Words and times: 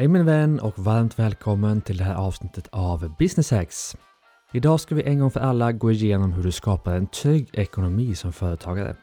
Hej 0.00 0.08
min 0.08 0.26
vän 0.26 0.60
och 0.60 0.78
varmt 0.78 1.18
välkommen 1.18 1.80
till 1.80 1.96
det 1.96 2.04
här 2.04 2.14
avsnittet 2.14 2.68
av 2.72 3.14
Business 3.18 3.50
Hacks. 3.50 3.96
Idag 4.52 4.80
ska 4.80 4.94
vi 4.94 5.02
en 5.02 5.18
gång 5.18 5.30
för 5.30 5.40
alla 5.40 5.72
gå 5.72 5.90
igenom 5.90 6.32
hur 6.32 6.42
du 6.42 6.52
skapar 6.52 6.94
en 6.94 7.06
trygg 7.06 7.48
ekonomi 7.52 8.14
som 8.14 8.32
företagare. 8.32 8.96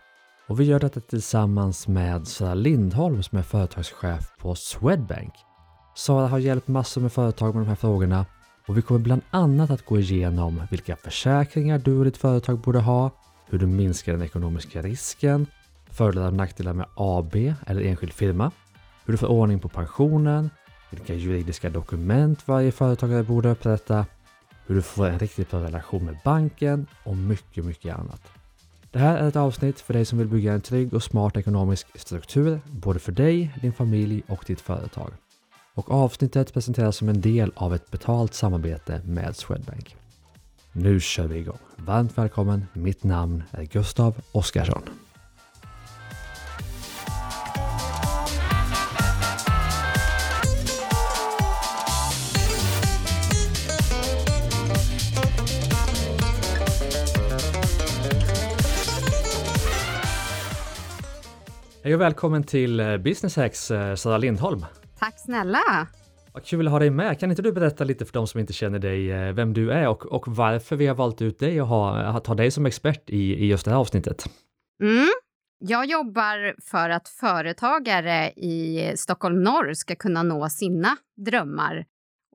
Och 0.48 0.60
vi 0.60 0.64
gör 0.64 0.80
detta 0.80 1.00
tillsammans 1.00 1.88
med 1.88 2.28
Sara 2.28 2.54
Lindholm 2.54 3.24
som 3.24 3.38
är 3.38 3.44
företagschef 3.44 4.38
på 4.38 4.56
Swedbank. 4.56 5.34
Sara 5.96 6.28
har 6.28 6.40
hjälpt 6.40 6.68
massor 6.68 7.02
med 7.02 7.14
företag 7.14 7.56
med 7.56 7.64
de 7.64 7.70
här 7.70 7.76
frågorna 7.76 8.26
och 8.68 8.78
vi 8.78 8.82
kommer 8.82 9.00
bland 9.00 9.22
annat 9.30 9.72
att 9.72 9.86
gå 9.86 10.00
igenom 10.00 10.62
vilka 10.72 10.96
försäkringar 10.96 11.80
du 11.80 11.98
och 11.98 12.06
ditt 12.06 12.18
företag 12.18 12.60
borde 12.60 12.80
ha, 12.80 13.12
hur 13.50 13.60
du 13.60 13.68
minskar 13.68 14.12
den 14.12 14.24
ekonomiska 14.24 14.82
risken, 14.82 15.48
fördelar 15.92 16.28
och 16.28 16.34
nackdelar 16.34 16.74
med 16.74 16.86
AB 16.96 17.36
eller 17.66 17.82
enskild 17.82 18.14
firma, 18.14 18.52
hur 19.06 19.14
du 19.14 19.18
får 19.18 19.28
ordning 19.28 19.60
på 19.60 19.70
pensionen, 19.70 20.50
vilka 20.90 21.14
juridiska 21.14 21.70
dokument 21.70 22.48
varje 22.48 22.72
företagare 22.72 23.24
borde 23.24 23.50
upprätta, 23.50 24.06
hur 24.66 24.76
du 24.76 24.82
får 24.82 25.08
en 25.08 25.20
riktigt 25.20 25.52
bra 25.52 25.64
relation 25.64 26.06
med 26.06 26.18
banken 26.24 26.88
och 27.04 27.18
mycket, 27.18 27.66
mycket 27.66 27.96
annat. 27.96 28.22
Det 28.92 29.00
här 29.00 29.18
är 29.18 29.28
ett 29.28 29.36
avsnitt 29.36 29.80
för 29.80 29.94
dig 29.94 30.06
som 30.06 30.18
vill 30.18 30.28
bygga 30.28 30.54
en 30.54 30.62
trygg 30.62 30.94
och 30.94 31.04
smart 31.04 31.38
ekonomisk 31.38 32.00
struktur, 32.00 32.60
både 32.66 33.00
för 33.00 33.12
dig, 33.12 33.54
din 33.62 33.74
familj 33.74 34.24
och 34.28 34.44
ditt 34.48 34.62
företag. 34.62 35.14
Och 35.74 35.92
avsnittet 35.92 36.54
presenteras 36.54 36.98
som 36.98 37.10
en 37.10 37.22
del 37.22 37.52
av 37.56 37.76
ett 37.76 37.92
betalt 37.92 38.34
samarbete 38.34 39.02
med 39.06 39.36
Swedbank. 39.36 39.96
Nu 40.72 41.00
kör 41.00 41.28
vi 41.28 41.40
igång. 41.40 41.58
Varmt 41.76 42.18
välkommen, 42.18 42.66
mitt 42.74 43.04
namn 43.04 43.44
är 43.52 43.64
Gustav 43.64 44.22
Oskarsson. 44.32 44.82
Hej 61.88 61.96
och 61.96 62.02
välkommen 62.02 62.44
till 62.44 62.80
eh, 62.80 62.98
Business 62.98 63.36
Hacks, 63.36 63.72
eh, 63.72 63.96
Sara 63.96 64.18
Lindholm. 64.18 64.66
Tack 65.00 65.20
snälla! 65.20 65.88
Vad 66.34 66.46
kul 66.46 66.68
att 66.68 66.72
ha 66.72 66.80
dig 66.80 66.90
med. 66.90 67.20
Kan 67.20 67.30
inte 67.30 67.42
du 67.42 67.52
berätta 67.52 67.84
lite 67.84 68.06
för 68.06 68.14
de 68.14 68.28
som 68.28 68.40
inte 68.40 68.54
känner 68.54 68.80
dig, 68.80 69.12
eh, 69.12 69.34
vem 69.34 69.54
du 69.54 69.72
är 69.72 69.88
och, 69.88 70.06
och 70.06 70.28
varför 70.28 70.76
vi 70.76 70.88
har 70.88 70.96
valt 70.96 71.22
ut 71.22 71.40
dig 71.40 71.62
och 71.62 71.68
ha, 71.68 71.98
att 72.00 72.28
ha 72.28 72.36
dig 72.36 72.52
som 72.52 72.66
expert 72.66 73.10
i, 73.10 73.34
i 73.34 73.48
just 73.48 73.66
det 73.66 73.72
här 73.72 73.78
avsnittet? 73.78 74.30
Mm. 74.84 75.08
Jag 75.60 75.86
jobbar 75.86 76.56
för 76.62 76.90
att 76.90 77.10
företagare 77.10 78.32
i 78.32 78.92
Stockholm 78.96 79.44
norr 79.44 79.74
ska 79.74 79.96
kunna 79.96 80.24
nå 80.24 80.50
sina 80.50 80.98
drömmar 81.26 81.86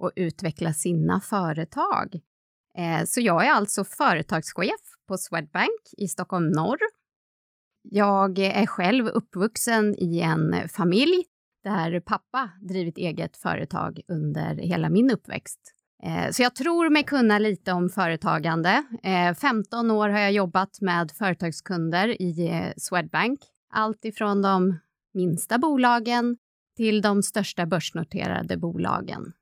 och 0.01 0.11
utveckla 0.17 0.73
sina 0.73 1.21
företag. 1.21 2.21
Så 3.07 3.21
jag 3.21 3.47
är 3.47 3.51
alltså 3.51 3.85
företagschef 3.85 4.81
på 5.09 5.19
Swedbank 5.19 5.81
i 5.99 6.09
Stockholm 6.09 6.51
norr 6.51 6.79
jag 7.83 8.39
är 8.39 8.67
själv 8.67 9.07
uppvuxen 9.07 9.95
i 9.99 10.21
en 10.21 10.69
familj 10.69 11.25
där 11.65 12.01
pappa 12.01 12.51
drivit 12.61 12.99
eget 12.99 13.37
företag 13.37 14.01
under 14.09 14.55
hela 14.55 14.89
min 14.89 15.11
uppväxt. 15.11 15.61
Eh, 16.03 16.31
så 16.31 16.43
jag 16.43 16.55
tror 16.55 16.91
mig 16.91 17.03
kunna 17.03 17.39
lite 17.39 17.73
om 17.73 17.89
företagande. 17.89 18.83
Eh, 19.03 19.35
15 19.35 19.91
år 19.91 20.09
har 20.09 20.19
jag 20.19 20.33
jobbat 20.33 20.81
med 20.81 21.11
företagskunder 21.11 22.23
i 22.23 22.49
eh, 22.49 22.73
Swedbank. 22.77 23.41
Allt 23.73 24.05
ifrån 24.05 24.43
de 24.43 24.79
minsta 25.15 25.59
bolagen 25.59 26.37
till 26.77 27.03
de 27.03 27.23
största 27.23 27.67
börsnoterade 27.67 28.57
bolagen. 28.57 29.33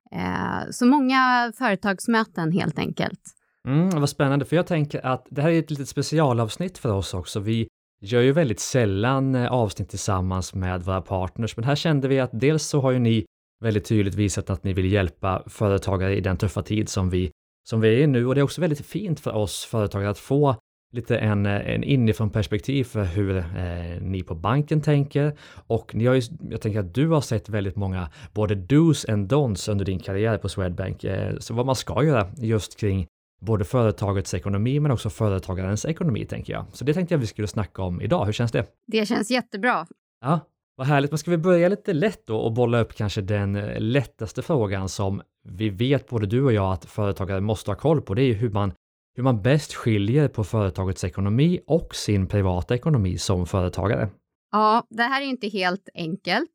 Så 0.70 0.86
många 0.86 1.52
företagsmöten 1.58 2.52
helt 2.52 2.78
enkelt. 2.78 3.20
Mm, 3.68 4.00
vad 4.00 4.08
spännande, 4.08 4.44
för 4.44 4.56
jag 4.56 4.66
tänker 4.66 5.06
att 5.06 5.26
det 5.30 5.42
här 5.42 5.50
är 5.50 5.58
ett 5.58 5.70
litet 5.70 5.88
specialavsnitt 5.88 6.78
för 6.78 6.92
oss 6.92 7.14
också. 7.14 7.40
Vi 7.40 7.68
gör 8.00 8.20
ju 8.20 8.32
väldigt 8.32 8.60
sällan 8.60 9.34
eh, 9.34 9.52
avsnitt 9.52 9.88
tillsammans 9.88 10.54
med 10.54 10.82
våra 10.82 11.00
partners, 11.00 11.56
men 11.56 11.64
här 11.64 11.74
kände 11.74 12.08
vi 12.08 12.20
att 12.20 12.30
dels 12.32 12.66
så 12.66 12.80
har 12.80 12.90
ju 12.90 12.98
ni 12.98 13.24
väldigt 13.60 13.84
tydligt 13.84 14.14
visat 14.14 14.50
att 14.50 14.64
ni 14.64 14.72
vill 14.72 14.92
hjälpa 14.92 15.42
företagare 15.46 16.16
i 16.16 16.20
den 16.20 16.36
tuffa 16.36 16.62
tid 16.62 16.88
som 16.88 17.10
vi, 17.10 17.30
som 17.68 17.80
vi 17.80 17.88
är 17.88 17.98
i 17.98 18.06
nu 18.06 18.26
och 18.26 18.34
det 18.34 18.40
är 18.40 18.42
också 18.42 18.60
väldigt 18.60 18.86
fint 18.86 19.20
för 19.20 19.32
oss 19.32 19.64
företagare 19.64 20.10
att 20.10 20.18
få 20.18 20.56
lite 20.92 21.18
en, 21.18 21.46
eh, 21.46 21.74
en 21.74 21.84
inifrån 21.84 22.30
perspektiv 22.30 22.84
för 22.84 23.04
hur 23.04 23.36
eh, 23.36 24.00
ni 24.00 24.22
på 24.22 24.34
banken 24.34 24.80
tänker 24.80 25.36
och 25.66 25.94
ni 25.94 26.06
har 26.06 26.14
ju, 26.14 26.22
jag 26.50 26.60
tänker 26.60 26.80
att 26.80 26.94
du 26.94 27.08
har 27.08 27.20
sett 27.20 27.48
väldigt 27.48 27.76
många 27.76 28.10
både 28.34 28.54
dos 28.54 29.08
and 29.08 29.32
don'ts 29.32 29.70
under 29.70 29.84
din 29.84 29.98
karriär 29.98 30.38
på 30.38 30.48
Swedbank, 30.48 31.04
eh, 31.04 31.36
så 31.38 31.54
vad 31.54 31.66
man 31.66 31.76
ska 31.76 32.04
göra 32.04 32.26
just 32.36 32.80
kring 32.80 33.06
både 33.40 33.64
företagets 33.64 34.34
ekonomi 34.34 34.80
men 34.80 34.90
också 34.90 35.10
företagarens 35.10 35.84
ekonomi 35.84 36.26
tänker 36.26 36.52
jag. 36.52 36.66
Så 36.72 36.84
det 36.84 36.94
tänkte 36.94 37.14
jag 37.14 37.18
vi 37.18 37.26
skulle 37.26 37.48
snacka 37.48 37.82
om 37.82 38.00
idag. 38.00 38.24
Hur 38.24 38.32
känns 38.32 38.52
det? 38.52 38.66
Det 38.86 39.06
känns 39.06 39.30
jättebra. 39.30 39.86
Ja, 40.20 40.40
vad 40.76 40.86
härligt. 40.86 41.10
Men 41.10 41.18
ska 41.18 41.30
vi 41.30 41.36
börja 41.36 41.68
lite 41.68 41.92
lätt 41.92 42.26
då 42.26 42.36
och 42.36 42.52
bolla 42.52 42.80
upp 42.80 42.94
kanske 42.94 43.20
den 43.20 43.56
eh, 43.56 43.80
lättaste 43.80 44.42
frågan 44.42 44.88
som 44.88 45.22
vi 45.44 45.68
vet 45.68 46.08
både 46.08 46.26
du 46.26 46.44
och 46.44 46.52
jag 46.52 46.72
att 46.72 46.84
företagare 46.84 47.40
måste 47.40 47.70
ha 47.70 47.76
koll 47.76 48.02
på. 48.02 48.14
Det 48.14 48.22
är 48.22 48.26
ju 48.26 48.34
hur 48.34 48.50
man, 48.50 48.72
hur 49.16 49.22
man 49.22 49.42
bäst 49.42 49.74
skiljer 49.74 50.28
på 50.28 50.44
företagets 50.44 51.04
ekonomi 51.04 51.60
och 51.66 51.94
sin 51.94 52.26
privata 52.26 52.74
ekonomi 52.74 53.18
som 53.18 53.46
företagare. 53.46 54.08
Ja, 54.52 54.86
det 54.90 55.02
här 55.02 55.22
är 55.22 55.26
inte 55.26 55.48
helt 55.48 55.88
enkelt. 55.94 56.50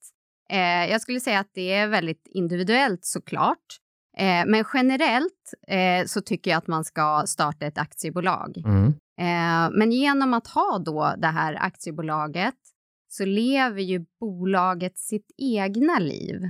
Eh, 0.49 0.91
jag 0.91 1.01
skulle 1.01 1.19
säga 1.19 1.39
att 1.39 1.51
det 1.53 1.73
är 1.73 1.87
väldigt 1.87 2.27
individuellt 2.27 3.05
såklart. 3.05 3.79
Eh, 4.17 4.45
men 4.45 4.65
generellt 4.73 5.53
eh, 5.67 6.05
så 6.05 6.21
tycker 6.21 6.51
jag 6.51 6.57
att 6.57 6.67
man 6.67 6.83
ska 6.83 7.23
starta 7.27 7.65
ett 7.65 7.77
aktiebolag. 7.77 8.57
Mm. 8.65 8.87
Eh, 9.19 9.77
men 9.77 9.91
genom 9.91 10.33
att 10.33 10.47
ha 10.47 10.79
då 10.85 11.13
det 11.17 11.27
här 11.27 11.57
aktiebolaget 11.61 12.55
så 13.07 13.25
lever 13.25 13.81
ju 13.81 14.05
bolaget 14.19 14.97
sitt 14.97 15.31
egna 15.37 15.99
liv. 15.99 16.43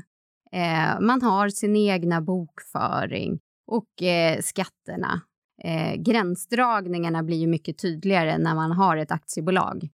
Eh, 0.52 1.00
man 1.02 1.22
har 1.22 1.50
sin 1.50 1.76
egna 1.76 2.22
bokföring 2.22 3.40
och 3.68 4.04
eh, 4.04 4.42
skatterna. 4.42 5.22
Eh, 5.64 5.96
gränsdragningarna 5.96 7.24
blir 7.24 7.38
ju 7.38 7.48
mycket 7.48 7.78
tydligare 7.78 8.38
när 8.38 8.56
man 8.56 8.72
har 8.72 8.98
ett 8.98 9.12
aktiebolag. 9.12 9.90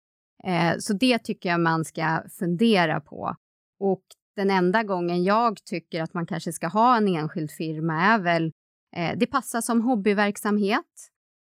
så 0.79 0.93
det 0.93 1.19
tycker 1.19 1.49
jag 1.49 1.59
man 1.59 1.85
ska 1.85 2.23
fundera 2.39 3.01
på. 3.01 3.35
Och 3.79 4.03
den 4.35 4.49
enda 4.49 4.83
gången 4.83 5.23
jag 5.23 5.63
tycker 5.63 6.03
att 6.03 6.13
man 6.13 6.25
kanske 6.25 6.53
ska 6.53 6.67
ha 6.67 6.97
en 6.97 7.07
enskild 7.07 7.51
firma 7.51 8.01
är 8.01 8.19
väl, 8.19 8.51
eh, 8.95 9.17
det 9.17 9.25
passar 9.25 9.61
som 9.61 9.81
hobbyverksamhet 9.81 10.85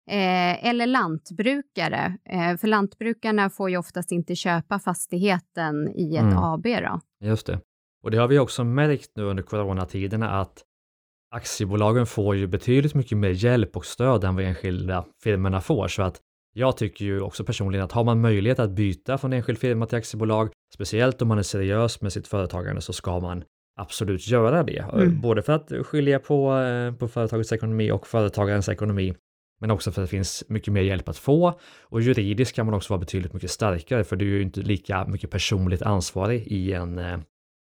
eh, 0.10 0.68
eller 0.68 0.88
lantbrukare. 0.88 2.18
Eh, 2.30 2.58
för 2.58 2.68
lantbrukarna 2.68 3.50
får 3.50 3.70
ju 3.70 3.78
oftast 3.78 4.12
inte 4.12 4.36
köpa 4.36 4.80
fastigheten 4.80 5.90
i 5.96 6.16
ett 6.16 6.22
mm. 6.22 6.38
AB. 6.38 6.64
Då. 6.64 7.00
Just 7.26 7.48
det. 7.48 7.60
Och 8.04 8.12
det 8.12 8.18
har 8.18 8.28
vi 8.28 8.40
också 8.40 8.64
märkt 8.64 9.12
nu 9.16 9.24
under 9.24 9.44
coronatiderna 9.44 10.42
att 10.42 10.64
aktiebolagen 11.32 12.06
får 12.06 12.36
ju 12.36 12.48
betydligt 12.48 12.96
mycket 12.96 13.18
mer 13.18 13.30
hjälp 13.30 13.78
och 13.78 13.86
stöd 13.86 14.24
än 14.24 14.36
vad 14.36 14.46
enskilda 14.46 15.06
firmorna 15.24 15.62
får. 15.62 15.88
Så 15.88 16.02
att 16.02 16.22
jag 16.58 16.78
tycker 16.78 17.06
ju 17.06 17.22
också 17.22 17.44
personligen 17.44 17.86
att 17.86 17.92
har 17.92 18.04
man 18.04 18.22
möjlighet 18.22 18.60
att 18.60 18.72
byta 18.72 19.18
från 19.18 19.34
enskild 19.34 19.60
firma 19.60 19.86
till 19.86 19.98
aktiebolag, 19.98 20.50
speciellt 20.74 21.22
om 21.22 21.28
man 21.28 21.38
är 21.38 21.44
seriös 21.44 22.02
med 22.02 22.14
sitt 22.14 22.28
företagande, 22.28 22.82
så 22.82 22.94
ska 22.94 23.20
man 23.20 23.44
absolut 23.80 24.28
göra 24.28 24.64
det. 24.64 24.86
Mm. 24.94 25.22
Både 25.22 25.42
för 25.42 25.54
att 25.54 25.72
skilja 25.86 26.20
på, 26.20 26.58
eh, 26.58 26.94
på 26.94 27.08
företagets 27.08 27.52
ekonomi 27.52 27.92
och 27.92 28.08
företagarens 28.08 28.70
ekonomi, 28.70 29.16
men 29.60 29.72
också 29.72 29.92
för 29.92 30.02
att 30.02 30.08
det 30.08 30.12
finns 30.12 30.44
mycket 30.48 30.74
mer 30.74 30.82
hjälp 30.82 31.10
att 31.10 31.18
få. 31.18 31.60
Och 31.82 32.02
juridiskt 32.02 32.56
kan 32.56 32.66
man 32.66 32.76
också 32.76 32.94
vara 32.94 33.00
betydligt 33.00 33.34
mycket 33.34 33.52
starkare, 33.52 34.04
för 34.04 34.16
du 34.16 34.32
är 34.32 34.36
ju 34.38 34.42
inte 34.42 34.62
lika 34.62 35.08
mycket 35.08 35.32
personligt 35.32 35.82
ansvarig 35.82 36.48
i, 36.48 36.74
en, 36.74 37.00
eh, 37.00 37.18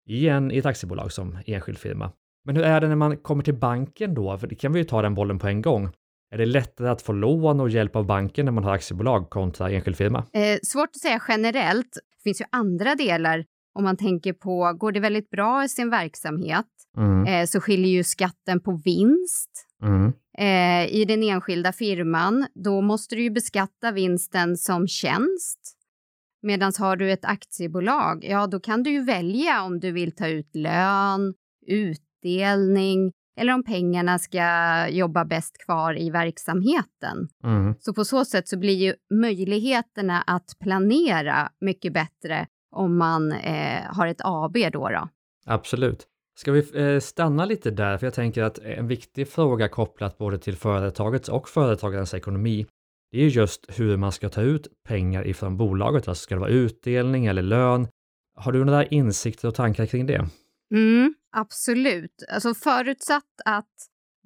i, 0.07 0.29
en, 0.29 0.51
i 0.51 0.59
ett 0.59 0.67
aktiebolag 0.67 1.13
som 1.13 1.39
enskild 1.47 1.79
firma. 1.79 2.13
Men 2.45 2.57
hur 2.57 2.65
är 2.65 2.81
det 2.81 2.89
när 2.89 2.97
man 2.97 3.17
kommer 3.17 3.43
till 3.43 3.55
banken 3.55 4.15
då? 4.15 4.39
För 4.39 4.47
det 4.47 4.55
kan 4.55 4.73
vi 4.73 4.79
ju 4.79 4.85
ta 4.85 5.03
den 5.03 5.15
bollen 5.15 5.39
på 5.39 5.49
en 5.49 5.63
gång. 5.63 5.91
Är 6.33 6.39
det 6.39 6.47
lättare 6.47 6.89
att 6.89 7.03
få 7.03 7.13
lån 7.13 7.61
och 7.61 7.71
hjälp 7.71 7.97
av 7.97 8.07
banken 8.07 8.45
när 8.45 8.53
man 8.53 8.65
har 8.65 8.73
aktiebolag 8.73 9.31
kontra 9.31 9.71
enskild 9.71 9.97
firma? 9.97 10.25
Eh, 10.33 10.59
svårt 10.63 10.89
att 10.89 11.01
säga 11.01 11.23
generellt. 11.29 11.93
Det 11.93 12.23
finns 12.23 12.41
ju 12.41 12.45
andra 12.53 12.95
delar. 12.95 13.45
Om 13.75 13.85
man 13.85 13.97
tänker 13.97 14.33
på, 14.33 14.73
går 14.73 14.93
det 14.93 15.01
väldigt 15.01 15.31
bra 15.31 15.65
i 15.65 15.69
sin 15.69 15.91
verksamhet 15.91 16.67
mm. 16.97 17.27
eh, 17.27 17.47
så 17.47 17.61
skiljer 17.61 17.93
ju 17.93 18.05
skatten 18.05 18.61
på 18.61 18.81
vinst. 18.85 19.51
Mm. 19.83 20.13
Eh, 20.39 20.95
I 20.95 21.05
den 21.05 21.23
enskilda 21.23 21.73
firman, 21.73 22.47
då 22.55 22.81
måste 22.81 23.15
du 23.15 23.23
ju 23.23 23.31
beskatta 23.31 23.93
vinsten 23.93 24.57
som 24.57 24.89
tjänst. 24.89 25.61
Medan 26.43 26.73
har 26.79 26.97
du 26.97 27.13
ett 27.13 27.25
aktiebolag, 27.25 28.25
ja 28.25 28.47
då 28.47 28.61
kan 28.61 28.83
du 28.83 28.91
ju 28.91 29.05
välja 29.05 29.63
om 29.63 29.81
du 29.81 29.93
vill 29.93 30.13
ta 30.13 30.29
ut 30.29 30.57
lön, 30.57 31.35
utdelning 31.67 33.13
eller 33.37 33.55
om 33.55 33.65
pengarna 33.65 34.19
ska 34.19 34.89
jobba 34.89 35.25
bäst 35.25 35.65
kvar 35.65 35.99
i 35.99 36.11
verksamheten. 36.11 37.29
Mm. 37.45 37.75
Så 37.81 37.95
på 37.95 38.05
så 38.05 38.25
sätt 38.25 38.49
så 38.49 38.59
blir 38.59 38.75
ju 38.75 38.95
möjligheterna 39.15 40.23
att 40.23 40.57
planera 40.61 41.49
mycket 41.61 41.93
bättre 41.93 42.47
om 42.77 42.99
man 42.99 43.33
eh, 43.33 43.83
har 43.89 44.07
ett 44.07 44.21
AB 44.25 44.57
då, 44.73 44.89
då. 44.89 45.09
Absolut. 45.47 46.07
Ska 46.35 46.53
vi 46.53 46.95
eh, 46.95 47.01
stanna 47.01 47.45
lite 47.45 47.71
där? 47.71 47.99
För 47.99 48.07
jag 48.07 48.15
tänker 48.15 48.43
att 48.43 48.59
en 48.59 48.89
viktig 48.89 49.29
fråga 49.29 49.69
kopplat 49.69 50.19
både 50.19 50.39
till 50.39 50.57
företagets 50.57 51.29
och 51.29 51.49
företagarens 51.49 52.15
ekonomi, 52.15 52.67
det 53.13 53.23
är 53.23 53.29
just 53.29 53.67
hur 53.69 53.97
man 53.97 54.13
ska 54.13 54.29
ta 54.29 54.43
ut 54.43 54.67
pengar 54.89 55.27
ifrån 55.27 55.57
bolaget. 55.57 56.09
Alltså 56.09 56.23
ska 56.23 56.35
det 56.35 56.41
vara 56.41 56.51
utdelning 56.51 57.27
eller 57.27 57.43
lön? 57.43 57.89
Har 58.37 58.53
du 58.53 58.65
några 58.65 58.87
insikter 58.87 59.49
och 59.49 59.55
tankar 59.55 59.87
kring 59.87 60.07
det? 60.07 60.29
Mm, 60.75 61.15
absolut. 61.33 62.23
Alltså 62.33 62.55
förutsatt 62.55 63.41
att 63.45 63.75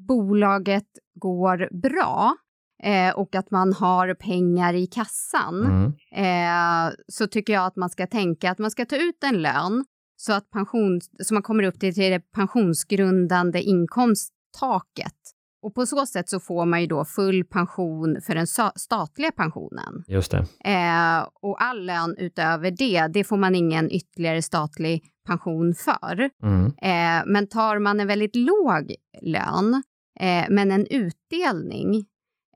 bolaget 0.08 0.88
går 1.14 1.68
bra 1.82 2.36
eh, 2.82 3.14
och 3.14 3.34
att 3.34 3.50
man 3.50 3.72
har 3.72 4.14
pengar 4.14 4.74
i 4.74 4.86
kassan 4.86 5.64
mm. 5.64 6.88
eh, 6.88 6.94
så 7.08 7.26
tycker 7.26 7.52
jag 7.52 7.66
att 7.66 7.76
man 7.76 7.90
ska 7.90 8.06
tänka 8.06 8.50
att 8.50 8.58
man 8.58 8.70
ska 8.70 8.84
ta 8.84 8.96
ut 8.96 9.24
en 9.24 9.42
lön 9.42 9.84
så 10.16 10.32
att 10.32 10.50
pension, 10.50 11.00
så 11.22 11.34
man 11.34 11.42
kommer 11.42 11.62
upp 11.62 11.80
till, 11.80 11.94
det 11.94 12.32
pensionsgrundande 12.32 13.60
inkomsttaket. 13.62 15.35
Och 15.66 15.74
på 15.74 15.86
så 15.86 16.06
sätt 16.06 16.28
så 16.28 16.40
får 16.40 16.66
man 16.66 16.80
ju 16.80 16.86
då 16.86 17.04
full 17.04 17.44
pension 17.44 18.20
för 18.22 18.34
den 18.34 18.46
statliga 18.76 19.32
pensionen. 19.32 20.04
Just 20.06 20.30
det. 20.30 20.38
Eh, 20.64 21.28
och 21.42 21.62
all 21.62 21.86
lön 21.86 22.16
utöver 22.18 22.70
det, 22.70 23.06
det 23.06 23.24
får 23.24 23.36
man 23.36 23.54
ingen 23.54 23.90
ytterligare 23.90 24.42
statlig 24.42 25.02
pension 25.26 25.74
för. 25.74 26.30
Mm. 26.42 26.66
Eh, 26.66 27.32
men 27.32 27.46
tar 27.46 27.78
man 27.78 28.00
en 28.00 28.06
väldigt 28.06 28.36
låg 28.36 28.94
lön, 29.22 29.82
eh, 30.20 30.44
men 30.48 30.70
en 30.70 30.86
utdelning, 30.86 31.96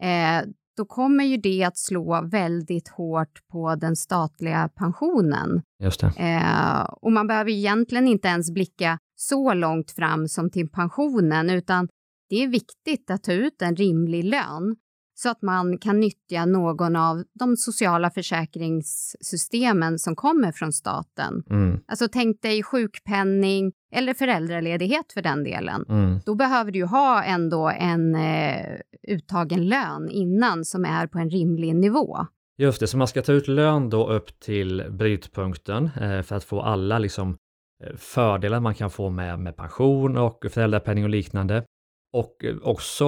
eh, 0.00 0.48
då 0.76 0.84
kommer 0.84 1.24
ju 1.24 1.36
det 1.36 1.64
att 1.64 1.78
slå 1.78 2.22
väldigt 2.22 2.88
hårt 2.88 3.48
på 3.52 3.74
den 3.74 3.96
statliga 3.96 4.68
pensionen. 4.74 5.62
Just 5.82 6.00
det. 6.00 6.12
Eh, 6.16 6.82
och 6.82 7.12
man 7.12 7.26
behöver 7.26 7.50
egentligen 7.50 8.08
inte 8.08 8.28
ens 8.28 8.50
blicka 8.50 8.98
så 9.16 9.54
långt 9.54 9.90
fram 9.90 10.28
som 10.28 10.50
till 10.50 10.68
pensionen, 10.70 11.50
utan 11.50 11.88
det 12.30 12.42
är 12.42 12.48
viktigt 12.48 13.10
att 13.10 13.22
ta 13.22 13.32
ut 13.32 13.62
en 13.62 13.76
rimlig 13.76 14.24
lön 14.24 14.76
så 15.14 15.28
att 15.28 15.42
man 15.42 15.78
kan 15.78 16.00
nyttja 16.00 16.44
någon 16.44 16.96
av 16.96 17.24
de 17.38 17.56
sociala 17.56 18.10
försäkringssystemen 18.10 19.98
som 19.98 20.16
kommer 20.16 20.52
från 20.52 20.72
staten. 20.72 21.42
Mm. 21.50 21.80
Alltså 21.86 22.08
tänk 22.12 22.42
dig 22.42 22.62
sjukpenning 22.62 23.72
eller 23.94 24.14
föräldraledighet 24.14 25.12
för 25.12 25.22
den 25.22 25.44
delen. 25.44 25.84
Mm. 25.88 26.20
Då 26.26 26.34
behöver 26.34 26.72
du 26.72 26.84
ha 26.84 27.22
ändå 27.22 27.68
en 27.68 28.14
eh, 28.14 28.80
uttagen 29.08 29.68
lön 29.68 30.08
innan 30.10 30.64
som 30.64 30.84
är 30.84 31.06
på 31.06 31.18
en 31.18 31.30
rimlig 31.30 31.76
nivå. 31.76 32.26
Just 32.58 32.80
det, 32.80 32.86
så 32.86 32.96
man 32.96 33.08
ska 33.08 33.22
ta 33.22 33.32
ut 33.32 33.48
lön 33.48 33.90
då 33.90 34.08
upp 34.12 34.40
till 34.40 34.84
brytpunkten 34.90 35.90
eh, 36.00 36.22
för 36.22 36.36
att 36.36 36.44
få 36.44 36.60
alla 36.60 36.98
liksom 36.98 37.36
eh, 37.84 37.96
fördelar 37.96 38.60
man 38.60 38.74
kan 38.74 38.90
få 38.90 39.10
med, 39.10 39.38
med 39.38 39.56
pension 39.56 40.16
och 40.16 40.46
föräldrapenning 40.50 41.04
och 41.04 41.10
liknande. 41.10 41.64
Och 42.12 42.44
eh, 42.44 42.56
också 42.62 43.04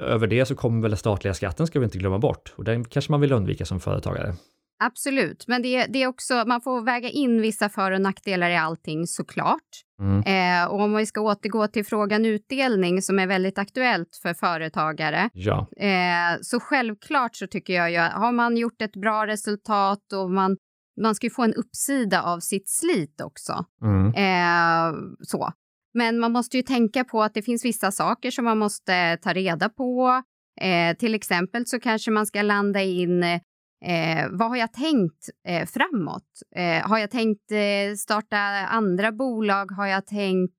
över 0.00 0.26
det 0.26 0.46
så 0.46 0.54
kommer 0.54 0.82
väl 0.82 0.90
den 0.90 0.98
statliga 0.98 1.34
skatten 1.34 1.66
ska 1.66 1.78
vi 1.78 1.84
inte 1.84 1.98
glömma 1.98 2.18
bort 2.18 2.54
och 2.56 2.64
den 2.64 2.84
kanske 2.84 3.12
man 3.12 3.20
vill 3.20 3.32
undvika 3.32 3.64
som 3.64 3.80
företagare. 3.80 4.34
Absolut, 4.78 5.44
men 5.48 5.62
det, 5.62 5.86
det 5.86 6.02
är 6.02 6.06
också, 6.06 6.44
man 6.46 6.60
får 6.60 6.82
väga 6.82 7.08
in 7.08 7.40
vissa 7.40 7.68
för 7.68 7.92
och 7.92 8.00
nackdelar 8.00 8.50
i 8.50 8.56
allting 8.56 9.06
såklart. 9.06 9.60
Mm. 10.00 10.22
Eh, 10.22 10.70
och 10.70 10.80
om 10.80 10.94
vi 10.94 11.06
ska 11.06 11.20
återgå 11.20 11.66
till 11.66 11.86
frågan 11.86 12.26
utdelning 12.26 13.02
som 13.02 13.18
är 13.18 13.26
väldigt 13.26 13.58
aktuellt 13.58 14.18
för 14.22 14.34
företagare. 14.34 15.30
Ja. 15.32 15.66
Eh, 15.76 16.38
så 16.42 16.60
självklart 16.60 17.36
så 17.36 17.46
tycker 17.46 17.72
jag 17.72 17.90
ju, 17.90 17.98
har 17.98 18.32
man 18.32 18.56
gjort 18.56 18.82
ett 18.82 18.96
bra 18.96 19.26
resultat 19.26 20.12
och 20.12 20.30
man, 20.30 20.56
man 21.00 21.14
ska 21.14 21.26
ju 21.26 21.30
få 21.30 21.42
en 21.42 21.54
uppsida 21.54 22.22
av 22.22 22.40
sitt 22.40 22.68
slit 22.68 23.20
också. 23.20 23.64
Mm. 23.82 24.06
Eh, 24.14 24.98
så. 25.22 25.52
Men 25.96 26.18
man 26.18 26.32
måste 26.32 26.56
ju 26.56 26.62
tänka 26.62 27.04
på 27.04 27.22
att 27.22 27.34
det 27.34 27.42
finns 27.42 27.64
vissa 27.64 27.90
saker 27.90 28.30
som 28.30 28.44
man 28.44 28.58
måste 28.58 29.16
ta 29.16 29.32
reda 29.32 29.68
på. 29.68 30.22
Eh, 30.60 30.96
till 30.96 31.14
exempel 31.14 31.66
så 31.66 31.80
kanske 31.80 32.10
man 32.10 32.26
ska 32.26 32.42
landa 32.42 32.82
in 32.82 33.22
eh, 33.22 34.28
vad 34.30 34.48
har 34.48 34.56
jag 34.56 34.72
tänkt 34.72 35.28
eh, 35.48 35.66
framåt? 35.66 36.28
Eh, 36.56 36.88
har 36.88 36.98
jag 36.98 37.10
tänkt 37.10 37.50
eh, 37.50 37.94
starta 37.98 38.38
andra 38.66 39.12
bolag? 39.12 39.70
Har 39.70 39.86
jag 39.86 40.06
tänkt 40.06 40.52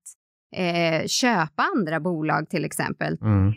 eh, 0.55 1.07
köpa 1.07 1.63
andra 1.75 1.99
bolag 1.99 2.49
till 2.49 2.65
exempel? 2.65 3.17
Mm. 3.21 3.53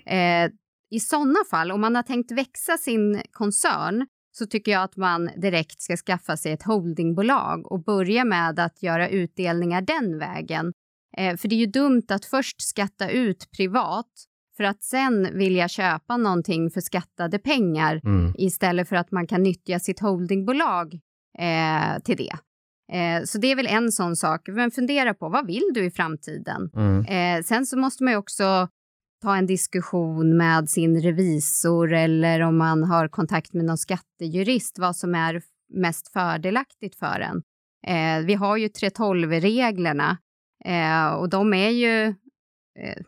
I 0.91 1.01
sådana 1.01 1.45
fall, 1.51 1.73
om 1.73 1.81
man 1.81 1.97
har 1.97 2.03
tänkt 2.03 2.33
växa 2.33 2.77
sin 2.77 3.23
koncern 3.31 4.07
så 4.33 4.47
tycker 4.47 4.73
jag 4.73 4.83
att 4.83 4.97
man 4.97 5.31
direkt 5.37 5.81
ska 5.81 5.97
skaffa 5.97 6.37
sig 6.37 6.53
ett 6.53 6.63
holdingbolag 6.63 7.73
och 7.73 7.85
börja 7.85 8.25
med 8.25 8.59
att 8.59 8.83
göra 8.83 9.09
utdelningar 9.09 9.81
den 9.83 10.19
vägen 10.19 10.73
Eh, 11.17 11.37
för 11.37 11.49
det 11.49 11.55
är 11.55 11.61
ju 11.61 11.67
dumt 11.67 12.07
att 12.09 12.25
först 12.25 12.63
skatta 12.63 13.11
ut 13.11 13.49
privat 13.57 14.11
för 14.57 14.65
att 14.65 14.83
sen 14.83 15.39
vilja 15.39 15.69
köpa 15.69 16.17
någonting 16.17 16.71
för 16.71 16.81
skattade 16.81 17.39
pengar 17.39 18.01
mm. 18.05 18.35
istället 18.39 18.89
för 18.89 18.97
att 18.97 19.11
man 19.11 19.27
kan 19.27 19.43
nyttja 19.43 19.79
sitt 19.79 20.01
holdingbolag 20.01 20.95
eh, 21.39 22.03
till 22.05 22.17
det. 22.17 22.37
Eh, 22.93 23.25
så 23.25 23.39
det 23.39 23.53
är 23.53 23.57
väl 23.57 23.67
en 23.67 23.93
sån 23.93 24.17
sak. 24.17 24.49
Men 24.49 24.71
fundera 24.71 25.15
på 25.15 25.29
vad 25.29 25.47
vill 25.47 25.71
du 25.75 25.85
i 25.85 25.91
framtiden? 25.91 26.71
Mm. 26.77 27.05
Eh, 27.05 27.43
sen 27.43 27.67
så 27.67 27.79
måste 27.79 28.05
man 28.05 28.13
ju 28.13 28.17
också 28.17 28.69
ta 29.23 29.37
en 29.37 29.47
diskussion 29.47 30.37
med 30.37 30.71
sin 30.71 31.03
revisor 31.03 31.93
eller 31.93 32.41
om 32.41 32.59
man 32.59 32.83
har 32.83 33.09
kontakt 33.09 33.53
med 33.53 33.65
någon 33.65 33.79
skattejurist 33.79 34.79
vad 34.79 34.97
som 34.97 35.15
är 35.15 35.43
mest 35.75 36.13
fördelaktigt 36.13 36.99
för 36.99 37.21
en. 37.21 37.43
Eh, 37.87 38.27
vi 38.27 38.35
har 38.35 38.57
ju 38.57 38.69
3.12-reglerna 38.69 40.17
Eh, 40.65 41.13
och 41.15 41.29
de 41.29 41.55
är 41.55 41.71
ju... 41.71 42.07
Eh, 42.79 43.03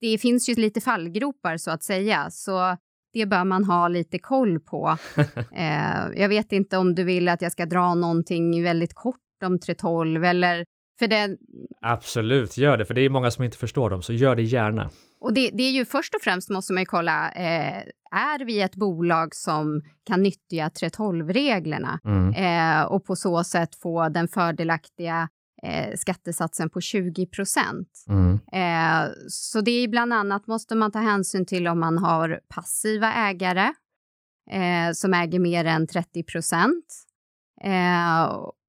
det 0.00 0.18
finns 0.18 0.48
ju 0.48 0.54
lite 0.54 0.80
fallgropar 0.80 1.56
så 1.56 1.70
att 1.70 1.82
säga, 1.82 2.30
så 2.30 2.76
det 3.12 3.26
bör 3.26 3.44
man 3.44 3.64
ha 3.64 3.88
lite 3.88 4.18
koll 4.18 4.60
på. 4.60 4.96
eh, 5.56 6.20
jag 6.20 6.28
vet 6.28 6.52
inte 6.52 6.76
om 6.76 6.94
du 6.94 7.04
vill 7.04 7.28
att 7.28 7.42
jag 7.42 7.52
ska 7.52 7.66
dra 7.66 7.94
någonting 7.94 8.62
väldigt 8.62 8.94
kort 8.94 9.20
om 9.44 9.58
312 9.58 10.24
eller 10.24 10.64
för 10.98 11.06
det... 11.06 11.36
Absolut, 11.80 12.56
gör 12.56 12.76
det, 12.76 12.84
för 12.84 12.94
det 12.94 13.00
är 13.00 13.08
många 13.08 13.30
som 13.30 13.44
inte 13.44 13.58
förstår 13.58 13.90
dem, 13.90 14.02
så 14.02 14.12
gör 14.12 14.36
det 14.36 14.42
gärna. 14.42 14.90
Och 15.20 15.34
det, 15.34 15.50
det 15.50 15.62
är 15.62 15.70
ju 15.70 15.84
först 15.84 16.14
och 16.14 16.20
främst 16.22 16.50
måste 16.50 16.72
man 16.72 16.82
ju 16.82 16.86
kolla, 16.86 17.30
eh, 17.30 17.82
är 18.10 18.44
vi 18.44 18.60
ett 18.60 18.76
bolag 18.76 19.34
som 19.34 19.82
kan 20.06 20.22
nyttja 20.22 20.68
312-reglerna 20.68 22.00
mm. 22.04 22.34
eh, 22.34 22.84
och 22.84 23.04
på 23.04 23.16
så 23.16 23.44
sätt 23.44 23.74
få 23.82 24.08
den 24.08 24.28
fördelaktiga 24.28 25.28
eh, 25.64 25.96
skattesatsen 25.96 26.70
på 26.70 26.80
20 26.80 27.26
procent. 27.26 27.88
Mm. 28.08 28.32
Eh, 28.52 29.12
så 29.28 29.60
det 29.60 29.70
är 29.70 29.88
bland 29.88 30.12
annat 30.12 30.46
måste 30.46 30.74
man 30.74 30.92
ta 30.92 30.98
hänsyn 30.98 31.46
till 31.46 31.68
om 31.68 31.80
man 31.80 31.98
har 31.98 32.40
passiva 32.48 33.12
ägare 33.12 33.72
eh, 34.50 34.92
som 34.92 35.14
äger 35.14 35.38
mer 35.38 35.64
än 35.64 35.86
30 35.86 36.22
procent. 36.22 36.86
Eh, 37.64 38.24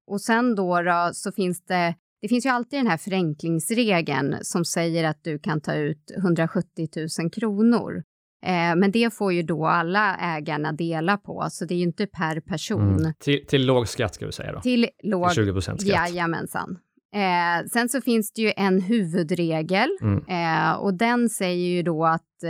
och 0.08 0.22
sen 0.22 0.56
då, 0.56 0.82
då, 0.82 1.10
så 1.14 1.32
finns 1.32 1.66
det 1.66 1.96
det 2.22 2.30
finns 2.30 2.46
ju 2.46 2.50
alltid 2.50 2.80
den 2.80 2.88
här 2.88 2.98
förenklingsregeln 2.98 4.36
som 4.42 4.66
säger 4.66 5.04
att 5.04 5.24
du 5.24 5.40
kan 5.40 5.62
ta 5.62 5.76
ut 5.76 6.12
170 6.18 6.88
000 7.20 7.32
kronor. 7.32 8.04
Eh, 8.46 8.76
men 8.76 8.92
det 8.92 9.14
får 9.14 9.34
ju 9.34 9.44
då 9.44 9.66
alla 9.66 10.18
ägarna 10.18 10.72
dela 10.72 11.18
på, 11.18 11.48
så 11.52 11.66
det 11.66 11.74
är 11.74 11.78
ju 11.78 11.84
inte 11.84 12.08
per 12.08 12.40
person. 12.40 12.98
Mm. 12.98 13.14
Till, 13.20 13.46
till 13.48 13.66
låg 13.66 13.88
skatt 13.88 14.16
ska 14.16 14.26
vi 14.26 14.32
säga 14.32 14.52
då? 14.52 14.62
Till 14.62 14.90
låg, 15.04 15.30
till 15.30 15.36
20 15.36 15.54
procent 15.54 15.82
skatt? 15.82 15.94
Jajamensan. 15.94 16.78
Eh, 17.16 17.66
sen 17.66 17.90
så 17.90 18.02
finns 18.02 18.32
det 18.32 18.42
ju 18.42 18.54
en 18.56 18.82
huvudregel 18.82 19.90
mm. 20.02 20.26
eh, 20.28 20.74
och 20.74 20.94
den 20.94 21.30
säger 21.30 21.68
ju 21.68 21.84
då 21.84 22.06
att 22.06 22.44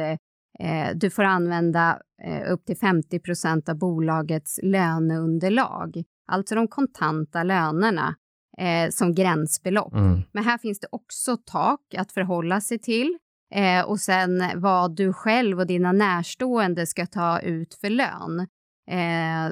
eh, 0.60 0.90
du 0.96 1.10
får 1.10 1.24
använda 1.24 2.00
eh, 2.24 2.52
upp 2.52 2.66
till 2.66 2.78
50 2.78 3.20
procent 3.20 3.70
av 3.70 3.78
bolagets 3.78 4.60
löneunderlag, 4.64 6.04
alltså 6.32 6.56
de 6.56 6.68
kontanta 6.68 7.44
lönerna 7.44 8.16
eh, 8.58 8.90
som 8.90 9.16
gränsbelopp. 9.16 9.94
Mm. 9.94 10.22
Men 10.32 10.44
här 10.44 10.58
finns 10.58 10.80
det 10.80 10.88
också 10.92 11.38
tak 11.38 11.82
att 11.98 12.12
förhålla 12.12 12.62
sig 12.62 12.80
till 12.80 13.18
eh, 13.56 13.86
och 13.86 14.00
sen 14.00 14.44
vad 14.56 14.96
du 14.96 15.14
själv 15.14 15.60
och 15.60 15.68
dina 15.68 15.92
närstående 15.92 16.88
ska 16.88 17.06
ta 17.06 17.40
ut 17.40 17.74
för 17.82 17.90
lön. 17.90 18.48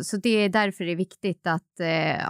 så 0.03 0.17
det 0.17 0.29
är 0.29 0.49
därför 0.49 0.83
det 0.85 0.91
är 0.91 0.95
viktigt 0.95 1.47
att 1.47 1.81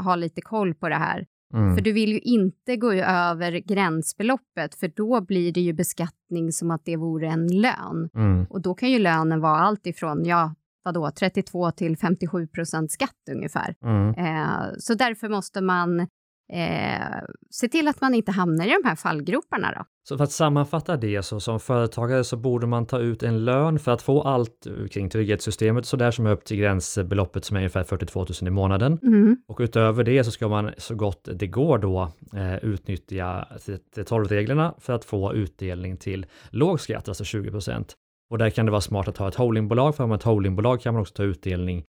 ha 0.05 0.15
lite 0.15 0.41
koll 0.41 0.73
på 0.75 0.89
det 0.89 0.95
här. 0.95 1.25
Mm. 1.53 1.75
För 1.75 1.81
du 1.81 1.91
vill 1.91 2.11
ju 2.11 2.19
inte 2.19 2.77
gå 2.77 2.93
över 2.93 3.51
gränsbeloppet 3.51 4.75
för 4.75 4.87
då 4.87 5.21
blir 5.21 5.51
det 5.51 5.61
ju 5.61 5.73
beskattning 5.73 6.51
som 6.51 6.71
att 6.71 6.85
det 6.85 6.97
vore 6.97 7.27
en 7.27 7.47
lön. 7.61 8.09
Mm. 8.15 8.45
Och 8.49 8.61
då 8.61 8.73
kan 8.73 8.91
ju 8.91 8.99
lönen 8.99 9.41
vara 9.41 9.57
allt 9.57 9.87
ifrån, 9.87 10.25
ja, 10.25 10.55
vadå, 10.83 11.11
32 11.19 11.71
till 11.71 11.97
57 11.97 12.47
procent 12.47 12.91
skatt 12.91 13.29
ungefär. 13.31 13.75
Mm. 13.83 14.09
Eh, 14.09 14.63
så 14.77 14.93
därför 14.93 15.29
måste 15.29 15.61
man 15.61 16.07
eh, 16.53 17.23
se 17.49 17.67
till 17.67 17.87
att 17.87 18.01
man 18.01 18.15
inte 18.15 18.31
hamnar 18.31 18.65
i 18.65 18.69
de 18.83 18.89
här 18.89 18.95
fallgroparna. 18.95 19.71
Då. 19.71 19.85
Så 20.03 20.17
för 20.17 20.23
att 20.23 20.31
sammanfatta 20.31 20.97
det 20.97 21.23
så 21.23 21.39
som 21.39 21.59
företagare 21.59 22.23
så 22.23 22.37
borde 22.37 22.67
man 22.67 22.85
ta 22.85 22.99
ut 22.99 23.23
en 23.23 23.45
lön 23.45 23.79
för 23.79 23.91
att 23.91 24.01
få 24.01 24.21
allt 24.21 24.67
kring 24.91 25.09
trygghetssystemet 25.09 25.85
så 25.85 25.97
där 25.97 26.11
som 26.11 26.25
är 26.25 26.31
upp 26.31 26.45
till 26.45 26.57
gränsbeloppet 26.57 27.45
som 27.45 27.57
är 27.57 27.59
ungefär 27.59 27.83
42 27.83 28.19
000 28.19 28.47
i 28.47 28.49
månaden. 28.49 28.99
Mm. 29.03 29.37
Och 29.47 29.59
utöver 29.59 30.03
det 30.03 30.23
så 30.23 30.31
ska 30.31 30.47
man 30.47 30.71
så 30.77 30.95
gott 30.95 31.29
det 31.33 31.47
går 31.47 31.77
då 31.77 32.11
eh, 32.33 32.55
utnyttja 32.55 33.47
12-reglerna 33.95 34.73
för 34.77 34.93
att 34.93 35.05
få 35.05 35.33
utdelning 35.33 35.97
till 35.97 36.25
låg 36.49 36.79
skatt, 36.79 37.07
alltså 37.07 37.23
20 37.23 37.51
procent. 37.51 37.95
Och 38.29 38.37
där 38.37 38.49
kan 38.49 38.65
det 38.65 38.71
vara 38.71 38.81
smart 38.81 39.07
att 39.07 39.17
ha 39.17 39.27
ett 39.27 39.35
holdingbolag, 39.35 39.95
för 39.95 40.03
har 40.03 40.07
man 40.07 40.17
ett 40.17 40.23
holdingbolag 40.23 40.81
kan 40.81 40.93
man 40.93 41.01
också 41.01 41.13
ta 41.13 41.23
utdelning 41.23 41.77
eh, 41.77 41.83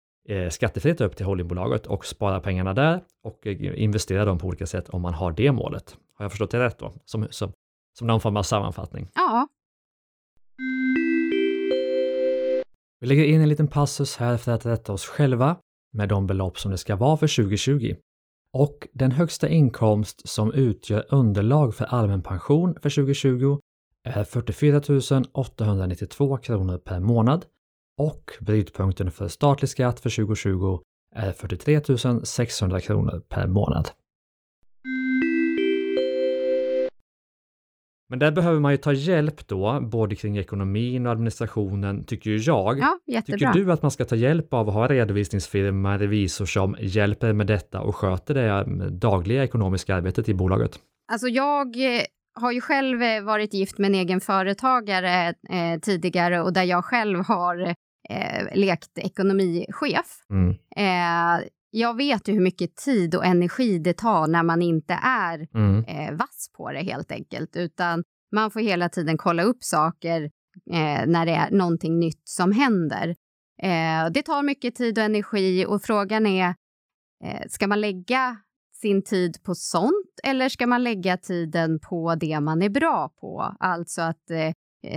skattefritt 0.50 1.00
upp 1.00 1.16
till 1.16 1.26
holdingbolaget 1.26 1.86
och 1.86 2.06
spara 2.06 2.40
pengarna 2.40 2.74
där 2.74 3.02
och 3.24 3.46
eh, 3.46 3.82
investera 3.82 4.24
dem 4.24 4.38
på 4.38 4.46
olika 4.46 4.66
sätt 4.66 4.88
om 4.88 5.02
man 5.02 5.14
har 5.14 5.32
det 5.32 5.52
målet. 5.52 5.96
Har 6.14 6.24
jag 6.24 6.32
förstått 6.32 6.50
det 6.50 6.58
rätt 6.58 6.78
då? 6.78 6.92
Som, 7.04 7.26
som, 7.30 7.52
som 7.98 8.06
någon 8.06 8.20
form 8.20 8.36
av 8.36 8.42
sammanfattning. 8.42 9.08
Ja. 9.14 9.48
Vi 13.00 13.06
lägger 13.06 13.24
in 13.24 13.40
en 13.40 13.48
liten 13.48 13.68
passus 13.68 14.16
här 14.16 14.36
för 14.36 14.52
att 14.52 14.66
rätta 14.66 14.92
oss 14.92 15.06
själva 15.06 15.56
med 15.92 16.08
de 16.08 16.26
belopp 16.26 16.58
som 16.58 16.70
det 16.70 16.78
ska 16.78 16.96
vara 16.96 17.16
för 17.16 17.42
2020. 17.42 17.94
Och 18.52 18.88
den 18.92 19.12
högsta 19.12 19.48
inkomst 19.48 20.28
som 20.28 20.52
utgör 20.52 21.04
underlag 21.08 21.74
för 21.74 21.84
allmän 21.84 22.22
pension 22.22 22.74
för 22.82 22.90
2020 22.90 23.58
är 24.04 24.24
44 24.24 24.80
892 25.32 26.36
kronor 26.36 26.78
per 26.78 27.00
månad 27.00 27.44
och 28.00 28.32
brytpunkten 28.40 29.10
för 29.10 29.28
statlig 29.28 29.68
skatt 29.68 30.00
för 30.00 30.10
2020 30.10 30.78
är 31.16 31.32
43 31.32 31.80
600 32.24 32.80
kronor 32.80 33.22
per 33.28 33.46
månad. 33.46 33.90
Men 38.08 38.18
där 38.18 38.32
behöver 38.32 38.60
man 38.60 38.72
ju 38.72 38.78
ta 38.78 38.92
hjälp 38.92 39.48
då, 39.48 39.80
både 39.80 40.16
kring 40.16 40.38
ekonomin 40.38 41.06
och 41.06 41.12
administrationen, 41.12 42.04
tycker 42.04 42.30
ju 42.30 42.36
jag. 42.36 42.78
Ja, 42.78 42.98
jättebra. 43.06 43.52
Tycker 43.52 43.64
du 43.64 43.72
att 43.72 43.82
man 43.82 43.90
ska 43.90 44.04
ta 44.04 44.16
hjälp 44.16 44.54
av 44.54 44.68
att 44.68 44.74
ha 44.74 44.88
redovisningsfirma, 44.88 45.98
revisor 45.98 46.46
som 46.46 46.76
hjälper 46.80 47.32
med 47.32 47.46
detta 47.46 47.80
och 47.80 47.96
sköter 47.96 48.34
det 48.34 48.90
dagliga 48.90 49.44
ekonomiska 49.44 49.94
arbetet 49.94 50.28
i 50.28 50.34
bolaget? 50.34 50.78
Alltså 51.12 51.28
jag 51.28 51.96
eh, 51.96 52.02
har 52.34 52.52
ju 52.52 52.60
själv 52.60 53.02
eh, 53.02 53.22
varit 53.22 53.54
gift 53.54 53.78
med 53.78 53.88
en 53.88 53.94
egen 53.94 54.20
företagare 54.20 55.28
eh, 55.28 55.80
tidigare 55.82 56.40
och 56.40 56.52
där 56.52 56.64
jag 56.64 56.84
själv 56.84 57.24
har 57.24 57.74
eh, 58.10 58.58
lekt 58.58 58.98
ekonomichef. 58.98 60.06
Mm. 60.30 60.50
Eh, 60.76 61.46
jag 61.70 61.96
vet 61.96 62.28
ju 62.28 62.32
hur 62.32 62.40
mycket 62.40 62.76
tid 62.76 63.14
och 63.14 63.24
energi 63.24 63.78
det 63.78 63.92
tar 63.92 64.26
när 64.26 64.42
man 64.42 64.62
inte 64.62 64.94
är 65.02 65.48
Mm. 65.54 65.84
eh, 65.84 66.12
vass 66.16 66.50
på 66.56 66.72
det 66.72 66.80
helt 66.82 67.12
enkelt, 67.12 67.56
utan 67.56 68.04
man 68.32 68.50
får 68.50 68.60
hela 68.60 68.88
tiden 68.88 69.18
kolla 69.18 69.42
upp 69.42 69.62
saker 69.64 70.22
eh, 70.72 71.06
när 71.06 71.26
det 71.26 71.32
är 71.32 71.50
någonting 71.50 71.98
nytt 71.98 72.28
som 72.28 72.52
händer. 72.52 73.08
Eh, 73.62 74.10
det 74.12 74.22
tar 74.22 74.42
mycket 74.42 74.74
tid 74.74 74.98
och 74.98 75.04
energi 75.04 75.66
och 75.68 75.82
frågan 75.82 76.26
är, 76.26 76.54
eh, 77.24 77.40
ska 77.48 77.66
man 77.66 77.80
lägga 77.80 78.36
sin 78.80 79.02
tid 79.02 79.42
på 79.42 79.54
sånt 79.54 80.20
eller 80.24 80.48
ska 80.48 80.66
man 80.66 80.82
lägga 80.84 81.16
tiden 81.16 81.80
på 81.90 82.14
det 82.14 82.40
man 82.40 82.62
är 82.62 82.68
bra 82.68 83.08
på, 83.20 83.56
alltså 83.60 84.02
att 84.02 84.30
eh, 84.30 84.38
eh, 84.38 84.52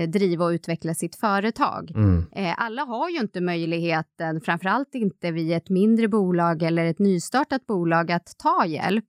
driva 0.08 0.46
och 0.46 0.50
utveckla 0.50 0.94
sitt 0.94 1.16
företag? 1.16 1.92
Mm. 1.96 2.26
Eh, 2.32 2.54
alla 2.58 2.82
har 2.82 3.10
ju 3.10 3.20
inte 3.20 3.42
möjligheten, 3.42 4.42
framförallt 4.42 4.96
inte 4.96 5.32
vid 5.32 5.52
ett 5.52 5.70
mindre 5.70 6.08
bolag 6.08 6.64
eller 6.64 6.86
ett 6.86 7.00
nystartat 7.00 7.66
bolag, 7.66 8.12
att 8.12 8.28
ta 8.38 8.66
hjälp. 8.66 9.06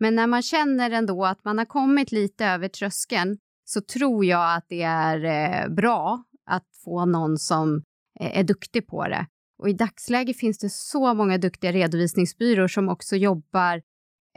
Men 0.00 0.14
när 0.14 0.26
man 0.26 0.42
känner 0.42 0.90
ändå 0.90 1.24
att 1.24 1.44
man 1.44 1.58
har 1.58 1.64
kommit 1.64 2.12
lite 2.12 2.46
över 2.46 2.68
tröskeln 2.68 3.38
så 3.64 3.80
tror 3.80 4.24
jag 4.24 4.56
att 4.56 4.64
det 4.68 4.82
är 4.82 5.24
eh, 5.24 5.74
bra 5.74 6.24
att 6.46 6.66
få 6.84 7.04
någon 7.04 7.38
som 7.38 7.82
eh, 8.20 8.38
är 8.38 8.44
duktig 8.44 8.86
på 8.86 9.08
det. 9.08 9.26
Och 9.58 9.68
i 9.68 9.72
dagsläget 9.72 10.38
finns 10.38 10.58
det 10.58 10.70
så 10.70 11.14
många 11.14 11.38
duktiga 11.38 11.72
redovisningsbyråer 11.72 12.68
som 12.68 12.88
också 12.88 13.16
jobbar 13.16 13.82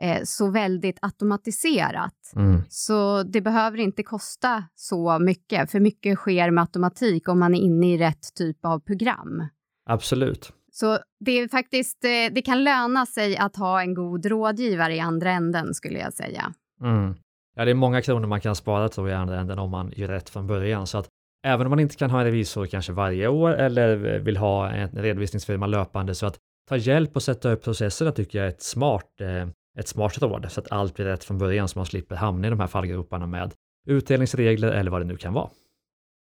eh, 0.03 0.22
så 0.24 0.51
väldigt 0.51 0.98
automatiserat. 1.01 2.33
Mm. 2.36 2.62
Så 2.69 3.24
det 3.24 3.41
behöver 3.41 3.77
inte 3.77 4.03
kosta 4.03 4.63
så 4.75 5.19
mycket, 5.19 5.72
för 5.72 5.79
mycket 5.79 6.17
sker 6.17 6.51
med 6.51 6.62
automatik 6.62 7.27
om 7.27 7.39
man 7.39 7.55
är 7.55 7.60
inne 7.60 7.93
i 7.93 7.98
rätt 7.98 8.36
typ 8.36 8.65
av 8.65 8.79
program. 8.79 9.48
Absolut. 9.89 10.53
Så 10.72 10.98
det 11.19 11.31
är 11.31 11.48
faktiskt, 11.48 12.03
eh, 12.03 12.33
det 12.33 12.41
kan 12.41 12.63
löna 12.63 13.05
sig 13.05 13.38
att 13.38 13.55
ha 13.55 13.81
en 13.81 13.93
god 13.93 14.25
rådgivare 14.25 14.95
i 14.95 15.00
andra 15.00 15.31
änden 15.31 15.74
skulle 15.74 16.00
jag 16.00 16.13
säga. 16.13 16.53
Mm. 16.81 17.15
Ja, 17.55 17.65
det 17.65 17.72
är 17.72 17.75
många 17.75 18.01
kronor 18.01 18.27
man 18.27 18.41
kan 18.41 18.55
spara 18.55 18.89
tror 18.89 19.10
jag 19.10 19.17
i 19.17 19.22
andra 19.22 19.39
änden 19.39 19.60
om 19.60 19.72
man 19.72 19.91
gör 19.95 20.07
rätt 20.07 20.29
från 20.29 20.48
början. 20.48 20.88
Så 20.88 20.98
att 20.98 21.07
även 21.45 21.67
om 21.67 21.69
man 21.69 21.79
inte 21.79 21.95
kan 21.95 22.10
ha 22.10 22.19
en 22.19 22.25
revisor 22.25 22.65
kanske 22.65 22.91
varje 22.91 23.27
år 23.27 23.53
eller 23.53 24.19
vill 24.19 24.38
ha 24.38 24.69
en 24.69 24.89
redovisningsfirma 24.89 25.67
löpande 25.67 26.15
så 26.15 26.25
att 26.25 26.38
ta 26.69 26.77
hjälp 26.77 27.15
och 27.15 27.24
sätta 27.24 27.51
upp 27.51 27.63
processerna 27.63 28.12
tycker 28.12 28.38
jag 28.39 28.45
är 28.45 28.51
ett 28.51 28.63
smart, 28.63 29.22
eh, 29.22 29.48
ett 29.79 29.87
smart 29.87 30.21
råd 30.21 30.45
så 30.49 30.59
att 30.59 30.71
allt 30.71 30.95
blir 30.95 31.05
rätt 31.05 31.23
från 31.23 31.37
början 31.37 31.67
så 31.67 31.79
man 31.79 31.85
slipper 31.85 32.15
hamna 32.15 32.47
i 32.47 32.49
de 32.49 32.59
här 32.59 32.67
fallgroparna 32.67 33.27
med 33.27 33.53
utdelningsregler 33.87 34.71
eller 34.71 34.91
vad 34.91 35.01
det 35.01 35.05
nu 35.05 35.17
kan 35.17 35.33
vara. 35.33 35.49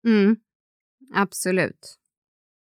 Mm. 0.07 0.37
Absolut. 1.15 1.97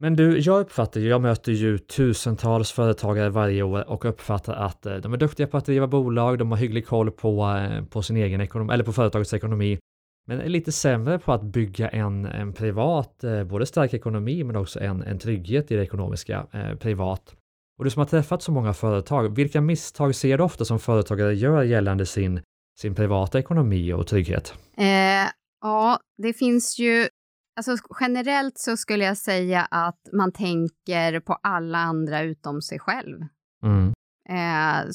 Men 0.00 0.16
du, 0.16 0.38
jag 0.38 0.60
uppfattar 0.60 1.00
ju, 1.00 1.08
jag 1.08 1.20
möter 1.20 1.52
ju 1.52 1.78
tusentals 1.78 2.72
företagare 2.72 3.30
varje 3.30 3.62
år 3.62 3.90
och 3.90 4.04
uppfattar 4.04 4.54
att 4.54 4.86
eh, 4.86 4.96
de 4.96 5.12
är 5.12 5.16
duktiga 5.16 5.46
på 5.46 5.56
att 5.56 5.66
driva 5.66 5.86
bolag, 5.86 6.38
de 6.38 6.50
har 6.50 6.58
hygglig 6.58 6.86
koll 6.86 7.10
på, 7.10 7.46
eh, 7.46 7.84
på 7.84 8.02
sin 8.02 8.16
egen 8.16 8.40
ekonomi, 8.40 8.72
eller 8.74 8.84
på 8.84 8.92
företagets 8.92 9.34
ekonomi, 9.34 9.78
men 10.26 10.40
är 10.40 10.48
lite 10.48 10.72
sämre 10.72 11.18
på 11.18 11.32
att 11.32 11.42
bygga 11.42 11.88
en, 11.88 12.26
en 12.26 12.52
privat, 12.52 13.24
eh, 13.24 13.44
både 13.44 13.66
stark 13.66 13.94
ekonomi 13.94 14.44
men 14.44 14.56
också 14.56 14.80
en, 14.80 15.02
en 15.02 15.18
trygghet 15.18 15.70
i 15.70 15.76
det 15.76 15.82
ekonomiska 15.82 16.46
eh, 16.52 16.74
privat. 16.74 17.36
Och 17.78 17.84
du 17.84 17.90
som 17.90 18.00
har 18.00 18.06
träffat 18.06 18.42
så 18.42 18.52
många 18.52 18.74
företag, 18.74 19.36
vilka 19.36 19.60
misstag 19.60 20.14
ser 20.14 20.38
du 20.38 20.44
ofta 20.44 20.64
som 20.64 20.78
företagare 20.78 21.34
gör 21.34 21.62
gällande 21.62 22.06
sin, 22.06 22.40
sin 22.80 22.94
privata 22.94 23.38
ekonomi 23.38 23.92
och 23.92 24.06
trygghet? 24.06 24.54
Eh, 24.76 25.30
ja, 25.60 26.00
det 26.22 26.32
finns 26.32 26.78
ju... 26.78 27.08
Alltså 27.56 27.76
generellt 28.00 28.58
så 28.58 28.76
skulle 28.76 29.04
jag 29.04 29.16
säga 29.16 29.64
att 29.70 30.00
man 30.12 30.32
tänker 30.32 31.20
på 31.20 31.38
alla 31.42 31.78
andra 31.78 32.22
utom 32.22 32.62
sig 32.62 32.78
själv. 32.78 33.20
Mm. 33.62 33.92
Eh, 34.28 34.90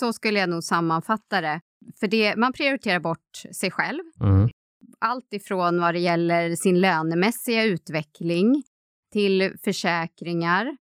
så 0.00 0.12
skulle 0.12 0.40
jag 0.40 0.48
nog 0.48 0.64
sammanfatta 0.64 1.40
det. 1.40 1.60
För 2.00 2.06
det, 2.06 2.36
man 2.36 2.52
prioriterar 2.52 3.00
bort 3.00 3.42
sig 3.52 3.70
själv. 3.70 4.02
Mm. 4.20 4.48
Allt 4.98 5.32
ifrån 5.32 5.80
vad 5.80 5.94
det 5.94 6.00
gäller 6.00 6.54
sin 6.54 6.80
lönemässiga 6.80 7.64
utveckling 7.64 8.62
till 9.12 9.56
försäkringar. 9.64 10.76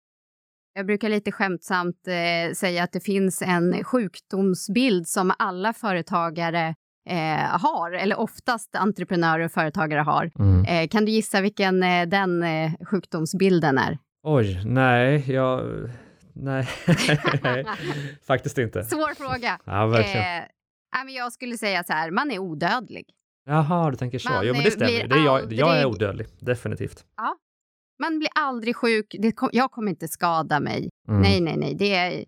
Jag 0.78 0.86
brukar 0.86 1.10
lite 1.10 1.32
skämtsamt 1.32 2.08
eh, 2.08 2.54
säga 2.54 2.84
att 2.84 2.92
det 2.92 3.00
finns 3.00 3.42
en 3.42 3.84
sjukdomsbild 3.84 5.08
som 5.08 5.34
alla 5.40 5.74
företagare 5.74 6.76
eh, 7.10 7.60
har, 7.62 7.92
eller 7.92 8.20
oftast 8.20 8.76
entreprenörer 8.76 9.46
och 9.46 9.52
företagare 9.52 10.00
har. 10.00 10.32
Mm. 10.40 10.66
Eh, 10.66 10.88
kan 10.88 11.06
du 11.06 11.12
gissa 11.12 11.42
vilken 11.42 11.84
eh, 11.84 12.06
den 12.08 12.44
eh, 12.44 12.72
sjukdomsbilden 12.86 13.78
är? 13.78 13.98
Oj, 14.24 14.62
nej, 14.66 15.32
jag... 15.32 15.64
Nej, 16.34 16.64
faktiskt 18.28 18.58
inte. 18.58 18.84
Svår 18.84 19.14
fråga. 19.16 19.60
Ja, 19.66 19.88
verkligen. 19.88 20.44
Eh, 20.44 21.06
men 21.06 21.14
jag 21.14 21.34
skulle 21.34 21.58
säga 21.58 21.84
så 21.84 21.94
här, 21.94 22.12
man 22.12 22.32
är 22.32 22.40
odödlig. 22.40 23.06
Jaha, 23.46 23.92
du 23.92 23.98
tänker 23.98 24.20
så. 24.20 24.30
Man, 24.30 24.48
jo, 24.48 24.54
men 24.54 24.64
det 24.64 24.72
stämmer. 24.72 25.08
Det 25.08 25.16
är 25.16 25.26
jag, 25.26 25.54
jag 25.54 25.78
är 25.82 25.86
odödlig, 25.86 26.28
definitivt. 26.40 27.06
Man 28.00 28.20
blir 28.20 28.30
aldrig 28.36 28.76
sjuk. 28.76 29.16
Kom, 29.36 29.50
jag 29.54 29.72
kommer 29.72 29.90
inte 29.90 30.08
skada 30.08 30.60
mig. 30.60 30.90
Mm. 31.08 31.22
Nej, 31.22 31.42
nej, 31.42 31.58
nej. 31.58 31.76
Det 31.76 31.96
är, 31.96 32.26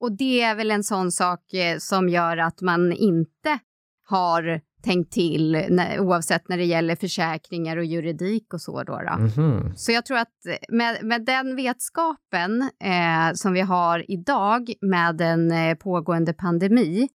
och 0.00 0.16
det 0.16 0.40
är 0.40 0.54
väl 0.54 0.70
en 0.70 0.84
sån 0.84 1.12
sak 1.12 1.54
eh, 1.54 1.78
som 1.78 2.08
gör 2.08 2.36
att 2.36 2.60
man 2.60 2.92
inte 2.92 3.58
har 4.06 4.60
tänkt 4.82 5.12
till 5.12 5.66
när, 5.70 6.00
oavsett 6.00 6.48
när 6.48 6.56
det 6.56 6.64
gäller 6.64 6.96
försäkringar 6.96 7.76
och 7.76 7.84
juridik 7.84 8.54
och 8.54 8.60
så. 8.60 8.82
Då, 8.82 9.00
då. 9.02 9.18
Mhm. 9.18 9.76
Så 9.76 9.92
jag 9.92 10.06
tror 10.06 10.18
att 10.18 10.34
med, 10.68 11.04
med 11.04 11.24
den 11.24 11.56
vetskapen 11.56 12.70
eh, 12.84 13.34
som 13.34 13.52
vi 13.52 13.60
har 13.60 14.10
idag 14.10 14.72
med 14.80 15.20
en 15.20 15.52
eh, 15.52 15.74
pågående 15.74 16.32
pandemi 16.32 17.08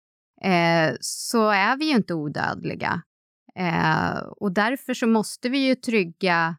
eh, 0.42 0.96
så 1.00 1.50
är 1.50 1.78
vi 1.78 1.86
ju 1.86 1.96
inte 1.96 2.14
odödliga. 2.14 3.02
Eh, 3.56 4.18
och 4.18 4.52
därför 4.52 4.94
så 4.94 5.08
måste 5.08 5.50
vi 5.50 5.68
ju 5.68 5.76
trygga 5.76 6.56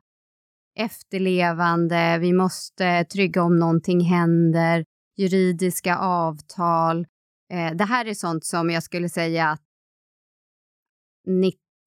efterlevande, 0.78 2.18
vi 2.20 2.32
måste 2.32 3.04
trygga 3.04 3.42
om 3.42 3.58
någonting 3.58 4.00
händer, 4.00 4.84
juridiska 5.16 5.96
avtal. 5.96 7.06
Eh, 7.52 7.76
det 7.76 7.84
här 7.84 8.06
är 8.06 8.14
sånt 8.14 8.44
som 8.44 8.70
jag 8.70 8.82
skulle 8.82 9.08
säga 9.08 9.48
att 9.48 9.62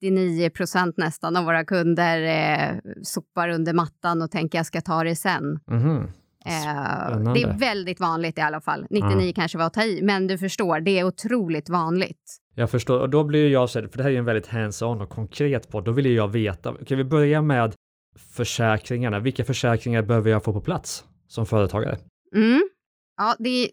99 0.02 0.50
procent 0.50 0.98
nästan 0.98 1.36
av 1.36 1.46
våra 1.46 1.66
kunder 1.66 2.22
eh, 2.22 2.78
sopar 3.04 3.50
under 3.50 3.74
mattan 3.74 4.22
och 4.22 4.32
tänker 4.32 4.60
jag 4.60 4.66
ska 4.66 4.82
ta 4.82 5.04
det 5.04 5.16
sen. 5.16 5.60
Mhm. 5.68 6.12
Eh, 6.46 7.34
det 7.34 7.42
är 7.42 7.58
väldigt 7.58 8.00
vanligt 8.00 8.38
i 8.38 8.42
alla 8.42 8.62
fall. 8.62 8.86
99 8.90 9.28
ja. 9.28 9.34
kanske 9.36 9.58
var 9.58 9.66
att 9.66 9.74
ta 9.74 9.84
i, 9.84 10.02
men 10.02 10.28
du 10.28 10.38
förstår, 10.38 10.80
det 10.80 11.00
är 11.00 11.04
otroligt 11.04 11.70
vanligt. 11.70 12.38
Jag 12.56 12.70
förstår, 12.70 13.00
och 13.00 13.10
då 13.10 13.24
blir 13.24 13.50
jag 13.50 13.70
så 13.70 13.88
för 13.88 13.98
det 13.98 14.04
här 14.04 14.12
är 14.12 14.18
en 14.18 14.26
väldigt 14.26 14.48
hands-on 14.48 15.02
och 15.02 15.10
konkret 15.10 15.70
på, 15.70 15.82
då 15.82 15.92
vill 15.92 16.06
jag 16.06 16.28
veta, 16.28 16.74
kan 16.86 16.98
vi 16.98 17.04
börja 17.04 17.42
med 17.42 17.74
försäkringarna? 18.16 19.20
Vilka 19.20 19.46
försäkringar 19.46 20.02
behöver 20.02 20.32
jag 20.32 20.44
få 20.44 20.54
på 20.54 20.62
plats 20.62 21.04
som 21.28 21.46
företagare? 21.46 21.98
Mm. 22.36 22.70
Ja, 23.18 23.36
det 23.40 23.50
är, 23.50 23.70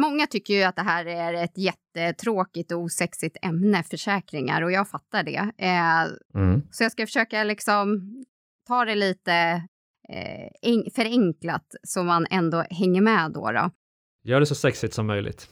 många 0.00 0.26
tycker 0.26 0.54
ju 0.54 0.62
att 0.62 0.76
det 0.76 0.82
här 0.82 1.06
är 1.06 1.34
ett 1.34 1.58
jättetråkigt 1.58 2.72
och 2.72 2.78
osexigt 2.78 3.36
ämne, 3.42 3.82
försäkringar, 3.82 4.62
och 4.62 4.72
jag 4.72 4.88
fattar 4.88 5.22
det. 5.22 5.50
Eh, 5.58 6.02
mm. 6.42 6.62
Så 6.70 6.82
jag 6.82 6.92
ska 6.92 7.06
försöka 7.06 7.44
liksom 7.44 8.00
ta 8.66 8.84
det 8.84 8.94
lite 8.94 9.32
eh, 10.08 10.92
förenklat 10.94 11.74
så 11.82 12.02
man 12.02 12.26
ändå 12.30 12.64
hänger 12.70 13.00
med 13.00 13.32
då. 13.32 13.52
då. 13.52 13.70
Gör 14.24 14.40
det 14.40 14.46
så 14.46 14.54
sexigt 14.54 14.94
som 14.94 15.06
möjligt. 15.06 15.48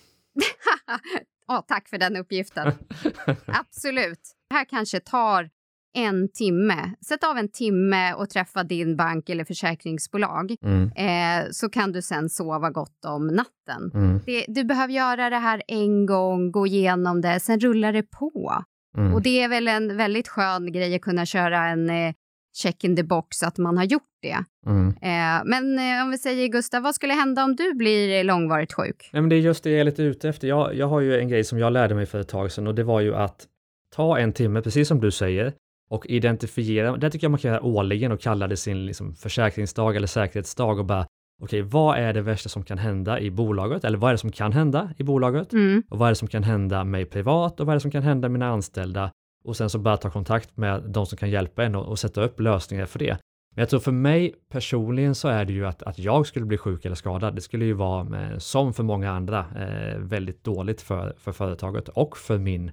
oh, 1.48 1.60
tack 1.68 1.88
för 1.88 1.98
den 1.98 2.16
uppgiften. 2.16 2.72
Absolut. 3.46 4.20
Det 4.48 4.54
här 4.56 4.64
kanske 4.64 5.00
tar 5.00 5.50
en 5.94 6.28
timme. 6.28 6.94
Sätt 7.06 7.24
av 7.24 7.38
en 7.38 7.48
timme 7.48 8.14
och 8.14 8.30
träffa 8.30 8.64
din 8.64 8.96
bank 8.96 9.28
eller 9.28 9.44
försäkringsbolag 9.44 10.56
mm. 10.64 10.90
eh, 10.96 11.48
så 11.50 11.68
kan 11.68 11.92
du 11.92 12.02
sen 12.02 12.28
sova 12.28 12.70
gott 12.70 13.04
om 13.06 13.26
natten. 13.26 13.90
Mm. 13.94 14.20
Det, 14.26 14.44
du 14.48 14.64
behöver 14.64 14.92
göra 14.92 15.30
det 15.30 15.36
här 15.36 15.62
en 15.68 16.06
gång, 16.06 16.50
gå 16.50 16.66
igenom 16.66 17.20
det, 17.20 17.40
sen 17.40 17.60
rullar 17.60 17.92
det 17.92 18.02
på. 18.02 18.64
Mm. 18.96 19.14
Och 19.14 19.22
det 19.22 19.42
är 19.42 19.48
väl 19.48 19.68
en 19.68 19.96
väldigt 19.96 20.28
skön 20.28 20.72
grej 20.72 20.94
att 20.94 21.02
kunna 21.02 21.26
köra 21.26 21.68
en 21.68 21.90
eh, 21.90 22.14
check 22.56 22.84
in 22.84 22.96
the 22.96 23.02
box 23.02 23.42
att 23.42 23.58
man 23.58 23.76
har 23.76 23.84
gjort 23.84 24.02
det. 24.22 24.44
Mm. 24.66 24.88
Eh, 24.88 25.42
men 25.44 25.78
eh, 25.78 26.04
om 26.04 26.10
vi 26.10 26.18
säger 26.18 26.48
Gustav, 26.48 26.82
vad 26.82 26.94
skulle 26.94 27.12
hända 27.12 27.44
om 27.44 27.56
du 27.56 27.74
blir 27.74 28.24
långvarigt 28.24 28.72
sjuk? 28.72 29.10
Nej, 29.12 29.22
men 29.22 29.28
det 29.28 29.36
är 29.36 29.40
just 29.40 29.64
det 29.64 29.70
jag 29.70 29.80
är 29.80 29.84
lite 29.84 30.02
ute 30.02 30.28
efter. 30.28 30.48
Jag, 30.48 30.74
jag 30.74 30.86
har 30.86 31.00
ju 31.00 31.18
en 31.18 31.28
grej 31.28 31.44
som 31.44 31.58
jag 31.58 31.72
lärde 31.72 31.94
mig 31.94 32.06
för 32.06 32.20
ett 32.20 32.28
tag 32.28 32.52
sedan 32.52 32.66
och 32.66 32.74
det 32.74 32.84
var 32.84 33.00
ju 33.00 33.14
att 33.14 33.46
ta 33.94 34.18
en 34.18 34.32
timme, 34.32 34.62
precis 34.62 34.88
som 34.88 35.00
du 35.00 35.10
säger, 35.10 35.52
och 35.90 36.06
identifiera, 36.06 36.96
det 36.96 37.10
tycker 37.10 37.24
jag 37.24 37.30
man 37.30 37.40
kan 37.40 37.50
göra 37.50 37.62
årligen 37.62 38.12
och 38.12 38.20
kalla 38.20 38.46
det 38.48 38.56
sin 38.56 38.86
liksom, 38.86 39.14
försäkringsdag 39.14 39.96
eller 39.96 40.06
säkerhetsdag 40.06 40.78
och 40.78 40.84
bara 40.84 41.06
okej, 41.42 41.62
okay, 41.62 41.70
vad 41.72 41.98
är 41.98 42.12
det 42.12 42.22
värsta 42.22 42.48
som 42.48 42.62
kan 42.64 42.78
hända 42.78 43.20
i 43.20 43.30
bolaget? 43.30 43.84
Eller 43.84 43.98
vad 43.98 44.08
är 44.08 44.14
det 44.14 44.18
som 44.18 44.32
kan 44.32 44.52
hända 44.52 44.92
i 44.96 45.02
bolaget? 45.02 45.52
Mm. 45.52 45.82
Och 45.90 45.98
vad 45.98 46.08
är 46.08 46.10
det 46.10 46.16
som 46.16 46.28
kan 46.28 46.42
hända 46.42 46.84
mig 46.84 47.04
privat? 47.04 47.60
Och 47.60 47.66
vad 47.66 47.72
är 47.72 47.76
det 47.76 47.80
som 47.80 47.90
kan 47.90 48.02
hända 48.02 48.28
mina 48.28 48.48
anställda? 48.48 49.10
och 49.44 49.56
sen 49.56 49.70
så 49.70 49.78
bara 49.78 49.96
ta 49.96 50.10
kontakt 50.10 50.56
med 50.56 50.82
de 50.82 51.06
som 51.06 51.18
kan 51.18 51.30
hjälpa 51.30 51.64
en 51.64 51.74
och, 51.74 51.86
och, 51.86 51.98
sätta 51.98 52.22
upp 52.22 52.40
lösningar 52.40 52.86
för 52.86 52.98
det. 52.98 53.18
Men 53.54 53.62
jag 53.62 53.68
tror 53.68 53.80
för 53.80 53.92
mig 53.92 54.34
personligen 54.48 55.14
så 55.14 55.28
är 55.28 55.44
det 55.44 55.52
ju 55.52 55.66
att, 55.66 55.82
att 55.82 55.98
jag 55.98 56.26
skulle 56.26 56.46
bli 56.46 56.58
sjuk 56.58 56.84
eller 56.84 56.96
skadad. 56.96 57.34
Det 57.34 57.40
skulle 57.40 57.64
ju 57.64 57.72
vara, 57.72 58.22
eh, 58.22 58.38
som 58.38 58.74
för 58.74 58.82
många 58.82 59.10
andra, 59.10 59.38
eh, 59.38 59.98
väldigt 59.98 60.44
dåligt 60.44 60.80
för, 60.80 61.14
för 61.18 61.32
företaget 61.32 61.88
och 61.88 62.16
för 62.16 62.38
min, 62.38 62.70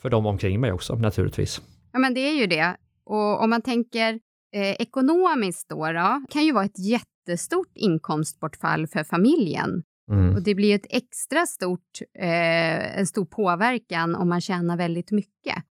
för 0.00 0.10
de 0.10 0.26
omkring 0.26 0.60
mig 0.60 0.72
också 0.72 0.94
naturligtvis. 0.94 1.62
Ja, 1.92 1.98
men 1.98 2.14
det 2.14 2.20
är 2.20 2.34
ju 2.34 2.46
det. 2.46 2.76
Och 3.04 3.42
om 3.42 3.50
man 3.50 3.62
tänker 3.62 4.20
eh, 4.54 4.72
ekonomiskt 4.72 5.68
då, 5.68 5.92
då, 5.92 6.22
kan 6.30 6.44
ju 6.44 6.52
vara 6.52 6.64
ett 6.64 6.78
jättestort 6.78 7.72
inkomstbortfall 7.74 8.86
för 8.86 9.04
familjen. 9.04 9.82
Mm. 10.10 10.34
Och 10.34 10.42
det 10.42 10.54
blir 10.54 10.74
ett 10.74 10.86
extra 10.90 11.46
stort, 11.46 12.00
eh, 12.18 12.98
en 12.98 13.06
stor 13.06 13.24
påverkan 13.24 14.14
om 14.14 14.28
man 14.28 14.40
tjänar 14.40 14.76
väldigt 14.76 15.10
mycket. 15.10 15.64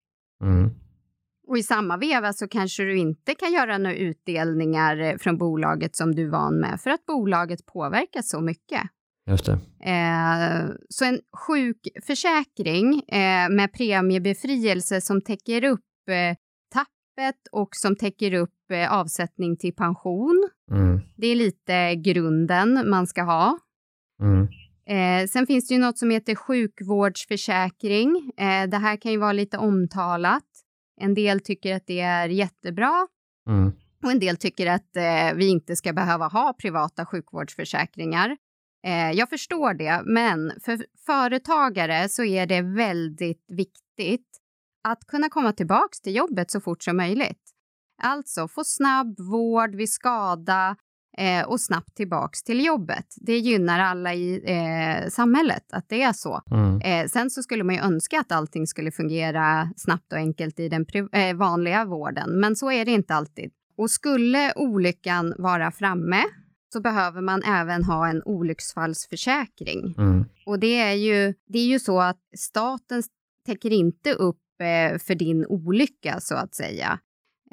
Mm. 0.43 0.71
Och 1.49 1.59
i 1.59 1.63
samma 1.63 1.97
veva 1.97 2.33
så 2.33 2.49
kanske 2.49 2.83
du 2.83 2.99
inte 2.99 3.35
kan 3.35 3.53
göra 3.53 3.79
några 3.79 3.97
utdelningar 3.97 5.01
eh, 5.01 5.17
från 5.17 5.39
bolaget 5.39 5.97
som 5.97 6.15
du 6.15 6.27
är 6.27 6.31
van 6.31 6.61
med 6.61 6.81
för 6.81 6.91
att 6.91 7.07
bolaget 7.07 7.67
påverkas 7.67 8.29
så 8.29 8.41
mycket. 8.41 8.83
Just 9.31 9.47
det. 9.47 9.53
Eh, 9.91 10.69
så 10.89 11.05
en 11.05 11.21
sjukförsäkring 11.47 13.03
eh, 13.09 13.49
med 13.51 13.73
premiebefrielse 13.73 15.01
som 15.01 15.21
täcker 15.21 15.65
upp 15.65 15.86
eh, 16.09 16.37
tappet 16.73 17.49
och 17.53 17.69
som 17.73 17.97
täcker 17.97 18.35
upp 18.35 18.71
eh, 18.71 18.93
avsättning 18.93 19.57
till 19.57 19.75
pension. 19.75 20.49
Mm. 20.71 21.01
Det 21.17 21.27
är 21.27 21.37
lite 21.37 21.95
grunden 21.95 22.91
man 22.91 23.07
ska 23.07 23.23
ha. 23.23 23.59
Mm. 24.23 24.49
Eh, 24.89 25.27
sen 25.27 25.47
finns 25.47 25.69
det 25.69 25.75
ju 25.75 25.81
något 25.81 25.99
som 25.99 26.11
heter 26.11 26.35
sjukvårdsförsäkring. 26.35 28.33
Eh, 28.37 28.69
det 28.69 28.77
här 28.77 28.97
kan 28.97 29.13
ju 29.13 29.19
vara 29.19 29.33
lite 29.33 29.59
omtalat. 29.59 30.45
En 31.01 31.15
del 31.15 31.41
tycker 31.41 31.77
att 31.77 31.87
det 31.87 32.01
är 32.01 32.29
jättebra 32.29 33.07
mm. 33.49 33.73
och 34.05 34.11
en 34.11 34.19
del 34.19 34.37
tycker 34.37 34.67
att 34.67 34.97
eh, 34.97 35.35
vi 35.35 35.49
inte 35.49 35.77
ska 35.77 35.93
behöva 35.93 36.27
ha 36.27 36.55
privata 36.61 37.07
sjukvårdsförsäkringar. 37.07 38.37
Jag 39.15 39.29
förstår 39.29 39.75
det, 39.75 40.03
men 40.05 40.53
för 40.65 40.87
företagare 41.07 42.09
så 42.09 42.25
är 42.25 42.47
det 42.47 42.63
väldigt 42.63 43.45
viktigt 43.49 44.27
att 44.87 45.07
kunna 45.07 45.29
komma 45.29 45.53
tillbaka 45.53 45.97
till 46.03 46.17
jobbet 46.17 46.51
så 46.51 46.61
fort 46.61 46.83
som 46.83 46.97
möjligt. 46.97 47.43
Alltså 48.03 48.49
få 48.49 48.65
snabb 48.65 49.21
vård 49.21 49.75
vid 49.75 49.93
skada, 49.93 50.77
eh, 51.19 51.47
och 51.49 51.61
snabbt 51.61 51.95
tillbaks 51.95 52.43
till 52.43 52.65
jobbet. 52.65 53.07
Det 53.17 53.39
gynnar 53.39 53.81
alla 53.81 54.15
i 54.15 54.43
eh, 54.45 55.09
samhället 55.09 55.65
att 55.73 55.89
det 55.89 56.03
är 56.03 56.13
så. 56.13 56.43
Mm. 56.51 56.81
Eh, 56.81 57.09
sen 57.09 57.31
så 57.31 57.43
skulle 57.43 57.65
man 57.65 57.75
ju 57.75 57.81
önska 57.81 58.21
att 58.21 58.33
allting 58.33 58.67
skulle 58.67 58.91
fungera 58.91 59.71
snabbt 59.77 60.13
och 60.13 60.19
enkelt 60.19 60.61
i 60.61 60.69
den 60.69 60.87
eh, 61.13 61.37
vanliga 61.37 61.85
vården, 61.85 62.41
men 62.41 62.57
så 62.57 62.71
är 62.71 62.85
det 62.85 62.91
inte 62.91 63.15
alltid. 63.15 63.51
Och 63.77 63.91
skulle 63.91 64.53
olyckan 64.57 65.35
vara 65.39 65.71
framme 65.71 66.23
så 66.73 66.81
behöver 66.81 67.21
man 67.21 67.43
även 67.43 67.85
ha 67.85 68.09
en 68.09 68.23
olycksfallsförsäkring. 68.25 69.95
Mm. 69.99 70.25
Och 70.47 70.59
det 70.59 70.81
är, 70.81 70.95
ju, 70.95 71.35
det 71.47 71.59
är 71.59 71.67
ju 71.67 71.79
så 71.79 72.01
att 72.01 72.21
staten 72.39 73.03
täcker 73.47 73.71
inte 73.71 74.13
upp 74.13 74.39
Eh, 74.61 74.99
för 74.99 75.15
din 75.15 75.47
olycka 75.47 76.21
så 76.21 76.35
att 76.35 76.55
säga. 76.55 76.99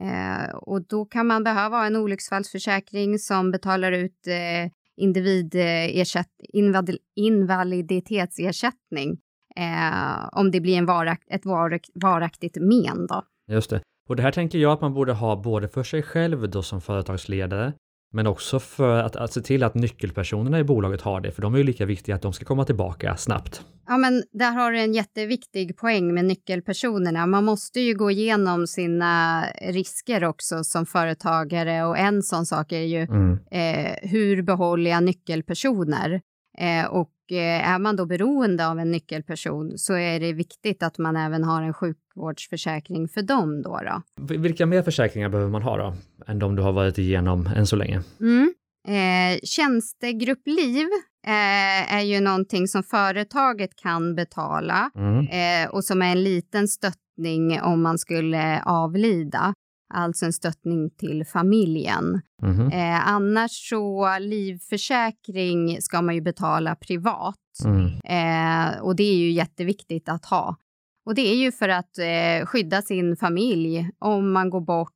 Eh, 0.01 0.55
och 0.55 0.87
då 0.87 1.05
kan 1.05 1.27
man 1.27 1.43
behöva 1.43 1.77
ha 1.77 1.85
en 1.85 1.95
olycksfallsförsäkring 1.95 3.19
som 3.19 3.51
betalar 3.51 3.91
ut 3.91 4.27
eh, 4.27 4.71
individersätt, 4.97 6.27
eh, 6.53 6.59
invad, 6.59 6.95
invaliditetsersättning 7.15 9.17
eh, 9.55 10.29
om 10.31 10.51
det 10.51 10.61
blir 10.61 10.77
en 10.77 10.85
varakt, 10.85 11.23
ett 11.27 11.45
varak, 11.45 11.89
varaktigt 11.93 12.57
men. 12.59 13.07
Då. 13.07 13.23
Just 13.47 13.69
det. 13.69 13.81
Och 14.09 14.15
det 14.15 14.23
här 14.23 14.31
tänker 14.31 14.59
jag 14.59 14.71
att 14.71 14.81
man 14.81 14.93
borde 14.93 15.13
ha 15.13 15.35
både 15.35 15.67
för 15.67 15.83
sig 15.83 16.03
själv 16.03 16.49
då 16.49 16.63
som 16.63 16.81
företagsledare 16.81 17.73
men 18.13 18.27
också 18.27 18.59
för 18.59 18.97
att, 18.97 19.15
att 19.15 19.33
se 19.33 19.41
till 19.41 19.63
att 19.63 19.75
nyckelpersonerna 19.75 20.59
i 20.59 20.63
bolaget 20.63 21.01
har 21.01 21.21
det, 21.21 21.31
för 21.31 21.41
de 21.41 21.53
är 21.53 21.57
ju 21.57 21.63
lika 21.63 21.85
viktiga 21.85 22.15
att 22.15 22.21
de 22.21 22.33
ska 22.33 22.45
komma 22.45 22.65
tillbaka 22.65 23.17
snabbt. 23.17 23.61
Ja, 23.87 23.97
men 23.97 24.23
där 24.31 24.51
har 24.51 24.71
du 24.71 24.79
en 24.79 24.93
jätteviktig 24.93 25.77
poäng 25.77 26.13
med 26.13 26.25
nyckelpersonerna. 26.25 27.25
Man 27.25 27.45
måste 27.45 27.79
ju 27.79 27.93
gå 27.93 28.11
igenom 28.11 28.67
sina 28.67 29.43
risker 29.61 30.23
också 30.23 30.63
som 30.63 30.85
företagare 30.85 31.85
och 31.85 31.97
en 31.97 32.23
sån 32.23 32.45
sak 32.45 32.71
är 32.71 32.81
ju 32.81 33.01
mm. 33.01 33.39
eh, 33.51 34.09
hur 34.09 34.41
behåller 34.41 34.91
jag 34.91 35.03
nyckelpersoner? 35.03 36.21
Eh, 36.57 36.85
och 36.85 37.11
är 37.39 37.79
man 37.79 37.95
då 37.95 38.05
beroende 38.05 38.67
av 38.67 38.79
en 38.79 38.91
nyckelperson 38.91 39.77
så 39.77 39.93
är 39.93 40.19
det 40.19 40.33
viktigt 40.33 40.83
att 40.83 40.97
man 40.97 41.15
även 41.15 41.43
har 41.43 41.61
en 41.61 41.73
sjukvårdsförsäkring 41.73 43.07
för 43.07 43.21
dem. 43.21 43.61
Då, 43.61 43.79
då. 43.85 44.01
Vilka 44.37 44.65
mer 44.65 44.81
försäkringar 44.81 45.29
behöver 45.29 45.51
man 45.51 45.61
ha 45.61 45.77
då, 45.77 45.95
än 46.27 46.39
de 46.39 46.55
du 46.55 46.61
har 46.61 46.71
varit 46.71 46.97
igenom 46.97 47.47
än 47.55 47.67
så 47.67 47.75
länge? 47.75 48.01
Mm. 48.19 48.53
Eh, 48.87 49.39
tjänstegruppliv 49.43 50.87
eh, 51.27 51.95
är 51.95 52.01
ju 52.01 52.19
någonting 52.19 52.67
som 52.67 52.83
företaget 52.83 53.75
kan 53.75 54.15
betala 54.15 54.91
mm. 54.95 55.27
eh, 55.27 55.69
och 55.69 55.83
som 55.83 56.01
är 56.01 56.11
en 56.11 56.23
liten 56.23 56.67
stöttning 56.67 57.61
om 57.61 57.81
man 57.81 57.97
skulle 57.97 58.63
avlida 58.65 59.53
alltså 59.93 60.25
en 60.25 60.33
stöttning 60.33 60.89
till 60.89 61.25
familjen. 61.25 62.21
Mm. 62.43 62.67
Eh, 62.67 63.07
annars 63.07 63.51
så 63.51 64.17
livförsäkring 64.19 65.81
ska 65.81 66.01
man 66.01 66.15
ju 66.15 66.21
betala 66.21 66.75
privat 66.75 67.35
mm. 67.65 67.85
eh, 67.85 68.81
och 68.81 68.95
det 68.95 69.03
är 69.03 69.15
ju 69.15 69.31
jätteviktigt 69.31 70.09
att 70.09 70.25
ha. 70.25 70.57
Och 71.05 71.15
det 71.15 71.21
är 71.21 71.35
ju 71.35 71.51
för 71.51 71.69
att 71.69 71.97
eh, 71.97 72.45
skydda 72.45 72.81
sin 72.81 73.15
familj 73.15 73.89
om 73.99 74.31
man 74.31 74.49
går 74.49 74.61
bort 74.61 74.89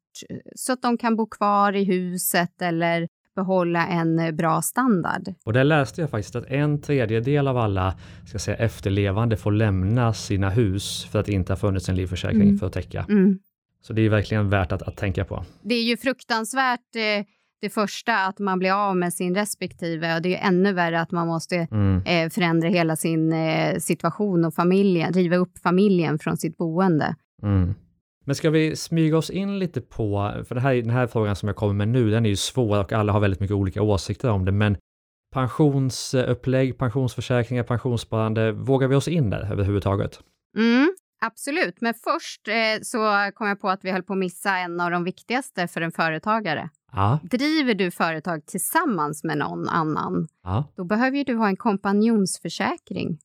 så 0.56 0.74
att 0.74 0.82
de 0.82 0.98
kan 0.98 1.16
bo 1.16 1.28
kvar 1.28 1.76
i 1.76 1.84
huset 1.84 2.62
eller 2.62 3.08
behålla 3.36 3.88
en 3.88 4.36
bra 4.36 4.62
standard. 4.62 5.34
Och 5.46 5.54
där 5.54 5.64
läste 5.64 6.02
jag 6.02 6.10
faktiskt 6.10 6.36
att 6.36 6.46
en 6.46 6.82
tredjedel 6.82 7.48
av 7.48 7.58
alla 7.58 7.94
ska 8.26 8.40
säga, 8.40 8.58
efterlevande 8.58 9.38
får 9.38 9.52
lämna 9.52 10.14
sina 10.14 10.50
hus 10.50 11.06
för 11.12 11.20
att 11.20 11.26
det 11.26 11.32
inte 11.32 11.52
har 11.52 11.58
funnits 11.58 11.90
en 11.90 11.96
livförsäkring 11.96 12.42
mm. 12.42 12.58
för 12.58 12.68
att 12.68 12.74
täcka. 12.74 13.06
Mm. 13.10 13.40
Så 13.82 13.94
det 13.94 14.02
är 14.02 14.10
verkligen 14.10 14.50
värt 14.50 14.72
att, 14.72 14.82
att 14.82 14.98
tänka 14.98 15.26
på. 15.26 15.46
Det 15.62 15.76
är 15.76 15.84
ju 15.84 15.98
fruktansvärt 15.98 16.96
eh, 16.96 17.26
det 17.62 17.70
första 17.70 18.26
att 18.26 18.40
man 18.40 18.60
blir 18.60 18.72
av 18.72 18.98
med 18.98 19.14
sin 19.14 19.36
respektive 19.36 20.16
och 20.16 20.22
det 20.22 20.36
är 20.36 20.48
ännu 20.48 20.74
värre 20.74 21.02
att 21.02 21.12
man 21.12 21.28
måste 21.28 21.68
mm. 21.72 22.02
eh, 22.06 22.30
förändra 22.30 22.68
hela 22.68 22.96
sin 22.96 23.34
eh, 23.34 23.78
situation 23.80 24.46
och 24.46 24.54
familjen, 24.54 25.14
riva 25.14 25.36
upp 25.36 25.58
familjen 25.64 26.20
från 26.20 26.38
sitt 26.38 26.58
boende. 26.58 27.16
Mm. 27.44 27.74
Men 28.26 28.36
ska 28.36 28.50
vi 28.50 28.76
smyga 28.76 29.18
oss 29.18 29.30
in 29.30 29.60
lite 29.60 29.82
på, 29.82 30.34
för 30.48 30.56
det 30.56 30.62
här, 30.62 30.76
den 30.76 30.90
här 30.90 31.08
frågan 31.08 31.36
som 31.36 31.48
jag 31.48 31.56
kommer 31.56 31.74
med 31.74 31.88
nu, 31.88 32.10
den 32.10 32.26
är 32.26 32.30
ju 32.30 32.36
svår 32.36 32.80
och 32.80 32.94
alla 32.94 33.14
har 33.14 33.20
väldigt 33.20 33.40
mycket 33.40 33.56
olika 33.56 33.82
åsikter 33.82 34.30
om 34.30 34.46
det, 34.46 34.52
men 34.52 34.78
Pensionsupplägg, 35.34 36.78
pensionsförsäkringar, 36.78 37.64
pensionssparande, 37.64 38.52
vågar 38.52 38.88
vi 38.88 38.96
oss 38.96 39.08
in 39.08 39.30
där 39.30 39.52
överhuvudtaget? 39.52 40.20
Mm, 40.58 40.94
absolut, 41.26 41.82
men 41.82 41.94
först 41.94 42.48
eh, 42.48 42.82
så 42.82 43.32
kom 43.36 43.48
jag 43.48 43.60
på 43.62 43.70
att 43.70 43.86
vi 43.86 43.92
höll 43.92 44.04
på 44.04 44.14
att 44.14 44.20
missa 44.20 44.58
en 44.58 44.80
av 44.80 44.92
de 44.92 45.04
viktigaste 45.04 45.68
för 45.68 45.82
en 45.82 45.92
företagare. 45.92 46.70
Ja. 46.92 47.20
Driver 47.24 47.74
du 47.74 47.92
företag 47.92 48.46
tillsammans 48.46 49.24
med 49.24 49.38
någon 49.38 49.70
annan, 49.70 50.28
ja, 50.44 50.74
då 50.76 50.84
behöver 50.84 51.24
du 51.24 51.36
ha 51.36 51.48
en 51.48 51.58
kompanjonsförsäkring. 51.58 53.20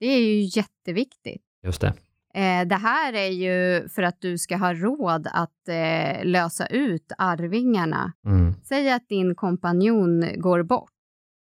Det 0.00 0.06
är 0.06 0.20
ju 0.20 0.40
jätteviktigt. 0.40 1.42
just 1.62 1.80
det. 1.80 1.92
Eh, 2.34 2.66
det 2.66 2.76
här 2.76 3.12
är 3.12 3.28
ju 3.28 3.88
för 3.88 4.02
att 4.02 4.20
du 4.20 4.38
ska 4.38 4.56
ha 4.56 4.74
råd 4.74 5.28
att 5.32 5.68
eh, 5.68 6.24
lösa 6.24 6.66
ut 6.66 7.12
arvingarna. 7.18 8.12
Mm. 8.26 8.54
Säg 8.64 8.90
att 8.90 9.08
din 9.08 9.34
kompanjon 9.34 10.24
går 10.36 10.62
bort. 10.62 10.90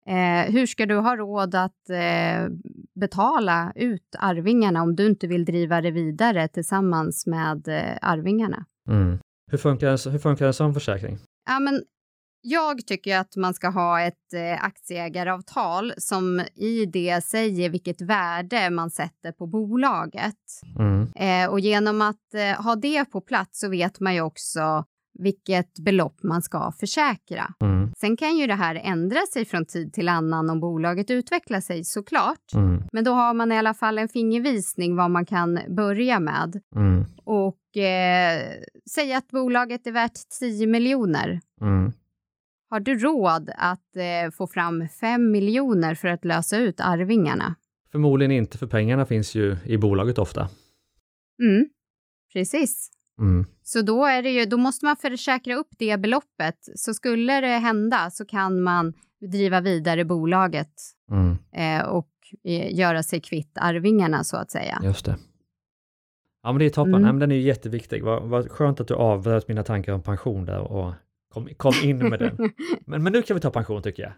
Eh, 0.08 0.52
hur 0.52 0.66
ska 0.66 0.86
du 0.86 0.96
ha 0.96 1.16
råd 1.16 1.54
att 1.54 1.90
eh, 1.90 2.48
betala 2.94 3.72
ut 3.74 4.16
arvingarna 4.18 4.82
om 4.82 4.96
du 4.96 5.06
inte 5.06 5.26
vill 5.26 5.44
driva 5.44 5.80
det 5.80 5.90
vidare 5.90 6.48
tillsammans 6.48 7.26
med 7.26 7.68
eh, 7.68 7.98
arvingarna? 8.02 8.64
Mm. 8.88 9.18
Hur, 9.50 9.58
funkar 9.58 10.10
hur 10.10 10.18
funkar 10.18 10.46
en 10.46 10.54
sån 10.54 10.74
försäkring? 10.74 11.18
Ja, 11.48 11.60
men 11.60 11.82
jag 12.48 12.86
tycker 12.86 13.18
att 13.18 13.36
man 13.36 13.54
ska 13.54 13.68
ha 13.68 14.00
ett 14.00 14.32
eh, 14.34 14.64
aktieägaravtal 14.64 15.92
som 15.98 16.40
i 16.54 16.86
det 16.86 17.24
säger 17.24 17.70
vilket 17.70 18.00
värde 18.00 18.70
man 18.70 18.90
sätter 18.90 19.32
på 19.32 19.46
bolaget. 19.46 20.36
Mm. 20.78 21.12
Eh, 21.16 21.50
och 21.50 21.60
genom 21.60 22.02
att 22.02 22.34
eh, 22.34 22.64
ha 22.64 22.76
det 22.76 23.04
på 23.04 23.20
plats 23.20 23.60
så 23.60 23.68
vet 23.68 24.00
man 24.00 24.14
ju 24.14 24.20
också 24.20 24.84
vilket 25.18 25.78
belopp 25.78 26.22
man 26.22 26.42
ska 26.42 26.72
försäkra. 26.80 27.54
Mm. 27.60 27.92
Sen 27.96 28.16
kan 28.16 28.36
ju 28.36 28.46
det 28.46 28.54
här 28.54 28.74
ändra 28.74 29.20
sig 29.32 29.44
från 29.44 29.66
tid 29.66 29.92
till 29.92 30.08
annan 30.08 30.50
om 30.50 30.60
bolaget 30.60 31.10
utvecklar 31.10 31.60
sig 31.60 31.84
såklart. 31.84 32.54
Mm. 32.54 32.82
Men 32.92 33.04
då 33.04 33.10
har 33.10 33.34
man 33.34 33.52
i 33.52 33.58
alla 33.58 33.74
fall 33.74 33.98
en 33.98 34.08
fingervisning 34.08 34.96
vad 34.96 35.10
man 35.10 35.26
kan 35.26 35.58
börja 35.68 36.20
med. 36.20 36.60
Mm. 36.76 37.04
Och 37.24 37.76
eh, 37.76 38.42
säga 38.90 39.18
att 39.18 39.28
bolaget 39.28 39.86
är 39.86 39.92
värt 39.92 40.28
10 40.40 40.66
miljoner. 40.66 41.40
Mm. 41.60 41.92
Har 42.70 42.80
du 42.80 42.98
råd 42.98 43.50
att 43.56 43.96
eh, 43.96 44.30
få 44.30 44.46
fram 44.46 44.88
5 44.88 45.30
miljoner 45.30 45.94
för 45.94 46.08
att 46.08 46.24
lösa 46.24 46.58
ut 46.58 46.80
arvingarna? 46.80 47.54
Förmodligen 47.92 48.32
inte, 48.32 48.58
för 48.58 48.66
pengarna 48.66 49.06
finns 49.06 49.34
ju 49.34 49.56
i 49.64 49.78
bolaget 49.78 50.18
ofta. 50.18 50.48
Mm, 51.42 51.68
precis. 52.32 52.90
Mm. 53.20 53.46
Så 53.68 53.82
då, 53.82 54.04
är 54.04 54.22
det 54.22 54.30
ju, 54.30 54.44
då 54.44 54.56
måste 54.56 54.84
man 54.84 54.96
försäkra 54.96 55.54
upp 55.54 55.68
det 55.78 56.00
beloppet. 56.00 56.68
Så 56.74 56.94
skulle 56.94 57.40
det 57.40 57.46
hända 57.46 58.10
så 58.10 58.24
kan 58.24 58.62
man 58.62 58.92
driva 59.32 59.60
vidare 59.60 60.04
bolaget 60.04 60.72
Mm. 61.10 61.36
eh, 61.52 61.86
och 61.86 62.08
eh, 62.44 62.74
göra 62.74 63.02
sig 63.02 63.20
kvitt 63.20 63.58
arvingarna 63.60 64.24
så 64.24 64.36
att 64.36 64.50
säga. 64.50 64.80
Just 64.84 65.04
det. 65.04 65.16
Ja, 66.42 66.52
men 66.52 66.58
det 66.58 66.64
är 66.64 66.70
toppen. 66.70 66.94
Mm. 66.94 67.06
Ja, 67.06 67.12
den 67.12 67.30
är 67.30 67.36
ju 67.36 67.42
jätteviktig. 67.42 68.02
Vad, 68.04 68.22
vad 68.22 68.50
skönt 68.50 68.80
att 68.80 68.88
du 68.88 68.94
avbröt 68.94 69.48
mina 69.48 69.62
tankar 69.62 69.92
om 69.92 70.02
pension 70.02 70.44
där 70.44 70.60
och 70.60 70.94
kom, 71.34 71.48
kom 71.56 71.72
in 71.82 71.98
med 71.98 72.18
den. 72.18 72.36
Men, 72.86 73.02
men 73.02 73.12
nu 73.12 73.22
kan 73.22 73.34
vi 73.34 73.40
ta 73.40 73.50
pension 73.50 73.82
tycker 73.82 74.02
jag. 74.02 74.12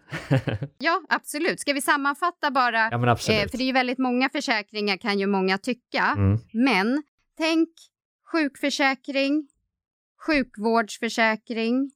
ja, 0.77 1.01
absolut. 1.09 1.59
Ska 1.59 1.73
vi 1.73 1.81
sammanfatta 1.81 2.51
bara? 2.51 2.89
ja, 2.91 2.97
men 2.97 3.09
absolut. 3.09 3.45
eh, 3.45 3.49
för 3.49 3.57
det 3.57 3.63
är 3.63 3.65
ju 3.65 3.71
väldigt 3.73 3.97
många 3.97 4.29
försäkringar 4.29 4.97
kan 4.97 5.19
ju 5.19 5.27
många 5.27 5.57
tycka. 5.57 6.13
Mm. 6.17 6.39
Men 6.53 7.03
tänk 7.37 7.69
sjukförsäkring, 8.31 9.47
sjukvårdsförsäkring, 10.25 11.91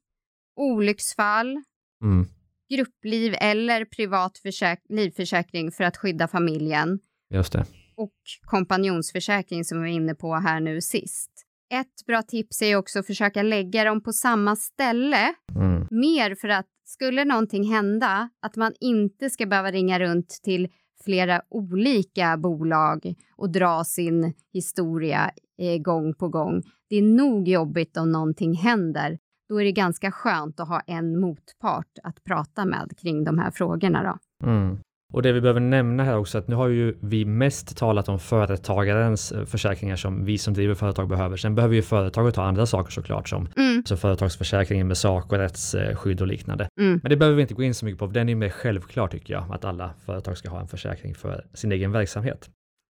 olycksfall, 0.55 1.61
Mm. 2.03 2.25
gruppliv 2.69 3.35
eller 3.39 3.85
privat 3.85 4.37
försäk- 4.45 4.85
livförsäkring 4.89 5.71
för 5.71 5.83
att 5.83 5.97
skydda 5.97 6.27
familjen 6.27 6.99
Just 7.29 7.53
det. 7.53 7.65
och 7.95 8.13
kompanjonsförsäkring 8.41 9.63
som 9.65 9.77
vi 9.77 9.89
var 9.89 9.95
inne 9.95 10.15
på 10.15 10.35
här 10.35 10.59
nu 10.59 10.81
sist. 10.81 11.29
Ett 11.73 12.05
bra 12.07 12.21
tips 12.21 12.61
är 12.61 12.75
också 12.75 12.99
att 12.99 13.07
försöka 13.07 13.41
lägga 13.43 13.83
dem 13.83 14.03
på 14.03 14.13
samma 14.13 14.55
ställe 14.55 15.33
Mm. 15.55 15.87
mer 15.91 16.35
för 16.35 16.47
att 16.49 16.67
skulle 16.85 17.25
någonting 17.25 17.63
hända 17.73 18.29
att 18.41 18.55
man 18.55 18.73
inte 18.79 19.29
ska 19.29 19.45
behöva 19.45 19.71
ringa 19.71 19.99
runt 19.99 20.29
till 20.43 20.69
flera 21.03 21.41
olika 21.49 22.37
bolag 22.37 23.15
och 23.35 23.49
dra 23.49 23.83
sin 23.83 24.33
historia 24.53 25.31
eh, 25.57 25.81
gång 25.81 26.13
på 26.13 26.27
gång. 26.27 26.63
Det 26.89 26.95
är 26.95 27.01
nog 27.01 27.47
jobbigt 27.47 27.97
om 27.97 28.11
någonting 28.11 28.53
händer. 28.53 29.19
Då 29.49 29.61
är 29.61 29.65
det 29.65 29.71
ganska 29.71 30.11
skönt 30.11 30.59
att 30.59 30.67
ha 30.67 30.79
en 30.79 31.19
motpart 31.19 31.97
att 32.03 32.23
prata 32.23 32.65
med 32.65 32.93
kring 32.97 33.23
de 33.23 33.39
här 33.39 33.51
frågorna. 33.51 34.03
Då. 34.03 34.47
Mm. 34.47 34.77
Och 35.13 35.21
det 35.21 35.31
vi 35.31 35.41
behöver 35.41 35.59
nämna 35.59 36.03
här 36.03 36.17
också 36.17 36.37
att 36.37 36.47
nu 36.47 36.55
har 36.55 36.67
ju 36.67 36.97
vi 37.01 37.25
mest 37.25 37.77
talat 37.77 38.09
om 38.09 38.19
företagarens 38.19 39.31
eh, 39.31 39.45
försäkringar 39.45 39.95
som 39.95 40.25
vi 40.25 40.37
som 40.37 40.53
driver 40.53 40.75
företag 40.75 41.07
behöver. 41.09 41.37
Sen 41.37 41.55
behöver 41.55 41.75
ju 41.75 41.81
företaget 41.81 42.35
ha 42.35 42.43
andra 42.43 42.65
saker 42.65 42.91
såklart 42.91 43.29
som 43.29 43.47
Mm, 43.57 43.83
så 43.85 43.97
företagsförsäkringen 43.97 44.87
med 44.87 44.97
sak 44.97 45.31
och 45.31 45.37
rättsskydd 45.37 46.21
och 46.21 46.27
liknande. 46.27 46.67
mm. 46.79 46.99
Men 47.03 47.09
det 47.09 47.17
behöver 47.17 47.35
vi 47.35 47.41
inte 47.41 47.53
gå 47.53 47.63
in 47.63 47.73
så 47.73 47.85
mycket 47.85 47.99
på, 47.99 48.07
den 48.07 48.29
är 48.29 48.35
mer 48.35 48.49
självklar 48.49 49.07
tycker 49.07 49.33
jag, 49.33 49.45
att 49.51 49.65
alla 49.65 49.93
företag 50.05 50.37
ska 50.37 50.49
ha 50.49 50.59
en 50.59 50.67
försäkring 50.67 51.15
för 51.15 51.45
sin 51.53 51.71
egen 51.71 51.91
verksamhet. 51.91 52.49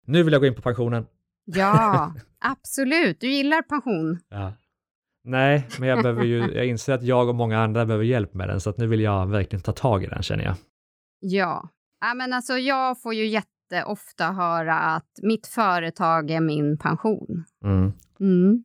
Nu 0.07 0.22
vill 0.22 0.33
jag 0.33 0.42
gå 0.42 0.46
in 0.46 0.55
på 0.55 0.62
pensionen. 0.62 1.07
Ja, 1.44 2.14
absolut. 2.44 3.20
Du 3.20 3.29
gillar 3.31 3.62
pension. 3.62 4.18
Ja. 4.29 4.53
Nej, 5.24 5.66
men 5.79 5.88
jag 5.88 6.03
behöver 6.03 6.24
ju, 6.24 6.53
jag 6.55 6.66
inser 6.66 6.92
att 6.92 7.03
jag 7.03 7.29
och 7.29 7.35
många 7.35 7.59
andra 7.61 7.87
behöver 7.87 8.05
hjälp 8.05 8.35
med 8.35 8.48
den, 8.48 8.61
så 8.61 8.70
att 8.70 8.79
nu 8.79 8.87
vill 8.87 9.00
jag 9.00 9.27
verkligen 9.27 9.62
ta 9.62 9.72
tag 9.72 10.05
i 10.05 10.07
den 10.07 10.22
känner 10.22 10.44
jag. 10.44 10.55
Ja. 11.20 11.68
Ja 12.09 12.14
men 12.14 12.33
alltså, 12.33 12.59
jag 12.59 13.03
får 13.03 13.14
ju 13.14 13.27
jätteofta 13.27 14.33
höra 14.33 14.75
att 14.75 15.11
mitt 15.23 15.47
företag 15.47 16.31
är 16.31 16.40
min 16.40 16.79
pension. 16.79 17.45
Mm. 17.64 17.93
Mm. 18.21 18.64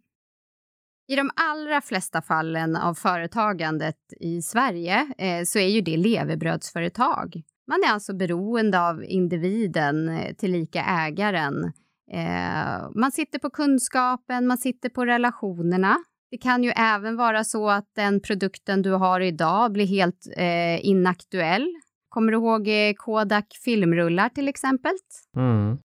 I 1.08 1.16
de 1.16 1.32
allra 1.36 1.82
flesta 1.82 2.22
fallen 2.22 2.76
av 2.76 2.94
företagandet 2.94 3.96
i 4.20 4.42
Sverige 4.42 5.14
eh, 5.18 5.44
så 5.46 5.60
är 5.60 5.68
ju 5.68 5.82
det 5.82 5.98
levebrödsföretag. 5.98 7.42
Man 7.68 7.84
är 7.88 7.94
alltså 7.94 8.14
beroende 8.14 8.82
av 8.82 9.04
individen, 9.04 10.10
eh, 10.10 10.36
tillika 10.36 10.84
ägaren. 10.84 11.72
Eh, 12.12 12.90
man 12.96 13.12
sitter 13.12 13.40
på 13.40 13.50
kunskapen, 13.50 14.48
man 14.48 14.58
sitter 14.58 14.90
på 14.90 15.06
relationerna. 15.06 15.98
Det 16.32 16.38
kan 16.38 16.64
ju 16.64 16.70
även 16.70 17.16
vara 17.16 17.44
så 17.44 17.70
att 17.70 17.92
den 17.96 18.22
produkten 18.22 18.82
du 18.82 18.92
har 18.92 19.20
idag 19.20 19.72
blir 19.72 19.88
helt 19.88 20.28
eh, 20.38 20.86
inaktuell. 20.86 21.68
Kommer 22.10 22.32
du 22.32 22.38
ihåg 22.38 22.68
eh, 22.68 22.94
Kodak 22.98 23.58
filmrullar 23.64 24.30
till 24.30 24.48
exempel? 24.48 24.92
Mm. 25.38 25.78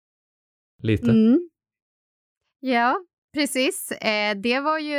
Lite. 0.83 1.11
Mm. 1.11 1.49
Ja, 2.61 3.01
precis. 3.35 3.93
Eh, 3.93 4.37
det 4.37 4.61
var 4.61 4.79
ju 4.79 4.99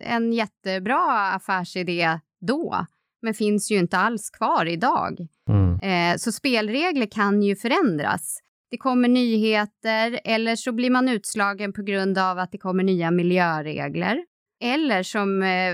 en 0.00 0.32
jättebra 0.32 1.32
affärsidé 1.32 2.20
då, 2.40 2.86
men 3.22 3.34
finns 3.34 3.70
ju 3.70 3.78
inte 3.78 3.98
alls 3.98 4.30
kvar 4.30 4.66
idag. 4.66 5.26
Mm. 5.50 5.78
Eh, 5.80 6.16
så 6.16 6.32
spelregler 6.32 7.06
kan 7.06 7.42
ju 7.42 7.56
förändras. 7.56 8.38
Det 8.70 8.76
kommer 8.76 9.08
nyheter 9.08 10.20
eller 10.24 10.56
så 10.56 10.72
blir 10.72 10.90
man 10.90 11.08
utslagen 11.08 11.72
på 11.72 11.82
grund 11.82 12.18
av 12.18 12.38
att 12.38 12.52
det 12.52 12.58
kommer 12.58 12.84
nya 12.84 13.10
miljöregler. 13.10 14.24
Eller 14.64 15.02
som 15.02 15.26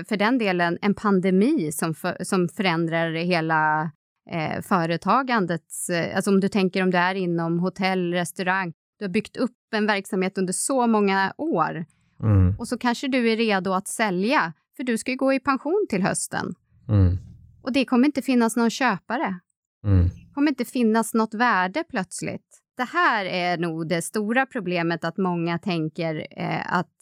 för 0.07 0.17
den 0.17 0.37
delen 0.37 0.77
en 0.81 0.95
pandemi 0.95 1.71
som, 1.71 1.93
för, 1.93 2.23
som 2.23 2.49
förändrar 2.49 3.13
hela 3.13 3.91
eh, 4.31 4.61
företagandets... 4.61 5.89
Eh, 5.89 6.15
alltså 6.15 6.31
om 6.31 6.39
du 6.39 6.47
tänker 6.49 6.83
om 6.83 6.91
du 6.91 6.97
är 6.97 7.15
inom 7.15 7.59
hotell, 7.59 8.13
restaurang. 8.13 8.73
Du 8.99 9.05
har 9.05 9.09
byggt 9.09 9.37
upp 9.37 9.51
en 9.75 9.87
verksamhet 9.87 10.37
under 10.37 10.53
så 10.53 10.87
många 10.87 11.33
år 11.37 11.85
Mm. 12.23 12.55
och 12.59 12.67
så 12.67 12.77
kanske 12.77 13.07
du 13.07 13.31
är 13.31 13.37
redo 13.37 13.71
att 13.73 13.87
sälja 13.87 14.53
för 14.77 14.83
du 14.83 14.97
ska 14.97 15.11
ju 15.11 15.17
gå 15.17 15.33
i 15.33 15.39
pension 15.39 15.85
till 15.89 16.03
hösten 16.03 16.53
Mm. 16.89 17.17
och 17.63 17.73
det 17.73 17.85
kommer 17.85 18.05
inte 18.05 18.21
finnas 18.21 18.55
någon 18.55 18.69
köpare 18.69 19.39
Mm. 19.85 20.09
kommer 20.33 20.49
inte 20.51 20.65
finnas 20.65 21.13
något 21.13 21.33
värde 21.33 21.83
plötsligt. 21.89 22.61
Det 22.77 22.83
här 22.83 23.25
är 23.25 23.57
nog 23.57 23.87
det 23.89 24.01
stora 24.01 24.45
problemet 24.45 25.03
att 25.03 25.17
många 25.17 25.59
tänker 25.59 26.27
eh, 26.31 26.73
att 26.75 26.93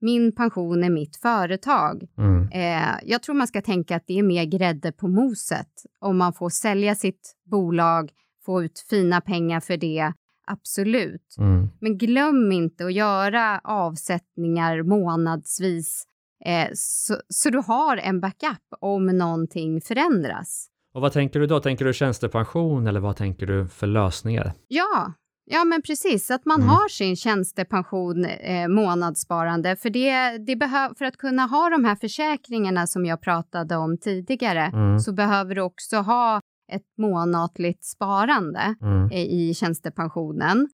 min 0.00 0.34
pension 0.34 0.84
är 0.84 0.90
mitt 0.90 1.16
företag. 1.16 2.06
Mm. 2.18 2.48
Eh, 2.52 2.94
jag 3.02 3.22
tror 3.22 3.34
man 3.34 3.46
ska 3.46 3.62
tänka 3.62 3.96
att 3.96 4.06
det 4.06 4.18
är 4.18 4.22
mer 4.22 4.44
grädde 4.44 4.92
på 4.92 5.08
moset 5.08 5.68
om 5.98 6.18
man 6.18 6.32
får 6.32 6.50
sälja 6.50 6.94
sitt 6.94 7.34
bolag, 7.50 8.10
få 8.46 8.62
ut 8.62 8.86
fina 8.90 9.20
pengar 9.20 9.60
för 9.60 9.76
det. 9.76 10.12
Absolut. 10.46 11.34
Mm. 11.38 11.68
Men 11.80 11.98
glöm 11.98 12.52
inte 12.52 12.86
att 12.86 12.92
göra 12.92 13.60
avsättningar 13.64 14.82
månadsvis 14.82 16.04
eh, 16.44 16.68
så, 16.74 17.16
så 17.28 17.50
du 17.50 17.58
har 17.58 17.96
en 17.96 18.20
backup 18.20 18.62
om 18.80 19.06
någonting 19.06 19.80
förändras. 19.80 20.68
Och 20.94 21.00
vad 21.00 21.12
tänker 21.12 21.40
du 21.40 21.46
då? 21.46 21.60
Tänker 21.60 21.84
du 21.84 21.92
tjänstepension 21.92 22.86
eller 22.86 23.00
vad 23.00 23.16
tänker 23.16 23.46
du 23.46 23.68
för 23.68 23.86
lösningar? 23.86 24.52
Ja, 24.68 25.12
ja 25.50 25.64
men 25.64 25.82
precis. 25.82 26.30
Att 26.30 26.44
man 26.44 26.56
Mm. 26.60 26.68
har 26.68 26.88
sin 26.88 27.16
tjänstepension 27.16 28.24
eh, 28.24 28.68
månadssparande. 28.68 29.76
För, 29.76 29.90
det, 29.90 30.38
det 30.38 30.54
behö- 30.56 30.94
för 30.98 31.04
att 31.04 31.16
kunna 31.16 31.42
ha 31.46 31.70
de 31.70 31.84
här 31.84 31.96
försäkringarna 31.96 32.86
som 32.86 33.06
jag 33.06 33.20
pratade 33.20 33.76
om 33.76 33.98
tidigare 33.98 34.62
Mm. 34.74 34.98
så 35.00 35.12
behöver 35.12 35.54
du 35.54 35.60
också 35.60 35.96
ha 35.96 36.40
ett 36.72 36.98
månatligt 36.98 37.84
sparande 37.84 38.74
Mm. 38.82 39.10
eh, 39.10 39.22
i 39.24 39.54
tjänstepensionen. 39.54 40.68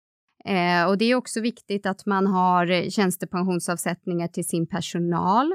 Eh, 0.44 0.84
och 0.88 0.98
det 0.98 1.04
är 1.04 1.14
också 1.14 1.40
viktigt 1.40 1.86
att 1.86 2.06
man 2.06 2.26
har 2.26 2.90
tjänstepensionsavsättningar 2.90 4.28
till 4.28 4.44
sin 4.46 4.66
personal. 4.66 5.52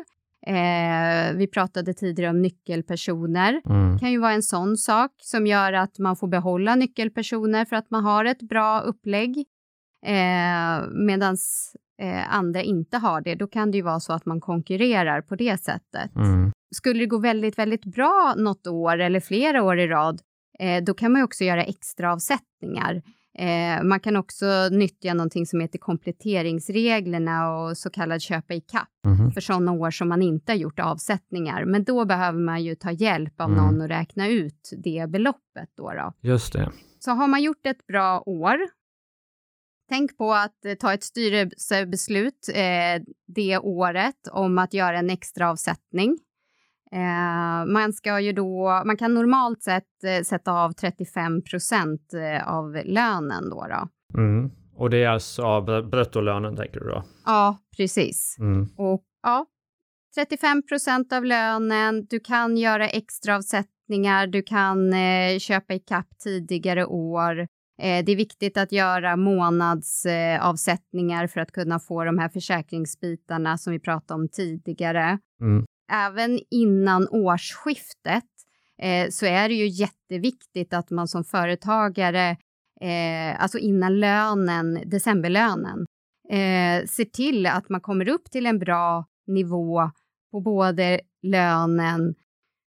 Eh, 0.47 1.33
vi 1.35 1.47
pratade 1.47 1.93
tidigare 1.93 2.29
om 2.29 2.41
nyckelpersoner. 2.41 3.61
Mm. 3.69 3.99
Kan 3.99 4.11
ju 4.11 4.19
vara 4.19 4.31
en 4.31 4.43
sån 4.43 4.77
sak 4.77 5.11
som 5.21 5.47
gör 5.47 5.73
att 5.73 5.99
man 5.99 6.15
får 6.15 6.27
behålla 6.27 6.75
nyckelpersoner 6.75 7.65
för 7.65 7.75
att 7.75 7.89
man 7.91 8.03
har 8.03 8.25
ett 8.25 8.41
bra 8.41 8.79
upplägg. 8.79 9.37
Eh, 10.05 10.87
Medan 10.91 11.37
eh, 12.01 12.35
andra 12.35 12.61
inte 12.61 12.97
har 12.97 13.21
det, 13.21 13.35
då 13.35 13.47
kan 13.47 13.71
det 13.71 13.77
ju 13.77 13.83
vara 13.83 13.99
så 13.99 14.13
att 14.13 14.25
man 14.25 14.41
konkurrerar 14.41 15.21
på 15.21 15.35
det 15.35 15.61
sättet. 15.61 16.15
Mm. 16.15 16.51
Skulle 16.75 16.99
det 16.99 17.05
gå 17.05 17.17
väldigt, 17.17 17.57
väldigt 17.57 17.85
bra 17.85 18.33
något 18.37 18.67
år 18.67 18.99
eller 18.99 19.19
flera 19.19 19.63
år 19.63 19.79
i 19.79 19.87
rad, 19.87 20.21
eh, 20.59 20.83
då 20.83 20.93
kan 20.93 21.11
man 21.11 21.19
ju 21.19 21.25
också 21.25 21.43
göra 21.43 21.63
extra 21.63 22.13
avsättningar. 22.13 23.01
Eh, 23.37 23.83
man 23.83 23.99
kan 23.99 24.15
också 24.15 24.45
nyttja 24.71 25.13
någonting 25.13 25.45
som 25.45 25.59
heter 25.59 25.79
kompletteringsreglerna 25.79 27.55
och 27.57 27.77
så 27.77 27.89
kallad 27.89 28.21
köpa 28.21 28.53
i 28.53 28.61
kapp 28.61 28.89
Mhm. 29.05 29.31
för 29.31 29.41
sådana 29.41 29.71
år 29.71 29.91
som 29.91 30.09
man 30.09 30.21
inte 30.21 30.51
har 30.51 30.57
gjort 30.57 30.79
avsättningar. 30.79 31.65
Men 31.65 31.83
då 31.83 32.05
behöver 32.05 32.39
man 32.39 32.63
ju 32.63 32.75
ta 32.75 32.91
hjälp 32.91 33.41
av 33.41 33.51
Mm. 33.51 33.63
någon 33.65 33.81
och 33.81 33.87
räkna 33.87 34.27
ut 34.27 34.69
det 34.83 35.09
beloppet. 35.09 35.69
Då, 35.77 35.91
då. 35.93 36.13
Just 36.21 36.53
det. 36.53 36.71
Så 36.99 37.11
har 37.11 37.27
man 37.27 37.41
gjort 37.43 37.65
ett 37.65 37.87
bra 37.87 38.23
år, 38.25 38.57
tänk 39.89 40.17
på 40.17 40.33
att 40.33 40.65
eh, 40.65 40.73
ta 40.73 40.93
ett 40.93 41.03
styrelsebeslut 41.03 42.49
eh, 42.53 43.03
det 43.27 43.57
året 43.57 44.27
om 44.31 44.57
att 44.57 44.73
göra 44.73 44.99
en 44.99 45.09
extra 45.09 45.49
avsättning. 45.51 46.17
Eh, 46.91 47.65
man, 47.73 47.93
ska 47.93 48.19
ju 48.19 48.33
då, 48.33 48.81
man 48.85 48.97
kan 48.97 49.13
normalt 49.13 49.63
sett 49.63 50.03
eh, 50.03 50.23
sätta 50.23 50.51
av 50.51 50.71
35 50.71 51.41
procent 51.41 52.13
eh, 52.13 52.49
av 52.49 52.81
lönen. 52.85 53.49
Då, 53.49 53.65
då. 53.69 53.87
Mm. 54.19 54.51
Och 54.75 54.89
det 54.89 55.03
är 55.03 55.09
alltså 55.09 55.43
av 55.43 55.69
br- 55.69 55.89
bruttolönen 55.89 56.55
tänker 56.55 56.79
du 56.79 56.85
då? 56.85 57.03
Ja, 57.25 57.57
precis. 57.77 58.35
Mm. 58.39 58.67
Och 58.77 59.03
ja, 59.23 59.45
35 60.15 60.63
procent 60.63 61.13
av 61.13 61.25
lönen, 61.25 62.05
du 62.09 62.19
kan 62.19 62.57
göra 62.57 62.89
extraavsättningar, 62.89 64.27
du 64.27 64.41
kan 64.41 64.93
eh, 64.93 65.39
köpa 65.39 65.73
i 65.73 65.79
kapp 65.79 66.07
tidigare 66.23 66.85
år. 66.85 67.39
Eh, 67.81 68.05
det 68.05 68.11
är 68.11 68.15
viktigt 68.15 68.57
att 68.57 68.71
göra 68.71 69.15
månadsavsättningar 69.15 70.35
eh, 70.35 70.49
avsättningar 70.49 71.27
för 71.27 71.41
att 71.41 71.51
kunna 71.51 71.79
få 71.79 72.03
de 72.03 72.17
här 72.17 72.29
försäkringsbitarna 72.29 73.57
som 73.57 73.73
vi 73.73 73.79
pratade 73.79 74.21
om 74.21 74.29
tidigare. 74.29 75.19
Mm. 75.41 75.65
Även 75.91 76.39
innan 76.51 77.07
årsskiftet 77.07 78.23
eh, 78.81 79.09
så 79.09 79.25
är 79.25 79.49
det 79.49 79.55
ju 79.55 79.67
jätteviktigt 79.67 80.73
att 80.73 80.89
man 80.89 81.07
som 81.07 81.23
företagare, 81.23 82.29
eh, 82.81 83.41
alltså 83.41 83.57
innan 83.57 83.99
lönen, 83.99 84.79
decemberlönen, 84.85 85.85
eh, 86.29 86.85
ser 86.87 87.05
till 87.05 87.45
att 87.45 87.69
man 87.69 87.81
kommer 87.81 88.09
upp 88.09 88.31
till 88.31 88.45
en 88.45 88.59
bra 88.59 89.05
nivå 89.27 89.91
på 90.31 90.41
både 90.41 90.99
lönen, 91.21 92.15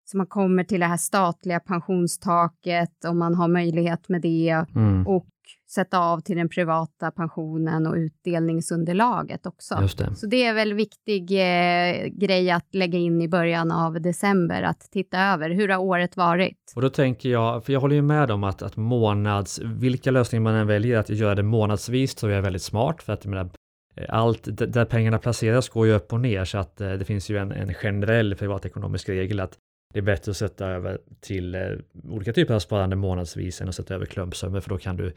så 0.05 0.17
man 0.17 0.27
kommer 0.27 0.65
till 0.65 0.81
det 0.81 0.87
här 0.87 0.97
statliga 0.97 1.61
pensionstaket 1.61 3.05
om 3.05 3.19
man 3.19 3.35
har 3.35 3.49
möjlighet 3.49 4.09
med 4.09 4.23
det 4.23 4.65
Mm. 4.75 5.07
och 5.07 5.27
sätta 5.71 5.99
av 5.99 6.21
till 6.21 6.37
den 6.37 6.49
privata 6.49 7.11
pensionen 7.11 7.87
och 7.87 7.95
utdelningsunderlaget 7.95 9.47
också. 9.47 9.75
Det. 9.75 10.17
Så 10.17 10.27
det 10.27 10.45
är 10.45 10.55
väl 10.55 10.75
viktig 10.75 11.31
eh, 11.31 12.07
grej 12.07 12.51
att 12.51 12.75
lägga 12.75 12.99
in 12.99 13.23
i 13.23 13.29
början 13.29 13.73
av 13.73 14.01
december, 14.01 14.63
att 14.63 14.81
titta 14.81 15.19
över 15.19 15.51
hur 15.51 15.69
har 15.69 15.79
året 15.79 16.17
varit? 16.17 16.73
Och 16.77 16.83
då 16.83 16.91
tänker 16.91 17.29
jag, 17.29 17.65
för 17.65 17.73
jag 17.73 17.81
håller 17.81 17.97
ju 17.97 18.03
med 18.03 18.31
om 18.31 18.45
att, 18.45 18.63
att 18.63 18.77
månads, 18.77 19.59
vilka 19.59 20.11
lösningar 20.11 20.43
man 20.43 20.55
än 20.55 20.67
väljer, 20.67 20.99
att 20.99 21.09
göra 21.09 21.35
det 21.35 21.43
månadsvis 21.43 22.15
tror 22.15 22.33
jag 22.33 22.39
är 22.39 22.43
väldigt 22.43 22.63
smart 22.63 23.03
för 23.03 23.13
att 23.13 23.25
menar, 23.25 23.51
eh, 23.97 24.05
allt 24.09 24.43
där 24.45 24.85
pengarna 24.85 25.19
placeras 25.19 25.69
går 25.69 25.87
ju 25.87 25.93
upp 25.93 26.13
och 26.13 26.21
ner 26.21 26.45
så 26.45 26.59
att 26.59 26.81
eh, 26.81 26.93
det 26.93 27.05
finns 27.05 27.31
ju 27.31 27.39
en, 27.39 27.53
en 27.53 27.75
generell 27.75 28.35
privatekonomisk 28.35 29.09
regel 29.09 29.41
att 29.41 29.59
det 29.95 29.99
är 29.99 30.03
bättre 30.03 30.31
att 30.31 30.37
sätta 30.37 30.67
över 30.67 30.99
till 31.21 31.55
eh, 31.55 31.61
olika 32.05 32.33
typer 32.33 32.55
av 32.55 32.59
sparande 32.59 32.97
månadsvis 32.97 33.61
än 33.61 33.69
att 33.69 33.75
sätta 33.75 33.95
över 33.95 34.07
klumpsummor 34.07 34.61
för 34.61 34.71
då 34.71 34.79
kan 34.79 34.97
du 34.97 35.13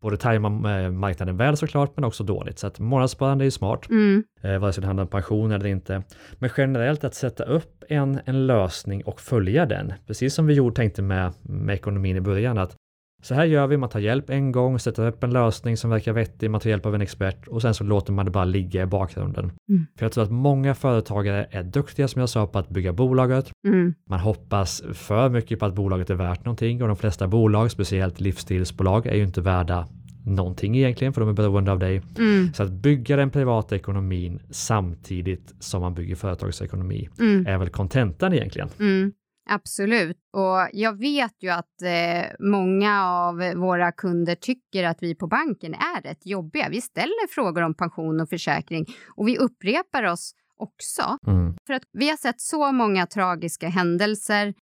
både 0.00 0.16
tajma 0.16 0.80
eh, 0.80 0.90
marknaden 0.90 1.36
väl 1.36 1.56
såklart 1.56 1.92
men 1.94 2.04
också 2.04 2.24
dåligt. 2.24 2.58
Så 2.58 2.66
att 2.66 2.78
månadssparande 2.78 3.42
är 3.42 3.46
ju 3.46 3.50
smart, 3.50 3.88
Mm, 3.88 4.24
eh, 4.42 4.58
vare 4.58 4.72
sig 4.72 4.80
det 4.80 4.86
handlar 4.86 5.04
om 5.04 5.08
pension 5.08 5.52
eller 5.52 5.66
inte. 5.66 6.02
Men 6.38 6.50
generellt 6.56 7.04
att 7.04 7.14
sätta 7.14 7.44
upp 7.44 7.84
en, 7.88 8.20
en 8.24 8.46
lösning 8.46 9.04
och 9.04 9.20
följa 9.20 9.66
den, 9.66 9.92
precis 10.06 10.34
som 10.34 10.46
vi 10.46 10.54
gjorde 10.54 10.76
tänkte 10.76 11.02
med, 11.02 11.32
med 11.42 11.74
ekonomin 11.74 12.16
i 12.16 12.20
början, 12.20 12.58
att 12.58 12.76
så 13.22 13.34
här 13.34 13.44
gör 13.44 13.66
vi, 13.66 13.76
man 13.76 13.88
tar 13.88 14.00
hjälp 14.00 14.30
en 14.30 14.52
gång, 14.52 14.78
sätter 14.78 15.06
upp 15.06 15.24
en 15.24 15.30
lösning 15.30 15.76
som 15.76 15.90
verkar 15.90 16.12
vettig, 16.12 16.50
man 16.50 16.60
tar 16.60 16.70
hjälp 16.70 16.86
av 16.86 16.94
en 16.94 17.00
expert 17.00 17.48
och 17.48 17.62
sen 17.62 17.74
så 17.74 17.84
låter 17.84 18.12
man 18.12 18.24
det 18.24 18.30
bara 18.30 18.44
ligga 18.44 18.82
i 18.82 18.86
bakgrunden. 18.86 19.52
Mm. 19.68 19.86
För 19.98 20.04
jag 20.04 20.12
tror 20.12 20.24
att 20.24 20.30
många 20.30 20.74
företagare 20.74 21.46
är 21.50 21.62
duktiga 21.62 22.08
som 22.08 22.20
jag 22.20 22.28
sa 22.28 22.46
på 22.46 22.58
att 22.58 22.68
bygga 22.68 22.92
bolaget. 22.92 23.50
mm, 23.66 23.94
Man 24.08 24.20
hoppas 24.20 24.82
för 24.92 25.28
mycket 25.28 25.58
på 25.58 25.66
att 25.66 25.74
bolaget 25.74 26.10
är 26.10 26.14
värt 26.14 26.44
någonting 26.44 26.82
och 26.82 26.88
de 26.88 26.96
flesta 26.96 27.28
bolag, 27.28 27.70
speciellt 27.70 28.20
livsstilsbolag, 28.20 29.06
är 29.06 29.14
ju 29.14 29.22
inte 29.22 29.40
värda 29.40 29.88
någonting 30.24 30.76
egentligen 30.76 31.12
för 31.12 31.20
de 31.20 31.30
är 31.30 31.32
beroende 31.32 31.72
av 31.72 31.78
dig. 31.78 32.02
mm, 32.18 32.52
Så 32.54 32.62
att 32.62 32.70
bygga 32.70 33.16
den 33.16 33.30
privata 33.30 33.76
ekonomin 33.76 34.40
samtidigt 34.50 35.54
som 35.58 35.80
man 35.82 35.94
bygger 35.94 36.16
företagsekonomi 36.16 37.08
mm. 37.20 37.46
är 37.46 37.58
väl 37.58 37.68
kontentan 37.68 38.32
egentligen. 38.32 38.68
Mm, 38.80 39.12
absolut. 39.48 40.18
Och 40.32 40.68
jag 40.72 40.98
vet 40.98 41.42
ju 41.42 41.48
att 41.48 41.82
eh, 41.82 42.26
många 42.38 43.04
av 43.04 43.36
våra 43.56 43.92
kunder 43.92 44.34
tycker 44.34 44.84
att 44.84 44.98
vi 45.02 45.14
på 45.14 45.26
banken 45.26 45.74
är 45.74 46.02
rätt 46.02 46.26
jobbiga. 46.26 46.68
Vi 46.70 46.80
ställer 46.80 47.28
frågor 47.28 47.62
om 47.62 47.74
pension 47.74 48.20
och 48.20 48.28
försäkring 48.28 48.86
och 49.16 49.28
vi 49.28 49.38
upprepar 49.38 50.02
oss 50.02 50.34
också. 50.56 51.18
Mm. 51.26 51.56
För 51.66 51.74
att 51.74 51.82
vi 51.92 52.08
har 52.08 52.16
sett 52.16 52.40
så 52.40 52.72
många 52.72 53.06
tragiska 53.06 53.68
händelser 53.68 54.54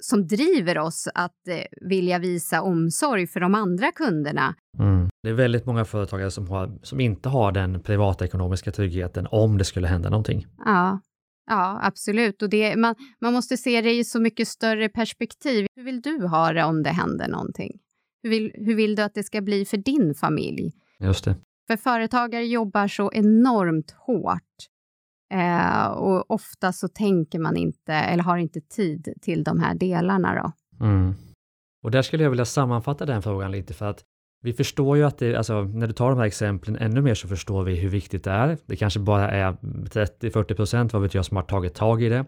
som 0.00 0.26
driver 0.26 0.78
oss 0.78 1.08
att 1.14 1.48
eh, 1.48 1.88
vilja 1.88 2.18
visa 2.18 2.62
omsorg 2.62 3.26
för 3.26 3.40
de 3.40 3.54
andra 3.54 3.92
kunderna. 3.92 4.54
Mm. 4.78 5.08
Det 5.22 5.28
är 5.28 5.34
väldigt 5.34 5.66
många 5.66 5.84
företagare 5.84 6.30
som, 6.30 6.48
har, 6.48 6.78
som 6.82 7.00
inte 7.00 7.28
har 7.28 7.52
den 7.52 7.82
privatekonomiska 7.82 8.72
tryggheten 8.72 9.26
om 9.30 9.58
det 9.58 9.64
skulle 9.64 9.86
hända 9.86 10.10
någonting. 10.10 10.46
Ja, 10.64 11.00
ja 11.48 11.78
absolut. 11.82 12.42
Och 12.42 12.50
det, 12.50 12.76
man, 12.76 12.94
man 13.20 13.32
måste 13.32 13.56
se 13.56 13.80
det 13.80 13.92
i 13.92 14.04
så 14.04 14.20
mycket 14.20 14.48
större 14.48 14.88
perspektiv. 14.88 15.66
Hur 15.76 15.84
vill 15.84 16.00
du 16.00 16.26
ha 16.26 16.52
det 16.52 16.64
om 16.64 16.82
det 16.82 16.90
händer 16.90 17.28
någonting? 17.28 17.78
Hur 18.22 18.30
vill, 18.30 18.52
hur 18.54 18.74
vill 18.74 18.96
du 18.96 19.02
att 19.02 19.14
det 19.14 19.22
ska 19.22 19.40
bli 19.40 19.64
för 19.64 19.76
din 19.76 20.14
familj? 20.14 20.72
Just 21.00 21.24
det. 21.24 21.36
För 21.66 21.76
företagare 21.76 22.46
jobbar 22.46 22.88
så 22.88 23.12
enormt 23.12 23.90
hårt. 23.90 24.42
Eh, 25.34 25.86
och 25.86 26.30
ofta 26.30 26.72
så 26.72 26.88
tänker 26.88 27.38
man 27.38 27.56
inte, 27.56 27.92
eller 27.92 28.22
har 28.22 28.36
inte 28.36 28.60
tid 28.60 29.14
till 29.22 29.44
de 29.44 29.60
här 29.60 29.74
delarna 29.74 30.42
då. 30.42 30.52
Mm. 30.84 31.14
Och 31.82 31.90
där 31.90 32.02
skulle 32.02 32.22
jag 32.22 32.30
vilja 32.30 32.44
sammanfatta 32.44 33.06
den 33.06 33.22
frågan 33.22 33.50
lite 33.50 33.74
för 33.74 33.86
att 33.86 34.04
vi 34.42 34.52
förstår 34.52 34.96
ju 34.96 35.04
att 35.04 35.18
det, 35.18 35.36
alltså 35.36 35.62
när 35.62 35.86
du 35.86 35.92
tar 35.92 36.10
de 36.10 36.18
här 36.18 36.26
exemplen 36.26 36.76
ännu 36.76 37.00
mer 37.00 37.14
så 37.14 37.28
förstår 37.28 37.64
vi 37.64 37.76
hur 37.76 37.88
viktigt 37.88 38.24
det 38.24 38.30
är. 38.30 38.58
Det 38.66 38.76
kanske 38.76 39.00
bara 39.00 39.30
är 39.30 39.52
30-40 39.52 40.54
procent, 40.54 40.92
vad 40.92 41.02
vet 41.02 41.14
jag, 41.14 41.24
som 41.24 41.36
har 41.36 41.44
tagit 41.44 41.74
tag 41.74 42.02
i 42.02 42.08
det. 42.08 42.24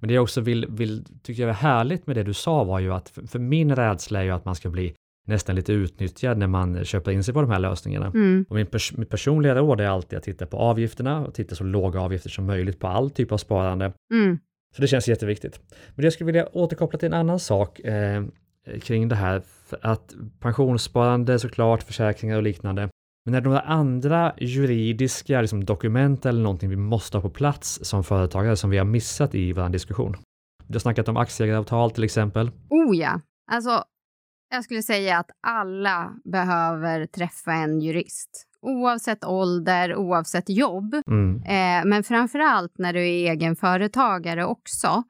Men 0.00 0.08
det 0.08 0.14
jag 0.14 0.22
också 0.22 0.40
vill, 0.40 0.66
vill, 0.70 1.04
tycker 1.22 1.42
jag 1.42 1.50
är 1.50 1.54
härligt 1.54 2.06
med 2.06 2.16
det 2.16 2.22
du 2.22 2.34
sa 2.34 2.64
var 2.64 2.78
ju 2.80 2.92
att 2.92 3.08
för, 3.08 3.38
min 3.38 3.76
rädsla 3.76 4.20
är 4.20 4.24
ju 4.24 4.30
att 4.30 4.44
man 4.44 4.54
ska 4.54 4.68
bli 4.70 4.94
nästan 5.26 5.56
lite 5.56 5.72
utnyttjad 5.72 6.38
när 6.38 6.46
man 6.46 6.84
köper 6.84 7.10
in 7.10 7.24
sig 7.24 7.34
på 7.34 7.40
de 7.40 7.50
här 7.50 7.58
lösningarna. 7.58 8.06
Mm, 8.06 8.44
Och 8.48 8.56
min 8.56 8.66
pers 8.66 8.92
mitt 8.96 9.08
personliga 9.10 9.54
råd 9.54 9.80
är 9.80 9.86
alltid 9.88 10.16
att 10.18 10.24
titta 10.24 10.46
på 10.46 10.56
avgifterna 10.56 11.26
och 11.26 11.34
titta 11.34 11.54
så 11.54 11.64
låga 11.64 12.00
avgifter 12.00 12.30
som 12.30 12.46
möjligt 12.46 12.78
på 12.78 12.86
all 12.86 13.10
typ 13.10 13.32
av 13.32 13.38
sparande. 13.38 13.92
mm, 14.12 14.38
Så 14.76 14.82
det 14.82 14.88
känns 14.88 15.08
jätteviktigt. 15.08 15.60
Men 15.94 16.04
jag 16.04 16.12
skulle 16.12 16.26
vilja 16.26 16.48
återkoppla 16.52 16.98
till 16.98 17.06
en 17.06 17.14
annan 17.14 17.38
sak 17.38 17.80
eh, 17.80 18.22
kring 18.82 19.08
det 19.08 19.14
här. 19.14 19.42
För 19.68 19.78
att 19.82 20.14
pensionssparande 20.40 21.38
såklart, 21.38 21.82
försäkringar 21.82 22.36
och 22.36 22.42
liknande. 22.42 22.88
Men 23.24 23.34
är 23.34 23.40
det 23.40 23.48
några 23.48 23.60
andra 23.60 24.34
juridiska 24.38 25.40
liksom, 25.40 25.64
dokument 25.64 26.26
eller 26.26 26.42
någonting 26.42 26.70
vi 26.70 26.76
måste 26.76 27.16
ha 27.16 27.22
på 27.22 27.30
plats 27.30 27.78
som 27.82 28.04
företagare 28.04 28.56
som 28.56 28.70
vi 28.70 28.78
har 28.78 28.84
missat 28.84 29.34
i 29.34 29.52
vår 29.52 29.68
diskussion? 29.68 30.16
Du 30.66 30.74
har 30.74 30.80
snackat 30.80 31.08
om 31.08 31.16
aktieägaravtal 31.16 31.90
till 31.90 32.04
exempel. 32.04 32.50
Oh 32.70 32.96
ja, 32.96 33.20
alltså 33.52 33.84
jag 34.50 34.64
skulle 34.64 34.82
säga 34.82 35.18
att 35.18 35.30
alla 35.46 36.12
behöver 36.24 37.06
träffa 37.06 37.52
en 37.52 37.80
jurist. 37.80 38.44
Oavsett 38.60 39.24
ålder, 39.24 39.96
oavsett 39.96 40.48
jobb. 40.48 40.94
Mm. 41.06 41.42
Eh, 41.42 41.88
men 41.88 42.04
framför 42.04 42.38
allt 42.38 42.78
när 42.78 42.92
du 42.92 43.00
är 43.00 43.30
egenföretagare 43.30 44.44
också. 44.44 45.02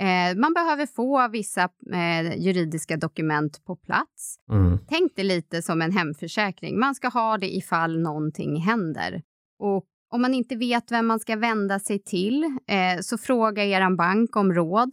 Eh, 0.00 0.36
man 0.36 0.54
behöver 0.54 0.86
få 0.86 1.28
vissa 1.28 1.68
eh, 1.92 2.38
juridiska 2.38 2.96
dokument 2.96 3.64
på 3.64 3.76
plats. 3.76 4.36
Mm. 4.52 4.78
Tänk 4.88 5.12
det 5.16 5.22
lite 5.22 5.62
som 5.62 5.82
en 5.82 5.92
hemförsäkring. 5.92 6.78
Man 6.78 6.94
ska 6.94 7.08
ha 7.08 7.38
det 7.38 7.56
ifall 7.56 8.00
någonting 8.00 8.60
händer. 8.60 9.22
Och 9.58 9.84
om 10.12 10.22
man 10.22 10.34
inte 10.34 10.56
vet 10.56 10.92
vem 10.92 11.06
man 11.06 11.20
ska 11.20 11.36
vända 11.36 11.78
sig 11.78 12.02
till, 12.02 12.44
eh, 12.44 13.00
så 13.00 13.18
fråga 13.18 13.64
er 13.64 13.96
bank 13.96 14.36
om 14.36 14.52
råd. 14.52 14.92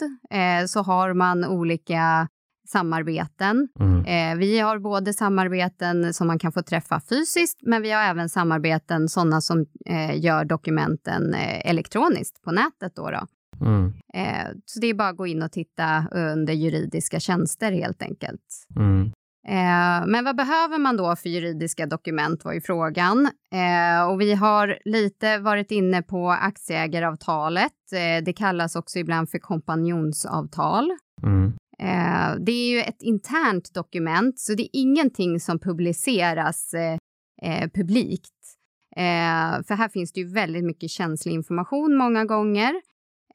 Så 0.67 0.81
har 0.81 1.13
man 1.13 1.45
olika 1.45 2.27
samarbeten. 2.67 3.67
Mm. 3.79 4.39
Vi 4.39 4.59
har 4.59 4.79
både 4.79 5.13
samarbeten 5.13 6.13
som 6.13 6.27
man 6.27 6.39
kan 6.39 6.51
få 6.51 6.61
träffa 6.61 7.01
fysiskt, 7.09 7.59
men 7.61 7.81
vi 7.81 7.91
har 7.91 8.03
även 8.03 8.29
samarbeten 8.29 9.09
sådana 9.09 9.41
som 9.41 9.65
gör 10.13 10.45
dokumenten 10.45 11.33
elektroniskt 11.63 12.41
på 12.41 12.51
nätet. 12.51 12.95
Då, 12.95 13.11
då. 13.11 13.27
Mm. 13.61 13.93
Eh, 14.13 14.47
så 14.65 14.79
det 14.79 14.87
är 14.87 14.93
bara 14.93 15.09
att 15.09 15.17
gå 15.17 15.27
in 15.27 15.43
och 15.43 15.51
titta 15.51 16.07
under 16.11 16.53
juridiska 16.53 17.19
tjänster 17.19 17.71
helt 17.71 18.01
enkelt. 18.01 18.65
Mm. 18.75 19.11
Eh, 19.47 20.07
men 20.07 20.25
vad 20.25 20.35
behöver 20.35 20.77
man 20.77 20.97
då 20.97 21.15
för 21.15 21.29
juridiska 21.29 21.85
dokument 21.85 22.45
var 22.45 22.53
ju 22.53 22.61
frågan. 22.61 23.29
Eh, 23.53 24.09
och 24.09 24.21
vi 24.21 24.33
har 24.33 24.79
lite 24.85 25.37
varit 25.37 25.71
inne 25.71 26.01
på 26.01 26.29
aktieägaravtalet. 26.31 27.71
Det 28.25 28.33
kallas 28.33 28.75
också 28.75 28.99
ibland 28.99 29.29
för 29.29 29.39
kompanjonsavtal. 29.39 30.91
Mm. 31.23 31.53
Det 32.39 32.51
är 32.51 32.69
ju 32.69 32.79
ett 32.79 33.01
internt 33.01 33.73
dokument, 33.73 34.39
så 34.39 34.53
det 34.53 34.63
är 34.63 34.69
ingenting 34.73 35.39
som 35.39 35.59
publiceras 35.59 36.75
publikt. 37.73 38.33
För 39.67 39.73
här 39.73 39.89
finns 39.89 40.13
det 40.13 40.19
ju 40.19 40.33
väldigt 40.33 40.63
mycket 40.63 40.89
känslig 40.89 41.33
information 41.33 41.97
många 41.97 42.25
gånger. 42.25 42.73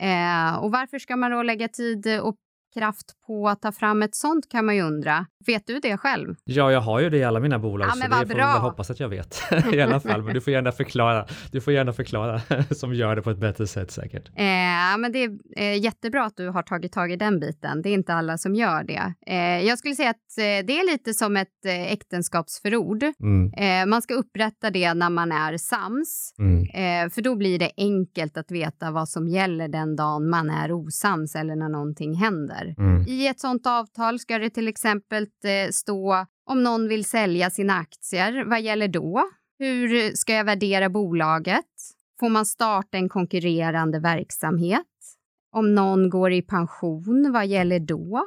Eh, 0.01 0.57
och 0.65 0.71
varför 0.73 0.99
ska 0.99 1.17
man 1.17 1.31
då 1.31 1.43
lägga 1.43 1.69
tid 1.69 2.21
och 2.21 2.37
kraft 2.75 3.07
på 3.27 3.49
att 3.49 3.63
ta 3.63 3.73
fram 3.73 4.03
ett 4.03 4.15
sånt 4.15 4.49
kan 4.49 4.67
man 4.67 4.77
ju 4.77 4.83
undra. 4.83 5.27
Vet 5.47 5.67
du 5.67 5.79
det 5.81 5.97
själv? 5.97 6.35
Ja, 6.45 6.73
jag 6.73 6.81
har 6.81 7.01
ju 7.01 7.11
det 7.11 7.19
i 7.19 7.25
alla 7.25 7.41
mina 7.41 7.59
bolag, 7.59 7.89
Ja, 7.89 7.93
så 7.93 8.09
det 8.09 8.17
får 8.17 8.35
bra. 8.35 8.39
jag 8.39 8.61
hoppas 8.61 8.91
att 8.91 9.01
jag 9.01 9.09
vet 9.09 9.43
i 9.73 9.81
alla 9.81 10.01
fall. 10.01 10.23
Men 10.23 10.35
du 10.35 10.41
får 10.41 10.53
gärna 10.53 10.73
förklara. 10.73 11.27
Du 11.53 11.61
får 11.61 11.73
gärna 11.73 11.93
förklara 11.93 12.41
som 12.71 12.95
gör 12.95 13.17
det 13.17 13.23
på 13.23 13.31
ett 13.31 13.39
bättre 13.39 13.67
sätt 13.67 13.91
säkert. 13.91 14.29
Eh, 14.29 14.99
men 14.99 15.13
det 15.13 15.19
är 15.25 15.39
eh, 15.57 15.79
jättebra 15.79 16.25
att 16.25 16.37
du 16.37 16.49
har 16.49 16.63
tagit 16.63 16.93
tag 16.93 17.13
i 17.13 17.17
den 17.17 17.41
biten. 17.41 17.83
Det 17.83 17.89
är 17.89 17.95
inte 17.95 18.15
alla 18.15 18.39
som 18.39 18.55
gör 18.55 18.85
det. 18.85 19.13
Eh, 19.27 19.67
jag 19.67 19.79
skulle 19.79 19.95
säga 19.95 20.11
att 20.11 20.39
eh, 20.39 20.67
det 20.67 20.79
är 20.81 20.93
lite 20.93 21.15
som 21.15 21.37
ett 21.37 21.65
eh, 21.67 21.93
äktenskapsförord. 21.93 23.03
Mm. 23.23 23.53
Eh, 23.53 23.87
man 23.91 24.03
ska 24.03 24.15
upprätta 24.15 24.71
det 24.71 24.95
när 24.95 25.11
man 25.11 25.33
är 25.33 25.57
sams, 25.57 26.35
Mm. 26.39 27.11
för 27.11 27.23
då 27.23 27.37
blir 27.37 27.59
det 27.59 27.71
enkelt 27.77 28.37
att 28.37 28.51
veta 28.51 28.91
vad 28.91 29.09
som 29.09 29.29
gäller 29.29 29.69
den 29.69 29.97
dagen 29.97 30.31
man 30.31 30.51
är 30.51 30.73
osams 30.73 31.35
eller 31.37 31.57
när 31.57 31.69
någonting 31.69 32.15
händer. 32.15 32.62
Mm. 32.67 33.05
I 33.09 33.27
ett 33.27 33.41
sådant 33.41 33.67
avtal 33.67 34.19
ska 34.19 34.39
det 34.39 34.51
till 34.51 34.69
exempel 34.69 35.23
eh, 35.23 35.71
stå 35.71 36.27
om 36.47 36.63
någon 36.63 36.89
vill 36.89 37.05
sälja 37.05 37.51
sina 37.51 37.75
aktier. 37.75 38.45
Vad 38.45 38.63
gäller 38.63 38.89
då? 38.89 39.23
Hur 39.59 40.17
ska 40.17 40.33
jag 40.33 40.45
värdera 40.45 40.89
bolaget? 40.89 41.67
Får 42.21 42.29
man 42.29 42.47
starta 42.47 42.99
en 42.99 43.09
konkurrerande 43.09 43.99
verksamhet? 43.99 44.87
Om 45.53 45.75
någon 45.75 46.11
går 46.11 46.33
i 46.33 46.43
pension, 46.43 47.33
vad 47.33 47.47
gäller 47.47 47.81
då? 47.81 48.27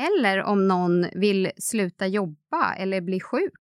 Eller 0.00 0.42
om 0.42 0.68
någon 0.68 1.06
vill 1.14 1.50
sluta 1.56 2.06
jobba 2.06 2.74
eller 2.74 3.00
bli 3.00 3.20
sjuk? 3.20 3.52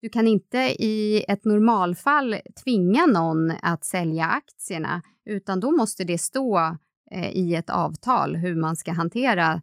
Du 0.00 0.08
kan 0.08 0.28
inte 0.28 0.58
i 0.58 1.24
ett 1.28 1.44
normalfall 1.44 2.36
tvinga 2.64 3.06
någon 3.06 3.50
att 3.62 3.84
sälja 3.84 4.26
aktierna, 4.26 5.02
utan 5.24 5.60
då 5.60 5.70
måste 5.70 6.04
det 6.04 6.18
stå 6.18 6.76
i 7.32 7.54
ett 7.54 7.70
avtal 7.70 8.36
hur 8.36 8.54
man 8.54 8.76
ska 8.76 8.92
hantera 8.92 9.62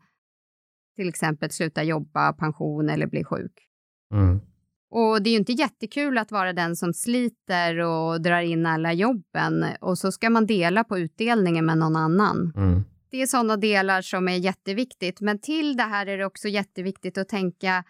till 0.95 1.09
exempel 1.09 1.49
sluta 1.51 1.83
jobba, 1.83 2.33
pension 2.33 2.89
eller 2.89 3.07
bli 3.07 3.23
sjuk. 3.23 3.67
Mm. 4.13 4.41
Och 4.91 5.23
det 5.23 5.29
är 5.29 5.31
ju 5.31 5.37
inte 5.37 5.51
jättekul 5.51 6.17
att 6.17 6.31
vara 6.31 6.53
den 6.53 6.75
som 6.75 6.93
sliter 6.93 7.79
och 7.79 8.21
drar 8.21 8.41
in 8.41 8.65
alla 8.65 8.93
jobben 8.93 9.65
och 9.81 9.97
så 9.97 10.11
ska 10.11 10.29
man 10.29 10.45
dela 10.45 10.83
på 10.83 10.99
utdelningen 10.99 11.65
med 11.65 11.77
någon 11.77 11.95
annan. 11.95 12.53
Mm. 12.55 12.83
Det 13.11 13.21
är 13.21 13.27
sådana 13.27 13.57
delar 13.57 14.01
som 14.01 14.27
är 14.27 14.37
jätteviktigt. 14.37 15.21
Men 15.21 15.39
till 15.39 15.77
det 15.77 15.83
här 15.83 16.07
är 16.07 16.17
det 16.17 16.25
också 16.25 16.47
jätteviktigt 16.47 17.17
att 17.17 17.29
tänka 17.29 17.83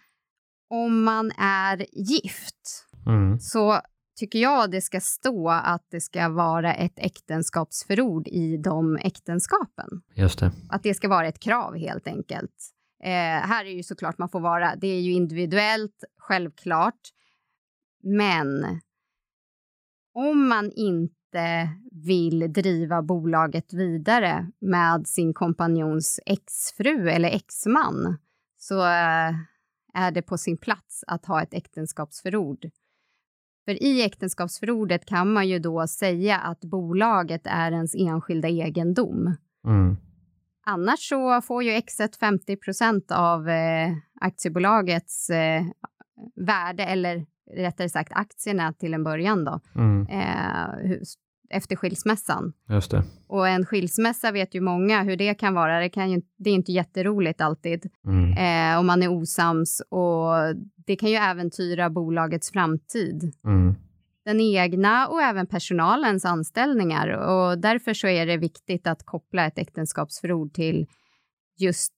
om 0.69 1.03
man 1.03 1.31
är 1.37 1.85
gift 1.93 2.87
Mm. 3.05 3.39
så 3.39 3.79
tycker 4.15 4.39
jag 4.39 4.71
det 4.71 4.81
ska 4.81 5.01
stå 5.01 5.49
att 5.49 5.85
det 5.89 6.01
ska 6.01 6.29
vara 6.29 6.73
ett 6.73 6.99
äktenskapsförord 6.99 8.27
i 8.27 8.57
de 8.57 8.97
äktenskapen. 8.97 9.89
Just 10.13 10.39
det. 10.39 10.51
Att 10.69 10.83
det 10.83 10.93
ska 10.93 11.07
vara 11.07 11.27
ett 11.27 11.39
krav 11.39 11.77
helt 11.77 12.07
enkelt. 12.07 12.73
Eh, 13.03 13.09
här 13.47 13.65
är 13.65 13.69
ju 13.71 13.83
såklart 13.83 14.17
man 14.17 14.29
får 14.29 14.39
vara, 14.39 14.75
det 14.75 14.87
är 14.87 15.01
ju 15.01 15.11
individuellt, 15.11 16.03
självklart. 16.17 16.99
Men 18.03 18.79
om 20.13 20.47
man 20.47 20.71
inte 20.71 21.69
vill 21.91 22.53
driva 22.53 23.01
bolaget 23.01 23.73
vidare 23.73 24.51
med 24.61 25.07
sin 25.07 25.33
kompanjons 25.33 26.19
exfru 26.25 27.09
eller 27.09 27.29
exman 27.29 28.17
så 28.57 28.79
eh, 28.79 29.33
är 29.93 30.11
det 30.11 30.21
på 30.21 30.37
sin 30.37 30.57
plats 30.57 31.03
att 31.07 31.25
ha 31.25 31.41
ett 31.41 31.53
äktenskapsförord. 31.53 32.65
För 33.65 33.83
i 33.83 34.03
äktenskapsförordet 34.03 35.05
kan 35.05 35.33
man 35.33 35.47
ju 35.47 35.59
då 35.59 35.87
säga 35.87 36.37
att 36.37 36.61
bolaget 36.61 37.41
är 37.45 37.71
ens 37.71 37.95
enskilda 37.95 38.47
egendom. 38.47 39.35
Mm. 39.67 39.97
Annars 40.65 40.99
så 41.09 41.41
får 41.41 41.63
ju 41.63 41.71
exet 41.71 42.19
50% 42.19 43.11
av 43.11 43.49
eh, 43.49 43.91
aktiebolagets 44.21 45.29
eh, 45.29 45.63
värde, 46.35 46.83
eller 46.83 47.25
rättare 47.55 47.89
sagt 47.89 48.11
aktierna 48.13 48.73
till 48.73 48.93
en 48.93 49.03
början 49.03 49.43
då, 49.45 49.59
Mm. 49.75 50.07
eh, 50.07 50.97
efter 51.53 51.75
skilsmässan. 51.75 52.53
Just 52.69 52.91
det. 52.91 53.03
Och 53.27 53.47
en 53.47 53.65
skilsmässa 53.65 54.31
vet 54.31 54.55
ju 54.55 54.61
många 54.61 55.03
hur 55.03 55.17
det 55.17 55.33
kan 55.33 55.53
vara. 55.53 55.79
Det, 55.79 55.89
kan 55.89 56.11
ju, 56.11 56.21
det 56.37 56.49
är 56.49 56.53
inte 56.53 56.71
jätteroligt 56.71 57.41
alltid 57.41 57.89
Mm. 58.07 58.31
eh, 58.73 58.79
om 58.79 58.87
man 58.87 59.03
är 59.03 59.07
osams 59.11 59.81
och 59.89 60.33
det 60.85 60.95
kan 60.95 61.09
ju 61.09 61.15
äventyra 61.15 61.89
bolagets 61.89 62.51
framtid. 62.51 63.33
Mm. 63.45 63.75
Den 64.25 64.39
egna 64.41 65.07
och 65.07 65.21
även 65.21 65.47
personalens 65.47 66.25
anställningar 66.25 67.07
och 67.07 67.57
därför 67.59 67.93
så 67.93 68.07
är 68.07 68.25
det 68.25 68.37
viktigt 68.37 68.87
att 68.87 69.05
koppla 69.05 69.45
ett 69.45 69.57
äktenskapsförord 69.57 70.53
till 70.53 70.87
just 71.59 71.93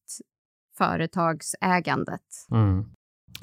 företagsägandet. 0.78 2.22
Mm. 2.52 2.86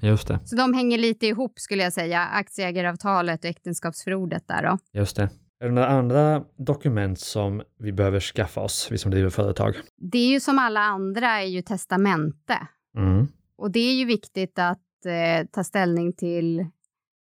Just 0.03 0.29
det. 0.29 0.41
Så 0.45 0.57
de 0.57 0.75
hänger 0.75 0.99
lite 0.99 1.27
ihop 1.27 1.59
skulle 1.59 1.83
jag 1.83 1.93
säga, 1.93 2.21
aktieägaravtalet 2.21 3.45
och 3.45 3.51
äktenskapsförordet 3.51 4.49
där 4.49 4.63
då. 4.63 4.79
Just 4.93 5.17
det. 5.17 5.31
Är 5.63 5.67
det 5.67 5.75
några 5.75 5.89
andra 5.89 6.45
dokument 6.57 7.19
som 7.21 7.63
vi 7.79 7.93
behöver 7.93 8.21
skaffa 8.21 8.61
oss, 8.61 8.89
vi 8.91 8.99
som 8.99 9.11
driver 9.11 9.31
företag? 9.31 9.75
Det 9.97 10.19
är 10.19 10.29
ju 10.29 10.41
som 10.41 10.59
alla 10.59 10.81
andra 10.81 11.27
är 11.29 11.47
ju 11.47 11.63
testamente 11.63 12.69
Mm. 12.99 13.27
och 13.59 13.71
det 13.71 13.81
är 13.81 13.95
ju 13.95 14.05
viktigt 14.05 14.59
att 14.59 15.07
eh, 15.07 15.47
ta 15.53 15.65
ställning 15.65 16.13
till 16.13 16.67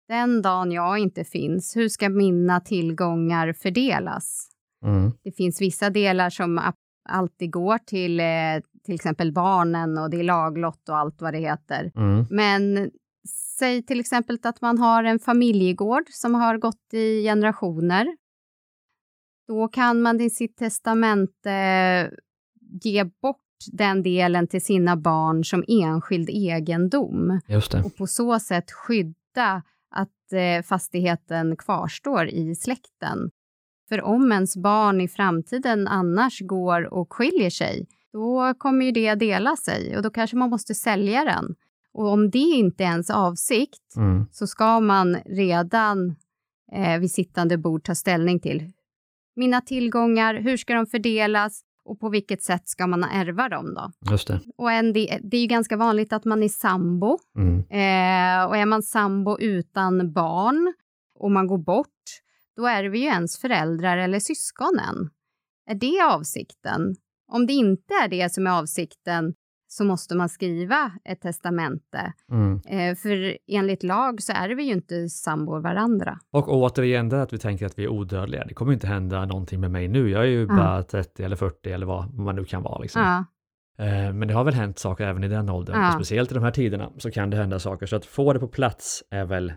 den 0.08 0.42
dagen 0.42 0.72
jag 0.72 1.00
inte 1.00 1.24
finns. 1.24 1.76
Hur 1.76 1.90
ska 1.90 2.10
mina 2.10 2.60
tillgångar 2.60 3.54
fördelas? 3.54 4.48
Mm. 4.86 5.12
Det 5.24 5.32
finns 5.32 5.62
vissa 5.62 5.90
delar 5.90 6.30
som 6.30 6.62
alltid 7.10 7.52
går 7.52 7.78
till 7.78 8.20
eh, 8.20 8.26
till 8.86 8.96
exempel 8.96 9.34
barnen 9.34 9.98
och 9.98 10.10
det 10.10 10.20
är 10.20 10.24
laglott 10.24 10.90
och 10.90 10.98
allt 10.98 11.22
vad 11.22 11.34
det 11.34 11.40
heter. 11.40 11.92
Mm. 11.96 12.26
Men 12.30 12.92
säg 13.60 13.84
till 13.84 14.00
exempel 14.00 14.38
att 14.44 14.62
man 14.62 14.78
har 14.78 15.04
en 15.04 15.20
familjegård 15.20 16.04
som 16.10 16.36
har 16.36 16.58
gått 16.58 16.94
i 16.94 17.24
generationer. 17.24 18.08
Då 19.50 19.68
kan 19.68 20.02
man 20.02 20.22
i 20.22 20.30
sitt 20.30 20.58
testamente 20.58 21.52
ge 22.84 23.04
bort 23.04 23.38
den 23.72 24.04
delen 24.04 24.48
till 24.48 24.62
sina 24.62 24.98
barn 24.98 25.44
som 25.46 25.64
enskild 25.68 26.30
egendom 26.30 27.40
och 27.86 27.96
på 27.96 28.08
så 28.08 28.40
sätt 28.40 28.72
skydda 28.72 29.64
att 29.96 30.34
eh, 30.34 30.64
fastigheten 30.64 31.56
kvarstår 31.56 32.28
i 32.28 32.56
släkten. 32.56 33.30
För 33.90 34.02
om 34.02 34.32
ens 34.32 34.58
barn 34.58 35.02
i 35.02 35.08
framtiden 35.08 35.88
annars 35.88 36.40
går 36.42 36.94
och 36.94 37.14
skiljer 37.14 37.50
sig, 37.50 37.88
då 38.14 38.54
kommer 38.58 38.86
ju 38.86 38.92
det 38.92 39.16
dela 39.16 39.56
sig 39.56 39.98
och 39.98 40.04
då 40.04 40.10
kanske 40.10 40.38
man 40.38 40.50
måste 40.50 40.76
sälja 40.76 41.24
den. 41.26 41.56
Och 41.94 42.08
om 42.08 42.30
det 42.30 42.38
inte 42.40 42.84
är 42.84 42.88
ens 42.88 43.10
avsikt 43.10 43.96
Mm. 43.98 44.26
så 44.32 44.48
ska 44.48 44.80
man 44.80 45.16
redan 45.26 46.16
eh, 46.72 47.00
vid 47.00 47.12
sittande 47.12 47.58
bord 47.58 47.84
ta 47.84 47.96
ställning 47.96 48.40
till 48.40 48.72
mina 49.40 49.62
tillgångar, 49.62 50.36
hur 50.36 50.58
ska 50.58 50.74
de 50.74 50.86
fördelas 50.86 51.62
och 51.84 52.00
på 52.00 52.10
vilket 52.10 52.44
sätt 52.44 52.70
ska 52.70 52.88
man 52.88 53.04
ärva 53.04 53.50
dem 53.50 53.74
då? 53.74 54.12
Just 54.12 54.28
det. 54.28 54.40
Och 54.58 54.72
en, 54.72 54.94
det, 54.94 55.20
det 55.24 55.38
är 55.38 55.42
ju 55.42 55.48
ganska 55.48 55.78
vanligt 55.78 56.14
att 56.14 56.26
man 56.26 56.44
är 56.44 56.50
sambo 56.50 57.20
Mm. 57.38 57.58
Eh, 57.60 58.46
och 58.48 58.58
är 58.58 58.66
man 58.66 58.84
sambo 58.84 59.40
utan 59.40 60.14
barn 60.14 60.74
och 61.20 61.32
man 61.32 61.48
går 61.48 61.58
bort, 61.58 62.04
då 62.56 62.66
ärver 62.66 62.98
ju 62.98 63.06
ens 63.06 63.38
föräldrar 63.38 63.98
eller 63.98 64.20
syskonen. 64.20 65.10
Är 65.70 65.76
det 65.76 66.02
avsikten? 66.16 66.96
Om 67.32 67.48
det 67.48 67.54
inte 67.54 67.94
är 67.94 68.08
det 68.08 68.34
som 68.34 68.48
är 68.48 68.52
avsikten 68.60 69.34
så 69.72 69.84
måste 69.84 70.16
man 70.16 70.30
skriva 70.30 70.92
ett 71.06 71.22
testamente. 71.22 72.14
Mm. 72.32 72.62
Eh, 72.68 72.96
för 72.96 73.38
enligt 73.48 73.84
lag 73.84 74.22
så 74.22 74.34
ärver 74.34 74.64
ju 74.64 74.72
inte 74.72 75.10
sambor 75.10 75.60
varandra. 75.60 76.20
Och 76.32 76.54
återigen 76.54 77.10
det 77.10 77.22
att 77.22 77.34
vi 77.34 77.38
tänker 77.38 77.66
att 77.66 77.80
vi 77.80 77.84
är 77.84 77.88
odödliga. 77.90 78.46
Det 78.46 78.54
kommer 78.54 78.74
inte 78.74 78.88
hända 78.88 79.26
någonting 79.26 79.60
med 79.60 79.72
mig 79.72 79.88
nu. 79.88 80.10
Jag 80.10 80.22
är 80.22 80.28
ju 80.28 80.42
Ja. 80.42 80.56
bara 80.56 80.84
30 80.84 81.24
eller 81.24 81.36
40 81.36 81.72
eller 81.72 81.86
vad 81.86 82.14
man 82.14 82.36
nu 82.36 82.46
kan 82.46 82.64
vara. 82.64 82.80
Liksom. 82.80 83.02
Ja. 83.02 83.26
Eh, 83.86 84.14
men 84.14 84.28
det 84.28 84.34
har 84.34 84.44
väl 84.44 84.54
hänt 84.54 84.80
saker 84.80 85.08
även 85.08 85.24
i 85.24 85.28
den 85.28 85.50
åldern, 85.50 85.82
Ja. 85.82 85.92
speciellt 85.92 86.32
i 86.32 86.34
de 86.34 86.44
här 86.44 86.52
tiderna 86.52 86.90
så 86.98 87.12
kan 87.12 87.30
det 87.30 87.38
hända 87.38 87.60
saker. 87.60 87.86
Så 87.86 87.96
att 87.96 88.06
få 88.06 88.34
det 88.34 88.40
på 88.40 88.48
plats 88.48 89.04
är 89.12 89.26
väl 89.26 89.54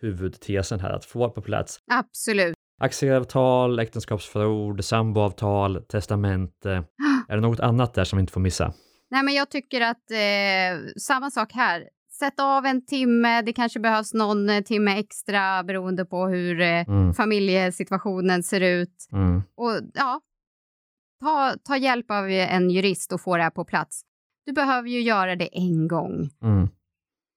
huvudtesen 0.00 0.80
här, 0.80 0.90
att 0.92 1.04
få 1.04 1.26
det 1.26 1.32
på 1.34 1.42
plats. 1.42 1.78
Absolut. 1.92 2.54
Aktieavtal, 2.80 3.78
äktenskapsförord, 3.78 4.84
samboavtal, 4.84 5.82
testamente. 5.88 6.70
Är 7.28 7.34
det 7.36 7.40
något 7.42 7.60
annat 7.60 7.94
där 7.94 8.04
som 8.04 8.16
vi 8.16 8.20
inte 8.20 8.32
får 8.32 8.40
missa? 8.40 8.72
Nej, 9.10 9.22
men 9.22 9.34
jag 9.34 9.50
tycker 9.50 9.80
att 9.80 10.10
eh, 10.10 10.86
samma 11.00 11.30
sak 11.30 11.52
här. 11.52 11.88
Sätt 12.18 12.40
av 12.40 12.66
en 12.66 12.86
timme, 12.86 13.42
det 13.42 13.52
kanske 13.52 13.80
behövs 13.80 14.14
någon 14.14 14.50
eh, 14.50 14.60
timme 14.62 14.98
extra 14.98 15.62
beroende 15.62 16.04
på 16.04 16.26
hur 16.26 16.60
eh, 16.60 16.88
Mm, 16.88 17.14
familjesituationen 17.14 18.42
ser 18.42 18.60
ut. 18.60 19.08
mm, 19.12 19.42
Och 19.56 19.70
ja, 19.94 20.20
ta, 21.20 21.54
ta 21.64 21.76
hjälp 21.76 22.10
av 22.10 22.30
en 22.30 22.70
jurist 22.70 23.12
och 23.12 23.20
få 23.20 23.36
det 23.36 23.42
här 23.42 23.50
på 23.50 23.64
plats. 23.64 24.02
Du 24.46 24.52
behöver 24.52 24.88
ju 24.88 25.00
göra 25.00 25.36
det 25.36 25.48
en 25.58 25.88
gång, 25.88 26.30
mm. 26.42 26.68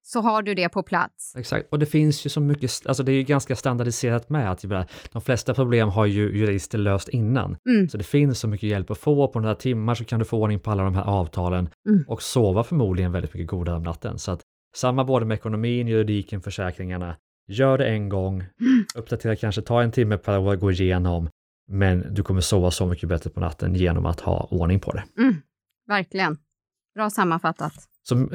Så 0.09 0.21
har 0.21 0.41
du 0.41 0.53
det 0.53 0.69
på 0.69 0.83
plats. 0.83 1.35
Exakt, 1.37 1.67
och 1.71 1.79
det 1.79 1.85
finns 1.85 2.25
ju 2.25 2.29
så 2.29 2.41
mycket, 2.41 2.71
alltså 2.85 3.03
det 3.03 3.11
är 3.11 3.15
ju 3.15 3.23
ganska 3.23 3.55
standardiserat 3.55 4.29
med 4.29 4.51
att 4.51 4.65
de 5.11 5.21
flesta 5.21 5.53
problem 5.53 5.89
har 5.89 6.05
ju 6.05 6.37
jurister 6.37 6.77
löst 6.77 7.09
innan. 7.09 7.57
Mm. 7.69 7.89
Så 7.89 7.97
det 7.97 8.03
finns 8.03 8.39
så 8.39 8.47
mycket 8.47 8.69
hjälp 8.69 8.91
att 8.91 8.97
få, 8.97 9.27
på 9.27 9.39
några 9.39 9.55
timmar 9.55 9.95
så 9.95 10.05
kan 10.05 10.19
du 10.19 10.25
få 10.25 10.41
ordning 10.41 10.59
på 10.59 10.71
alla 10.71 10.83
de 10.83 10.95
här 10.95 11.03
avtalen 11.03 11.69
Mm. 11.89 12.03
och 12.07 12.21
sova 12.21 12.63
förmodligen 12.63 13.11
väldigt 13.11 13.33
mycket 13.33 13.47
godare 13.47 13.75
om 13.75 13.83
natten. 13.83 14.19
Så 14.19 14.31
att 14.31 14.41
samma 14.75 15.03
både 15.03 15.25
med 15.25 15.35
ekonomin, 15.35 15.87
juridiken, 15.87 16.41
försäkringarna. 16.41 17.15
Gör 17.47 17.77
det 17.77 17.87
en 17.87 18.09
gång, 18.09 18.43
uppdatera 18.95 19.35
kanske, 19.35 19.61
ta 19.61 19.81
en 19.83 19.91
timme 19.91 20.17
per 20.17 20.39
år, 20.39 20.55
gå 20.55 20.71
igenom, 20.71 21.29
men 21.67 22.13
du 22.13 22.23
kommer 22.23 22.41
sova 22.41 22.71
så 22.71 22.85
mycket 22.85 23.09
bättre 23.09 23.29
på 23.29 23.39
natten 23.39 23.75
genom 23.75 24.05
att 24.05 24.19
ha 24.19 24.47
ordning 24.51 24.79
på 24.79 24.91
det. 24.91 25.03
Mm. 25.17 25.35
Verkligen. 25.87 26.37
Bra 26.95 27.09
sammanfattat. 27.09 27.73
Så, 28.03 28.27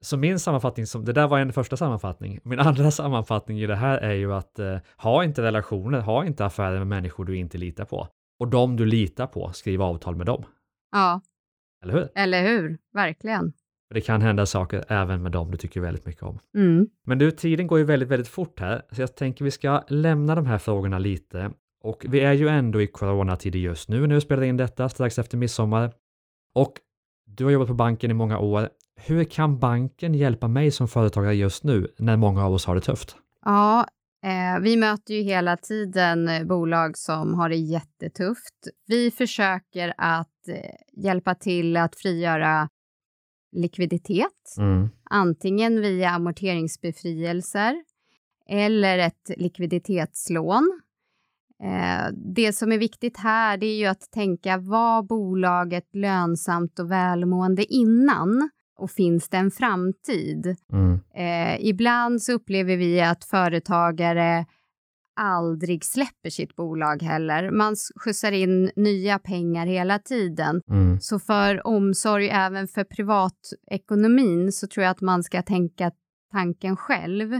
så 0.00 0.16
min 0.16 0.38
sammanfattning, 0.38 0.86
som, 0.86 1.04
det 1.04 1.12
där 1.12 1.28
var 1.28 1.38
en 1.38 1.52
första 1.52 1.76
sammanfattning. 1.76 2.40
Min 2.42 2.60
andra 2.60 2.90
sammanfattning 3.00 3.60
i 3.60 3.66
det 3.66 3.76
här 3.76 3.98
är 3.98 4.14
ju 4.14 4.32
att 4.32 4.58
eh, 4.58 4.78
ha 4.96 5.24
inte 5.24 5.42
relationer, 5.42 6.00
ha 6.00 6.24
inte 6.24 6.44
affärer 6.44 6.78
med 6.78 6.86
människor 6.86 7.24
du 7.24 7.36
inte 7.36 7.58
litar 7.58 7.84
på. 7.84 8.08
Och 8.40 8.48
de 8.48 8.76
du 8.76 8.86
litar 8.86 9.26
på, 9.26 9.52
skriv 9.52 9.82
avtal 9.82 10.16
med 10.16 10.26
dem. 10.26 10.44
Ja, 10.92 11.20
Eller 11.84 11.94
hur? 11.94 12.08
eller 12.14 12.42
hur? 12.42 12.78
Verkligen. 12.94 13.52
För 13.88 13.94
Det 13.94 14.00
kan 14.00 14.22
hända 14.22 14.46
saker 14.46 14.84
även 14.88 15.22
med 15.22 15.32
dem 15.32 15.50
du 15.50 15.56
tycker 15.56 15.80
väldigt 15.80 16.06
mycket 16.06 16.22
om. 16.22 16.38
Mm. 16.54 16.88
Men 17.06 17.18
du, 17.18 17.30
tiden 17.30 17.66
går 17.66 17.78
ju 17.78 17.84
väldigt, 17.84 18.08
väldigt 18.08 18.28
fort 18.28 18.60
här, 18.60 18.82
så 18.90 19.02
jag 19.02 19.16
tänker 19.16 19.44
vi 19.44 19.50
ska 19.50 19.82
lämna 19.88 20.34
de 20.34 20.46
här 20.46 20.58
frågorna 20.58 20.98
lite. 20.98 21.50
Och 21.84 22.06
vi 22.08 22.20
är 22.20 22.32
ju 22.32 22.48
ändå 22.48 22.82
i 22.82 22.86
coronatider 22.86 23.58
just 23.58 23.88
nu 23.88 24.06
när 24.06 24.14
vi 24.14 24.20
spelar 24.20 24.42
in 24.42 24.56
detta, 24.56 24.88
strax 24.88 25.18
efter 25.18 25.36
midsommar. 25.36 25.92
Och 26.54 26.72
du 27.26 27.44
har 27.44 27.50
jobbat 27.50 27.68
på 27.68 27.74
banken 27.74 28.10
i 28.10 28.14
många 28.14 28.38
år. 28.38 28.68
Hur 28.96 29.24
kan 29.24 29.58
banken 29.58 30.14
hjälpa 30.14 30.48
mig 30.48 30.70
som 30.70 30.88
företagare 30.88 31.34
just 31.34 31.64
nu 31.64 31.94
när 31.98 32.16
många 32.16 32.44
av 32.44 32.52
oss 32.52 32.66
har 32.66 32.74
det 32.74 32.80
tufft? 32.80 33.16
Ja, 33.44 33.86
eh, 34.24 34.62
vi 34.62 34.76
möter 34.76 35.14
ju 35.14 35.22
hela 35.22 35.56
tiden 35.56 36.28
eh, 36.28 36.44
bolag 36.44 36.98
som 36.98 37.34
har 37.34 37.48
det 37.48 37.56
jättetufft. 37.56 38.68
Vi 38.86 39.10
försöker 39.10 39.94
att 39.98 40.48
eh, 40.48 41.02
hjälpa 41.04 41.34
till 41.34 41.76
att 41.76 41.96
frigöra 41.96 42.68
likviditet, 43.52 44.54
Mm, 44.58 44.88
antingen 45.10 45.80
via 45.80 46.10
amorteringsbefrielser 46.10 47.84
eller 48.48 48.98
ett 48.98 49.30
likviditetslån. 49.36 50.80
Eh, 51.62 52.12
det 52.34 52.52
som 52.52 52.72
är 52.72 52.78
viktigt 52.78 53.16
här 53.16 53.56
det 53.56 53.66
är 53.66 53.76
ju 53.78 53.86
att 53.86 54.10
tänka, 54.10 54.58
var 54.58 55.02
bolaget 55.02 55.94
lönsamt 55.94 56.78
och 56.78 56.90
välmående 56.90 57.64
innan? 57.64 58.50
Och 58.78 58.90
finns 58.90 59.28
det 59.28 59.36
en 59.36 59.50
framtid? 59.50 60.56
mm, 60.72 61.00
Eh, 61.14 61.66
ibland 61.66 62.22
så 62.22 62.32
upplever 62.32 62.76
vi 62.76 63.00
att 63.00 63.24
företagare 63.24 64.46
aldrig 65.20 65.84
släpper 65.84 66.30
sitt 66.30 66.56
bolag 66.56 67.02
heller. 67.02 67.50
Man 67.50 67.76
skjutsar 68.04 68.32
in 68.32 68.70
nya 68.76 69.18
pengar 69.18 69.66
hela 69.66 69.98
tiden. 69.98 70.60
mm, 70.70 71.00
Så 71.00 71.18
för 71.18 71.66
omsorg 71.66 72.28
även 72.28 72.68
för 72.68 72.84
privatekonomin 72.84 74.52
så 74.52 74.66
tror 74.66 74.84
jag 74.84 74.90
att 74.90 75.00
man 75.00 75.22
ska 75.22 75.42
tänka 75.42 75.90
tanken 76.32 76.76
själv. 76.76 77.30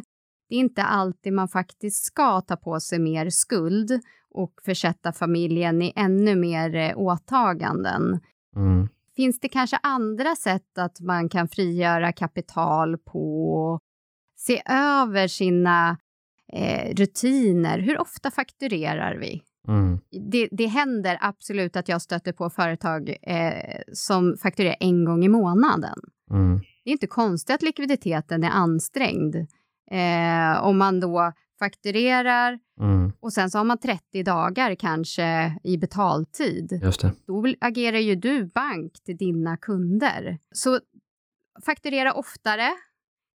Det 0.49 0.55
är 0.55 0.59
inte 0.59 0.82
alltid 0.82 1.32
man 1.32 1.49
faktiskt 1.49 2.05
ska 2.05 2.41
ta 2.41 2.57
på 2.57 2.80
sig 2.80 2.99
mer 2.99 3.30
skuld 3.30 4.01
och 4.30 4.53
försätta 4.64 5.12
familjen 5.12 5.82
i 5.82 5.93
ännu 5.97 6.37
mer 6.37 6.74
eh, 6.74 6.99
åtaganden. 6.99 8.20
mm, 8.57 8.89
Finns 9.17 9.41
det 9.41 9.49
kanske 9.49 9.79
andra 9.83 10.37
sätt 10.37 10.79
att 10.79 11.01
man 11.01 11.29
kan 11.29 11.49
frigöra 11.49 12.12
kapital 12.12 12.99
på? 12.99 13.81
Se 14.39 14.62
över 14.69 15.29
sina 15.29 15.97
eh, 16.53 16.95
rutiner. 16.95 17.79
Hur 17.79 18.01
ofta 18.01 18.31
fakturerar 18.31 19.17
vi? 19.17 19.43
mm, 19.69 20.01
Det, 20.31 20.49
det 20.53 20.67
händer 20.67 21.19
absolut 21.21 21.77
att 21.77 21.89
jag 21.89 22.03
stöter 22.03 22.33
på 22.33 22.51
företag 22.51 23.17
eh, 23.23 23.81
som 23.93 24.37
fakturerar 24.43 24.77
en 24.81 25.05
gång 25.05 25.25
i 25.25 25.29
månaden. 25.29 25.99
mm, 26.31 26.59
Det 26.85 26.91
är 26.91 26.93
inte 26.93 27.07
konstigt 27.07 27.55
att 27.55 27.62
likviditeten 27.62 28.45
är 28.45 28.51
ansträngd. 28.51 29.37
Eh, 29.91 30.62
om 30.64 30.79
man 30.79 31.01
då 31.01 31.33
fakturerar 31.59 32.59
mm. 32.81 33.13
och 33.21 33.33
sen 33.33 33.51
så 33.51 33.59
har 33.59 33.65
man 33.65 33.79
30 33.79 34.23
dagar 34.23 34.75
kanske 34.75 35.59
i 35.65 35.79
betaltid 35.79 36.81
Just 36.83 37.01
det. 37.01 37.13
då 37.27 37.47
agerar 37.61 37.99
ju 37.99 38.15
du 38.15 38.45
bank 38.45 38.93
till 39.05 39.17
dina 39.17 39.57
kunder. 39.57 40.39
Så 40.55 40.81
fakturera 41.67 42.13
oftare. 42.13 42.69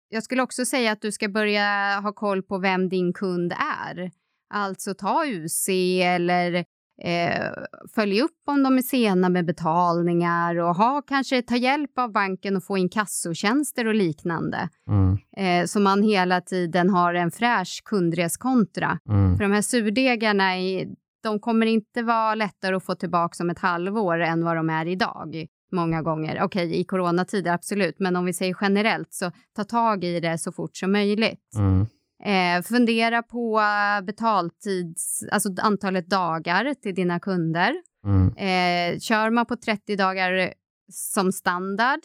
Jag 0.10 0.24
skulle 0.24 0.42
också 0.42 0.66
säga 0.66 0.92
att 0.92 1.02
du 1.02 1.12
ska 1.12 1.30
börja 1.30 2.00
ha 2.00 2.14
koll 2.14 2.44
på 2.44 2.58
vem 2.58 2.90
din 2.90 3.14
kund 3.14 3.54
är. 3.54 4.12
Alltså 4.54 4.94
ta 4.94 5.26
UC 5.26 5.70
eller 6.04 6.66
eh, 7.06 7.52
följ 7.96 8.22
upp 8.22 8.32
om 8.48 8.64
de 8.64 8.78
är 8.78 8.82
sena 8.82 9.30
med 9.30 9.46
betalningar 9.46 10.56
och 10.60 10.76
ha 10.76 11.02
kanske 11.08 11.42
ta 11.42 11.56
hjälp 11.56 11.98
av 12.00 12.12
banken 12.12 12.56
och 12.56 12.64
få 12.64 12.78
in 12.78 12.90
kassotjänster 12.90 13.88
och 13.88 13.96
liknande. 13.96 14.70
Mm, 14.90 15.18
Eh, 15.38 15.66
så 15.66 15.80
man 15.80 16.04
hela 16.04 16.42
tiden 16.42 16.90
har 16.90 17.14
en 17.14 17.32
fräsch 17.32 17.82
kundreskontra. 17.86 19.00
mm, 19.10 19.38
För 19.38 19.44
de 19.44 19.52
här 19.52 19.62
surdegarna, 19.62 20.60
i- 20.60 20.96
de 21.24 21.40
kommer 21.40 21.66
inte 21.66 22.04
vara 22.04 22.36
lättare 22.36 22.76
att 22.76 22.86
få 22.86 22.96
tillbaka 22.96 23.44
om 23.44 23.50
ett 23.50 23.60
halvår 23.60 24.20
än 24.20 24.44
vad 24.46 24.56
de 24.56 24.70
är 24.70 24.88
idag. 24.88 25.46
Många 25.74 26.02
gånger. 26.02 26.44
Okej, 26.44 26.76
i 26.80 26.84
coronatider 26.84 27.52
absolut, 27.54 28.00
men 28.00 28.16
om 28.16 28.26
vi 28.26 28.34
säger 28.34 28.58
generellt 28.62 29.14
så 29.14 29.32
ta 29.56 29.64
tag 29.64 30.04
i 30.04 30.20
det 30.20 30.38
så 30.38 30.52
fort 30.52 30.76
som 30.78 30.92
möjligt. 30.92 31.56
mm, 31.58 31.86
Eh, 32.26 32.62
fundera 32.62 33.24
på 33.24 33.62
betaltids, 34.04 35.24
alltså 35.32 35.50
antalet 35.62 36.10
dagar 36.10 36.74
till 36.74 36.96
dina 36.96 37.20
kunder. 37.20 37.74
mm, 38.06 38.28
Eh, 38.38 39.00
kör 39.00 39.30
man 39.30 39.46
på 39.46 39.56
30 39.56 39.96
dagar 39.96 40.54
som 40.92 41.32
standard 41.32 42.00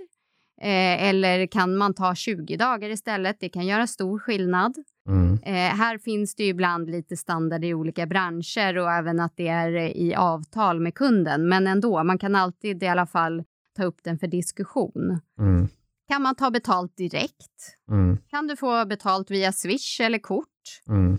eh, 0.63 1.05
eller 1.09 1.47
kan 1.47 1.77
man 1.77 1.95
ta 1.95 2.15
20 2.15 2.57
dagar 2.57 2.91
istället? 2.91 3.37
Det 3.41 3.49
kan 3.49 3.67
göra 3.67 3.87
stor 3.87 4.19
skillnad. 4.19 4.75
mm, 5.09 5.39
Eh, 5.43 5.77
här 5.77 5.99
finns 5.99 6.35
det 6.35 6.45
ibland 6.45 6.91
lite 6.91 7.17
standard 7.17 7.65
i 7.65 7.75
olika 7.75 8.07
branscher 8.07 8.79
och 8.79 8.93
även 8.93 9.21
att 9.21 9.37
det 9.37 9.49
är 9.49 9.73
i 9.97 10.15
avtal 10.15 10.81
med 10.81 10.95
kunden. 10.95 11.49
Men 11.49 11.67
ändå, 11.67 12.05
man 12.05 12.19
kan 12.19 12.35
alltid 12.35 12.83
i 12.83 12.87
alla 12.87 13.07
fall 13.07 13.45
ta 13.77 13.85
upp 13.85 14.03
den 14.05 14.19
för 14.19 14.27
diskussion. 14.27 15.21
mm, 15.39 15.69
Kan 16.09 16.23
man 16.23 16.35
ta 16.35 16.51
betalt 16.51 16.97
direkt? 16.97 17.77
mm, 17.91 18.19
Kan 18.31 18.47
du 18.47 18.57
få 18.57 18.85
betalt 18.87 19.31
via 19.31 19.53
Swish 19.53 20.01
eller 20.01 20.19
kort? 20.19 20.83
mm, 20.89 21.19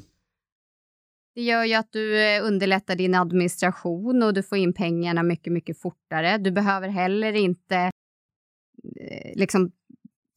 Det 1.36 1.42
gör 1.42 1.64
ju 1.64 1.74
att 1.74 1.92
du 1.92 2.22
eh, 2.22 2.44
underlättar 2.46 2.96
din 2.96 3.16
administration 3.16 4.24
och 4.24 4.34
du 4.34 4.44
får 4.44 4.58
in 4.58 4.74
pengarna 4.74 5.24
mycket, 5.24 5.54
mycket 5.54 5.82
fortare. 5.82 6.38
Du 6.38 6.52
behöver 6.52 6.88
heller 6.88 7.34
inte 7.34 7.76
eh, 9.02 9.36
liksom 9.36 9.72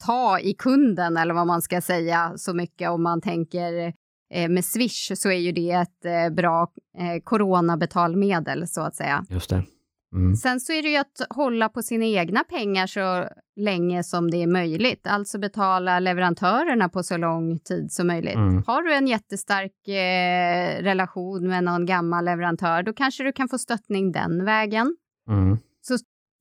ta 0.05 0.41
i 0.41 0.55
kunden 0.55 1.17
eller 1.17 1.35
vad 1.35 1.47
man 1.47 1.63
ska 1.63 1.81
säga 1.81 2.33
så 2.37 2.55
mycket 2.55 2.91
om 2.91 3.03
man 3.03 3.21
tänker 3.21 3.93
eh, 4.35 4.49
med 4.49 4.65
Swish 4.65 5.13
så 5.17 5.29
är 5.31 5.39
ju 5.39 5.53
det 5.53 5.71
ett 5.71 6.33
bra 6.37 6.73
coronabetalmedel 7.25 8.69
så 8.69 8.81
att 8.81 8.95
säga. 8.95 9.25
Just 9.29 9.51
det. 9.51 9.65
Mm, 10.13 10.37
Sen 10.37 10.61
så 10.61 10.73
är 10.73 10.83
det 10.83 10.89
ju 10.89 10.97
att 10.97 11.21
hålla 11.31 11.69
på 11.69 11.83
sina 11.83 12.05
egna 12.05 12.45
pengar 12.45 12.87
så 12.87 13.29
länge 13.57 14.03
som 14.05 14.31
det 14.31 14.43
är 14.43 14.47
möjligt. 14.47 15.07
Alltså 15.07 15.39
betala 15.39 15.99
leverantörerna 16.01 16.89
på 16.89 17.03
så 17.03 17.17
lång 17.17 17.59
tid 17.59 17.93
som 17.93 18.07
möjligt. 18.07 18.35
Mm. 18.35 18.63
Har 18.67 18.83
du 18.83 18.95
en 18.95 19.07
jättestark 19.07 19.89
eh, 19.89 20.83
relation 20.83 21.49
med 21.49 21.65
någon 21.65 21.87
gammal 21.87 22.25
leverantör, 22.25 22.83
då 22.83 22.93
kanske 22.93 23.25
du 23.25 23.33
kan 23.33 23.49
få 23.49 23.59
stöttning 23.59 24.13
den 24.13 24.45
vägen. 24.45 24.97
mm, 25.29 25.59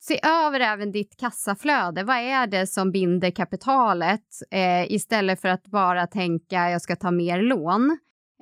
Se 0.02 0.20
över 0.24 0.60
även 0.60 0.92
ditt 0.92 1.18
kassaflöde. 1.20 2.04
Vad 2.04 2.18
är 2.18 2.48
det 2.48 2.68
som 2.68 2.92
binder 2.92 3.32
kapitalet? 3.32 4.26
Eh, 4.52 4.92
istället 4.92 5.42
för 5.42 5.50
att 5.50 5.68
bara 5.68 6.08
tänka 6.08 6.70
jag 6.70 6.82
ska 6.82 6.96
ta 6.96 7.12
mer 7.12 7.42
lån. 7.42 7.98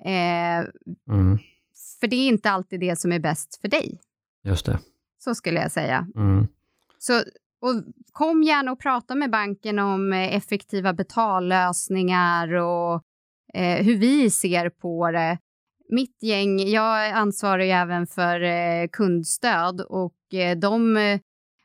Eh, 0.06 0.58
mm, 1.16 1.38
för 2.00 2.08
det 2.08 2.16
är 2.16 2.28
inte 2.28 2.50
alltid 2.52 2.80
det 2.80 3.00
som 3.00 3.12
är 3.12 3.20
bäst 3.20 3.62
för 3.62 3.68
dig. 3.68 4.00
just 4.44 4.66
det. 4.66 4.80
Så 5.18 5.36
skulle 5.36 5.62
jag 5.62 5.72
säga. 5.72 6.08
Mm, 6.16 6.48
Så 6.98 7.14
och 7.60 7.84
kom 8.12 8.44
gärna 8.44 8.72
och 8.72 8.80
prata 8.80 9.16
med 9.16 9.32
banken 9.32 9.80
om 9.80 10.14
eh, 10.14 10.36
effektiva 10.36 10.94
betallösningar 10.94 12.54
och 12.54 13.02
eh, 13.54 13.86
hur 13.86 13.98
vi 13.98 14.30
ser 14.30 14.70
på 14.70 15.12
det. 15.12 15.38
Mitt 15.90 16.24
gäng, 16.24 16.60
jag 16.60 17.10
ansvarar 17.12 17.64
ju 17.64 17.70
även 17.70 18.08
för 18.08 18.42
eh, 18.42 18.88
kundstöd 18.92 19.82
och 19.82 20.34
eh, 20.34 20.58
de 20.58 20.98
eh, 20.98 21.20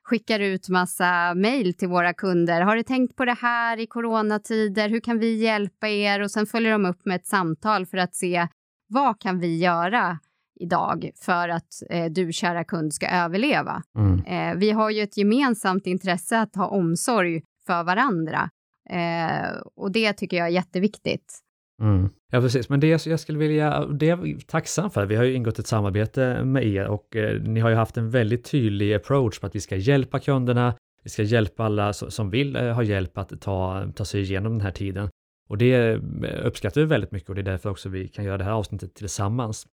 skickar 0.04 0.40
ut 0.40 0.68
massa 0.68 1.34
mejl 1.34 1.74
till 1.74 1.88
våra 1.88 2.12
kunder. 2.14 2.60
Har 2.60 2.76
du 2.76 2.82
tänkt 2.82 3.16
på 3.16 3.24
det 3.24 3.36
här 3.40 3.80
i 3.80 3.86
coronatider? 3.86 4.88
Hur 4.88 5.00
kan 5.00 5.18
vi 5.18 5.36
hjälpa 5.42 5.88
er? 5.88 6.20
Och 6.20 6.30
sen 6.30 6.46
följer 6.46 6.72
de 6.72 6.86
upp 6.86 7.04
med 7.04 7.16
ett 7.16 7.26
samtal 7.26 7.86
för 7.86 7.98
att 7.98 8.14
se 8.14 8.48
vad 8.88 9.20
kan 9.20 9.38
vi 9.40 9.58
göra 9.58 10.18
idag 10.62 11.10
för 11.16 11.48
att 11.48 11.82
eh, 11.90 12.12
du, 12.12 12.32
kära 12.32 12.64
kund, 12.64 12.94
ska 12.94 13.08
överleva. 13.08 13.82
Mm. 13.98 14.24
Eh, 14.24 14.58
vi 14.58 14.70
har 14.70 14.90
ju 14.90 15.02
ett 15.02 15.16
gemensamt 15.16 15.86
intresse 15.86 16.40
att 16.40 16.56
ha 16.56 16.66
omsorg 16.66 17.42
för 17.66 17.84
varandra 17.84 18.50
eh, 18.90 19.60
och 19.76 19.92
det 19.92 20.12
tycker 20.12 20.36
jag 20.36 20.46
är 20.46 20.50
jätteviktigt. 20.50 21.42
Mm. 21.82 22.08
Ja, 22.32 22.40
precis. 22.40 22.68
Men 22.68 22.80
det 22.80 23.06
jag 23.06 23.20
skulle 23.20 23.38
vilja, 23.38 23.86
det 23.86 24.10
är 24.10 24.26
jag 24.26 24.46
tacksam 24.46 24.90
för. 24.90 25.06
Vi 25.06 25.16
har 25.16 25.24
ju 25.24 25.34
ingått 25.34 25.58
ett 25.58 25.66
samarbete 25.66 26.44
med 26.44 26.66
er 26.66 26.86
och 26.86 27.16
eh, 27.16 27.42
ni 27.42 27.60
har 27.60 27.70
ju 27.70 27.76
haft 27.76 27.96
en 27.96 28.10
väldigt 28.10 28.44
tydlig 28.44 28.94
approach 28.94 29.38
på 29.38 29.46
att 29.46 29.54
vi 29.54 29.60
ska 29.60 29.76
hjälpa 29.76 30.18
kunderna. 30.18 30.74
Vi 31.02 31.10
ska 31.10 31.22
hjälpa 31.22 31.64
alla 31.64 31.92
som 31.92 32.30
vill 32.30 32.56
eh, 32.56 32.72
ha 32.72 32.82
hjälp 32.82 33.18
att 33.18 33.40
ta, 33.40 33.86
ta 33.94 34.04
sig 34.04 34.20
igenom 34.20 34.52
den 34.52 34.60
här 34.60 34.70
tiden. 34.70 35.08
Och 35.48 35.58
det 35.58 35.74
eh, 35.74 35.98
uppskattar 36.46 36.80
vi 36.80 36.86
väldigt 36.86 37.12
mycket 37.12 37.28
och 37.28 37.34
det 37.34 37.40
är 37.40 37.44
därför 37.44 37.70
också 37.70 37.88
vi 37.88 38.08
kan 38.08 38.24
göra 38.24 38.38
det 38.38 38.44
här 38.44 38.52
avsnittet 38.52 38.94
tillsammans. 38.94 39.66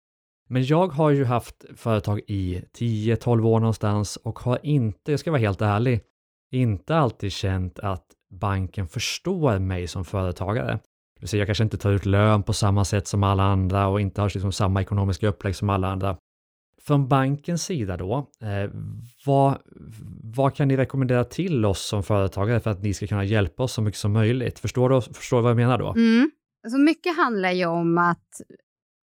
Men 0.52 0.64
jag 0.64 0.88
har 0.88 1.10
ju 1.10 1.24
haft 1.24 1.64
företag 1.76 2.20
i 2.26 2.62
10-12 2.78 3.46
år 3.46 3.60
någonstans 3.60 4.16
och 4.16 4.38
har 4.38 4.58
inte, 4.62 5.10
jag 5.10 5.20
ska 5.20 5.30
vara 5.30 5.40
helt 5.40 5.62
ärlig, 5.62 6.00
inte 6.52 6.96
alltid 6.96 7.32
känt 7.32 7.78
att 7.78 8.06
banken 8.30 8.88
förstår 8.88 9.58
mig 9.58 9.86
som 9.86 10.04
företagare. 10.04 10.72
Det 11.14 11.20
vill 11.20 11.28
säga 11.28 11.40
jag 11.40 11.48
kanske 11.48 11.64
inte 11.64 11.78
tar 11.78 11.90
ut 11.90 12.06
lön 12.06 12.42
på 12.42 12.52
samma 12.52 12.84
sätt 12.84 13.06
som 13.06 13.22
alla 13.22 13.42
andra 13.42 13.86
och 13.86 14.00
inte 14.00 14.20
har 14.20 14.30
liksom 14.34 14.52
samma 14.52 14.82
ekonomiska 14.82 15.28
upplägg 15.28 15.56
som 15.56 15.70
alla 15.70 15.88
andra. 15.88 16.16
Från 16.82 17.08
bankens 17.08 17.64
sida 17.64 17.96
då, 17.96 18.30
eh, 18.42 18.70
vad, 19.26 19.58
vad 20.22 20.54
kan 20.54 20.68
ni 20.68 20.76
rekommendera 20.76 21.24
till 21.24 21.64
oss 21.64 21.80
som 21.80 22.02
företagare 22.02 22.60
för 22.60 22.70
att 22.70 22.82
ni 22.82 22.94
ska 22.94 23.06
kunna 23.06 23.24
hjälpa 23.24 23.62
oss 23.62 23.72
så 23.72 23.82
mycket 23.82 24.00
som 24.00 24.12
möjligt? 24.12 24.58
Förstår 24.58 24.88
du, 24.88 25.00
förstår 25.00 25.36
du 25.36 25.42
vad 25.42 25.50
jag 25.50 25.56
menar 25.56 25.78
då? 25.78 25.88
Mm. 25.88 26.30
Alltså 26.64 26.78
mycket 26.78 27.16
handlar 27.16 27.50
ju 27.50 27.66
om 27.66 27.98
att 27.98 28.40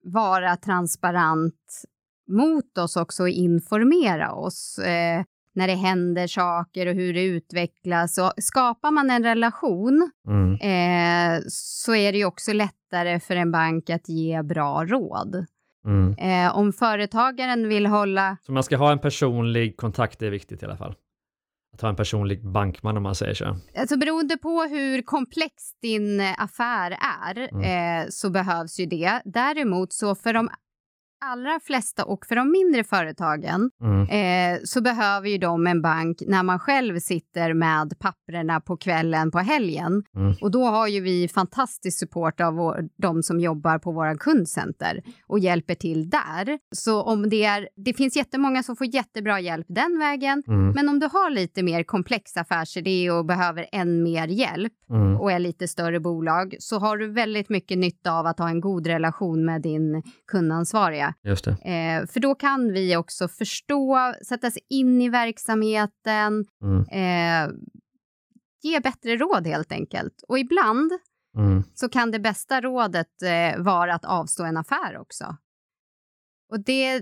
vara 0.07 0.55
transparent 0.55 1.83
mot 2.27 2.77
oss 2.77 2.97
också 2.97 3.23
och 3.23 3.29
informera 3.29 4.33
oss 4.33 4.79
eh, 4.79 5.23
när 5.55 5.67
det 5.67 5.75
händer 5.75 6.27
saker 6.27 6.87
och 6.87 6.93
hur 6.93 7.13
det 7.13 7.23
utvecklas. 7.23 8.17
Och 8.17 8.33
skapar 8.37 8.91
man 8.91 9.09
en 9.09 9.23
relation 9.23 10.11
mm. 10.27 10.53
eh, 10.53 11.41
så 11.49 11.95
är 11.95 12.11
det 12.11 12.17
ju 12.17 12.25
också 12.25 12.53
lättare 12.53 13.19
för 13.19 13.35
en 13.35 13.51
bank 13.51 13.89
att 13.89 14.09
ge 14.09 14.43
bra 14.43 14.85
råd. 14.85 15.45
Mm. 15.85 16.15
Eh, 16.17 16.57
om 16.57 16.73
företagaren 16.73 17.67
vill 17.67 17.85
hålla... 17.85 18.37
Så 18.45 18.51
man 18.51 18.63
ska 18.63 18.77
ha 18.77 18.91
en 18.91 18.99
personlig 18.99 19.77
kontakt, 19.77 20.19
det 20.19 20.27
är 20.27 20.31
viktigt 20.31 20.63
i 20.63 20.65
alla 20.65 20.77
fall? 20.77 20.95
Att 21.77 21.81
ha 21.81 21.89
en 21.89 21.95
personlig 21.95 22.43
bankman 22.43 22.97
om 22.97 23.03
man 23.03 23.15
säger 23.15 23.33
så. 23.33 23.57
Alltså 23.77 23.97
beroende 23.97 24.37
på 24.37 24.61
hur 24.61 25.01
komplex 25.01 25.53
din 25.81 26.21
affär 26.37 26.91
är 26.91 27.49
mm. 27.51 28.03
eh, 28.03 28.07
så 28.09 28.29
behövs 28.29 28.79
ju 28.79 28.85
det. 28.85 29.21
Däremot 29.25 29.93
så 29.93 30.15
för 30.15 30.33
de 30.33 30.49
allra 31.25 31.59
flesta 31.63 32.05
och 32.05 32.25
för 32.25 32.35
de 32.35 32.51
mindre 32.51 32.83
företagen 32.83 33.71
mm. 33.81 34.07
eh, 34.09 34.59
så 34.63 34.81
behöver 34.81 35.29
ju 35.29 35.37
de 35.37 35.67
en 35.67 35.81
bank 35.81 36.17
när 36.27 36.43
man 36.43 36.59
själv 36.59 36.99
sitter 36.99 37.53
med 37.53 37.99
papperna 37.99 38.61
på 38.61 38.77
kvällen 38.77 39.31
på 39.31 39.39
helgen. 39.39 40.03
Mm. 40.15 40.35
Och 40.41 40.51
då 40.51 40.65
har 40.65 40.87
ju 40.87 41.01
vi 41.01 41.27
fantastisk 41.27 41.99
support 41.99 42.41
av 42.41 42.53
vår, 42.53 42.89
de 42.97 43.23
som 43.23 43.39
jobbar 43.39 43.79
på 43.79 43.91
våra 43.91 44.17
kundcenter 44.17 45.01
och 45.27 45.39
hjälper 45.39 45.75
till 45.75 46.09
där. 46.09 46.59
Så 46.75 47.01
om 47.01 47.29
det 47.29 47.43
är, 47.43 47.69
det 47.75 47.93
finns 47.93 48.15
jättemånga 48.15 48.63
som 48.63 48.75
får 48.75 48.87
jättebra 48.87 49.39
hjälp 49.39 49.65
den 49.69 49.99
vägen. 49.99 50.43
Mm. 50.47 50.69
Men 50.69 50.89
om 50.89 50.99
du 50.99 51.05
har 51.05 51.29
lite 51.29 51.63
mer 51.63 51.83
komplex 51.83 52.37
affärsidé 52.37 53.11
och 53.11 53.25
behöver 53.25 53.65
än 53.71 54.03
mer 54.03 54.27
hjälp 54.27 54.73
mm. 54.89 55.17
och 55.17 55.31
är 55.31 55.39
lite 55.39 55.67
större 55.67 55.99
bolag 55.99 56.55
så 56.59 56.79
har 56.79 56.97
du 56.97 57.11
väldigt 57.11 57.49
mycket 57.49 57.77
nytta 57.77 58.11
av 58.11 58.25
att 58.25 58.39
ha 58.39 58.49
en 58.49 58.61
god 58.61 58.87
relation 58.87 59.45
med 59.45 59.61
din 59.61 60.03
kundansvariga 60.31 61.06
Det. 61.21 61.51
Eh, 61.51 62.07
för 62.07 62.19
då 62.19 62.35
kan 62.35 62.73
vi 62.73 62.95
också 62.95 63.27
förstå, 63.27 64.13
sätta 64.27 64.51
sig 64.51 64.61
in 64.69 65.01
i 65.01 65.09
verksamheten, 65.09 66.45
mm. 66.63 66.85
eh, 66.91 67.55
ge 68.63 68.79
bättre 68.79 69.17
råd 69.17 69.47
helt 69.47 69.71
enkelt. 69.71 70.23
Och 70.27 70.39
ibland 70.39 70.91
mm. 71.37 71.63
så 71.73 71.89
kan 71.89 72.11
det 72.11 72.19
bästa 72.19 72.61
rådet 72.61 73.21
eh, 73.21 73.63
vara 73.63 73.93
att 73.93 74.05
avstå 74.05 74.43
en 74.43 74.57
affär 74.57 74.97
också. 74.97 75.37
Och 76.51 76.59
det, 76.59 77.01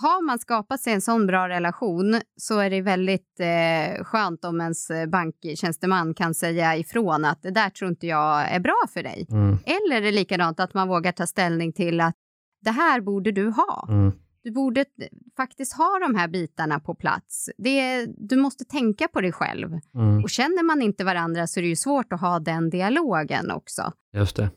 har 0.00 0.26
man 0.26 0.38
skapat 0.38 0.80
sig 0.80 0.92
en 0.92 1.00
sån 1.00 1.26
bra 1.26 1.48
relation 1.48 2.20
så 2.36 2.58
är 2.58 2.70
det 2.70 2.80
väldigt 2.80 3.40
eh, 3.40 4.04
skönt 4.04 4.44
om 4.44 4.60
ens 4.60 4.90
banktjänsteman 5.08 6.14
kan 6.14 6.34
säga 6.34 6.76
ifrån 6.76 7.24
att 7.24 7.42
det 7.42 7.50
där 7.50 7.70
tror 7.70 7.90
inte 7.90 8.06
jag 8.06 8.50
är 8.50 8.60
bra 8.60 8.82
för 8.94 9.02
dig. 9.02 9.26
Mm. 9.30 9.58
Eller 9.66 9.96
är 9.96 10.00
det 10.00 10.12
likadant 10.12 10.60
att 10.60 10.74
man 10.74 10.88
vågar 10.88 11.12
ta 11.12 11.26
ställning 11.26 11.72
till 11.72 12.00
att 12.00 12.16
det 12.66 12.72
här 12.72 13.00
borde 13.00 13.32
du 13.32 13.50
ha. 13.50 13.88
Mm. 13.90 14.12
Du 14.42 14.50
borde 14.50 14.84
faktiskt 15.36 15.72
ha 15.72 15.98
de 15.98 16.14
här 16.14 16.28
bitarna 16.28 16.80
på 16.80 16.94
plats. 16.94 17.50
Det, 17.58 18.06
du 18.06 18.36
måste 18.36 18.64
tänka 18.64 19.08
på 19.08 19.20
dig 19.20 19.32
själv. 19.32 19.68
Mm. 19.94 20.22
Och 20.22 20.30
känner 20.30 20.64
man 20.64 20.82
inte 20.82 21.04
varandra 21.04 21.46
så 21.46 21.60
är 21.60 21.62
det 21.62 21.68
ju 21.68 21.76
svårt 21.76 22.12
att 22.12 22.20
ha 22.20 22.38
den 22.38 22.70
dialogen 22.70 23.50
också. 23.50 23.92
Just 24.14 24.36
det. 24.36 24.50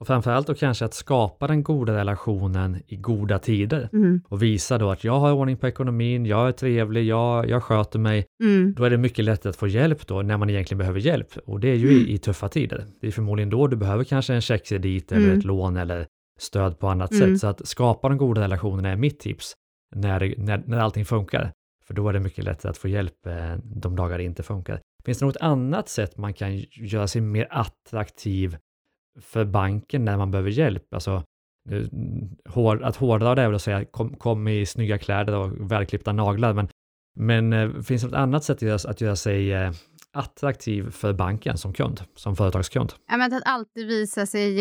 Och 0.00 0.06
framförallt 0.06 0.46
då 0.46 0.54
kanske 0.54 0.84
att 0.84 0.94
skapa 0.94 1.46
den 1.46 1.62
goda 1.62 1.96
relationen 1.96 2.82
i 2.86 2.96
goda 2.96 3.38
tider 3.38 3.88
mm. 3.92 4.20
och 4.28 4.42
visa 4.42 4.78
då 4.78 4.90
att 4.90 5.04
jag 5.04 5.20
har 5.20 5.32
ordning 5.32 5.56
på 5.56 5.68
ekonomin, 5.68 6.26
jag 6.26 6.48
är 6.48 6.52
trevlig, 6.52 7.04
jag, 7.04 7.48
jag 7.48 7.62
sköter 7.62 7.98
mig. 7.98 8.26
Mm. 8.42 8.74
Då 8.74 8.84
är 8.84 8.90
det 8.90 8.98
mycket 8.98 9.24
lättare 9.24 9.50
att 9.50 9.56
få 9.56 9.68
hjälp 9.68 10.06
då 10.06 10.22
när 10.22 10.36
man 10.36 10.50
egentligen 10.50 10.78
behöver 10.78 11.00
hjälp 11.00 11.28
och 11.46 11.60
det 11.60 11.68
är 11.68 11.74
ju 11.74 11.88
mm. 11.90 12.06
i, 12.06 12.12
i, 12.12 12.18
tuffa 12.18 12.48
tider. 12.48 12.86
Det 13.00 13.06
är 13.06 13.10
förmodligen 13.10 13.50
då 13.50 13.66
du 13.66 13.76
behöver 13.76 14.04
kanske 14.04 14.34
en 14.34 14.40
checkkredit 14.40 15.12
eller 15.12 15.26
mm. 15.26 15.38
ett 15.38 15.44
lån 15.44 15.76
eller 15.76 16.06
stöd 16.40 16.78
på 16.78 16.88
annat 16.88 17.12
mm. 17.12 17.30
sätt. 17.30 17.40
Så 17.40 17.46
att 17.46 17.68
skapa 17.68 18.08
de 18.08 18.18
goda 18.18 18.40
relationerna 18.40 18.88
är 18.88 18.96
mitt 18.96 19.20
tips 19.20 19.54
när, 19.94 20.34
när, 20.38 20.62
när 20.66 20.78
allting 20.78 21.04
funkar. 21.04 21.52
För 21.84 21.94
då 21.94 22.08
är 22.08 22.12
det 22.12 22.20
mycket 22.20 22.44
lättare 22.44 22.70
att 22.70 22.78
få 22.78 22.88
hjälp 22.88 23.26
eh, 23.26 23.54
de 23.64 23.96
dagar 23.96 24.18
det 24.18 24.24
inte 24.24 24.42
funkar. 24.42 24.80
Finns 25.04 25.18
det 25.18 25.26
något 25.26 25.36
annat 25.36 25.88
sätt 25.88 26.16
man 26.16 26.34
kan 26.34 26.56
göra 26.72 27.08
sig 27.08 27.20
mer 27.22 27.46
attraktiv 27.50 28.56
för 29.20 29.44
banken 29.44 30.04
när 30.04 30.16
man 30.16 30.30
behöver 30.30 30.50
hjälp? 30.50 30.94
Alltså, 30.94 31.22
att 32.82 32.96
hårdra 32.96 33.34
det 33.34 33.42
är 33.42 33.46
väl 33.46 33.54
att 33.54 33.62
säga 33.62 33.84
kom, 33.84 34.16
kom 34.16 34.48
i 34.48 34.66
snygga 34.66 34.98
kläder 34.98 35.36
och 35.36 35.70
välklippta 35.70 36.12
naglar, 36.12 36.52
men, 36.52 36.68
men 37.16 37.52
eh, 37.52 37.82
finns 37.82 38.02
det 38.02 38.08
något 38.08 38.16
annat 38.16 38.44
sätt 38.44 38.56
att 38.56 38.62
göra, 38.62 38.90
att 38.90 39.00
göra 39.00 39.16
sig 39.16 39.52
eh, 39.52 39.72
attraktiv 40.12 40.90
för 40.90 41.12
banken 41.12 41.58
som 41.58 41.72
kund, 41.72 42.02
som 42.16 42.36
företagskund? 42.36 42.92
Ja, 43.10 43.16
men 43.16 43.34
att 43.34 43.42
alltid 43.46 43.86
visa 43.86 44.26
sig 44.26 44.56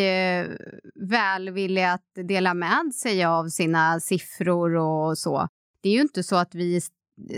välvillig 0.96 1.84
att 1.84 2.28
dela 2.28 2.54
med 2.54 2.94
sig 2.94 3.26
av 3.26 3.48
sina 3.48 4.00
siffror 4.00 4.76
och 4.76 5.18
så. 5.18 5.48
Det 5.84 5.90
är 5.90 5.94
ju 5.94 6.02
inte 6.02 6.24
så 6.24 6.36
att 6.36 6.56
vi 6.56 6.82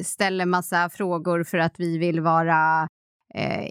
ställer 0.03 0.45
massa 0.45 0.89
frågor 0.89 1.43
för 1.43 1.57
att 1.57 1.79
vi 1.79 1.97
vill 1.97 2.21
vara 2.21 2.87
eh, 3.35 3.65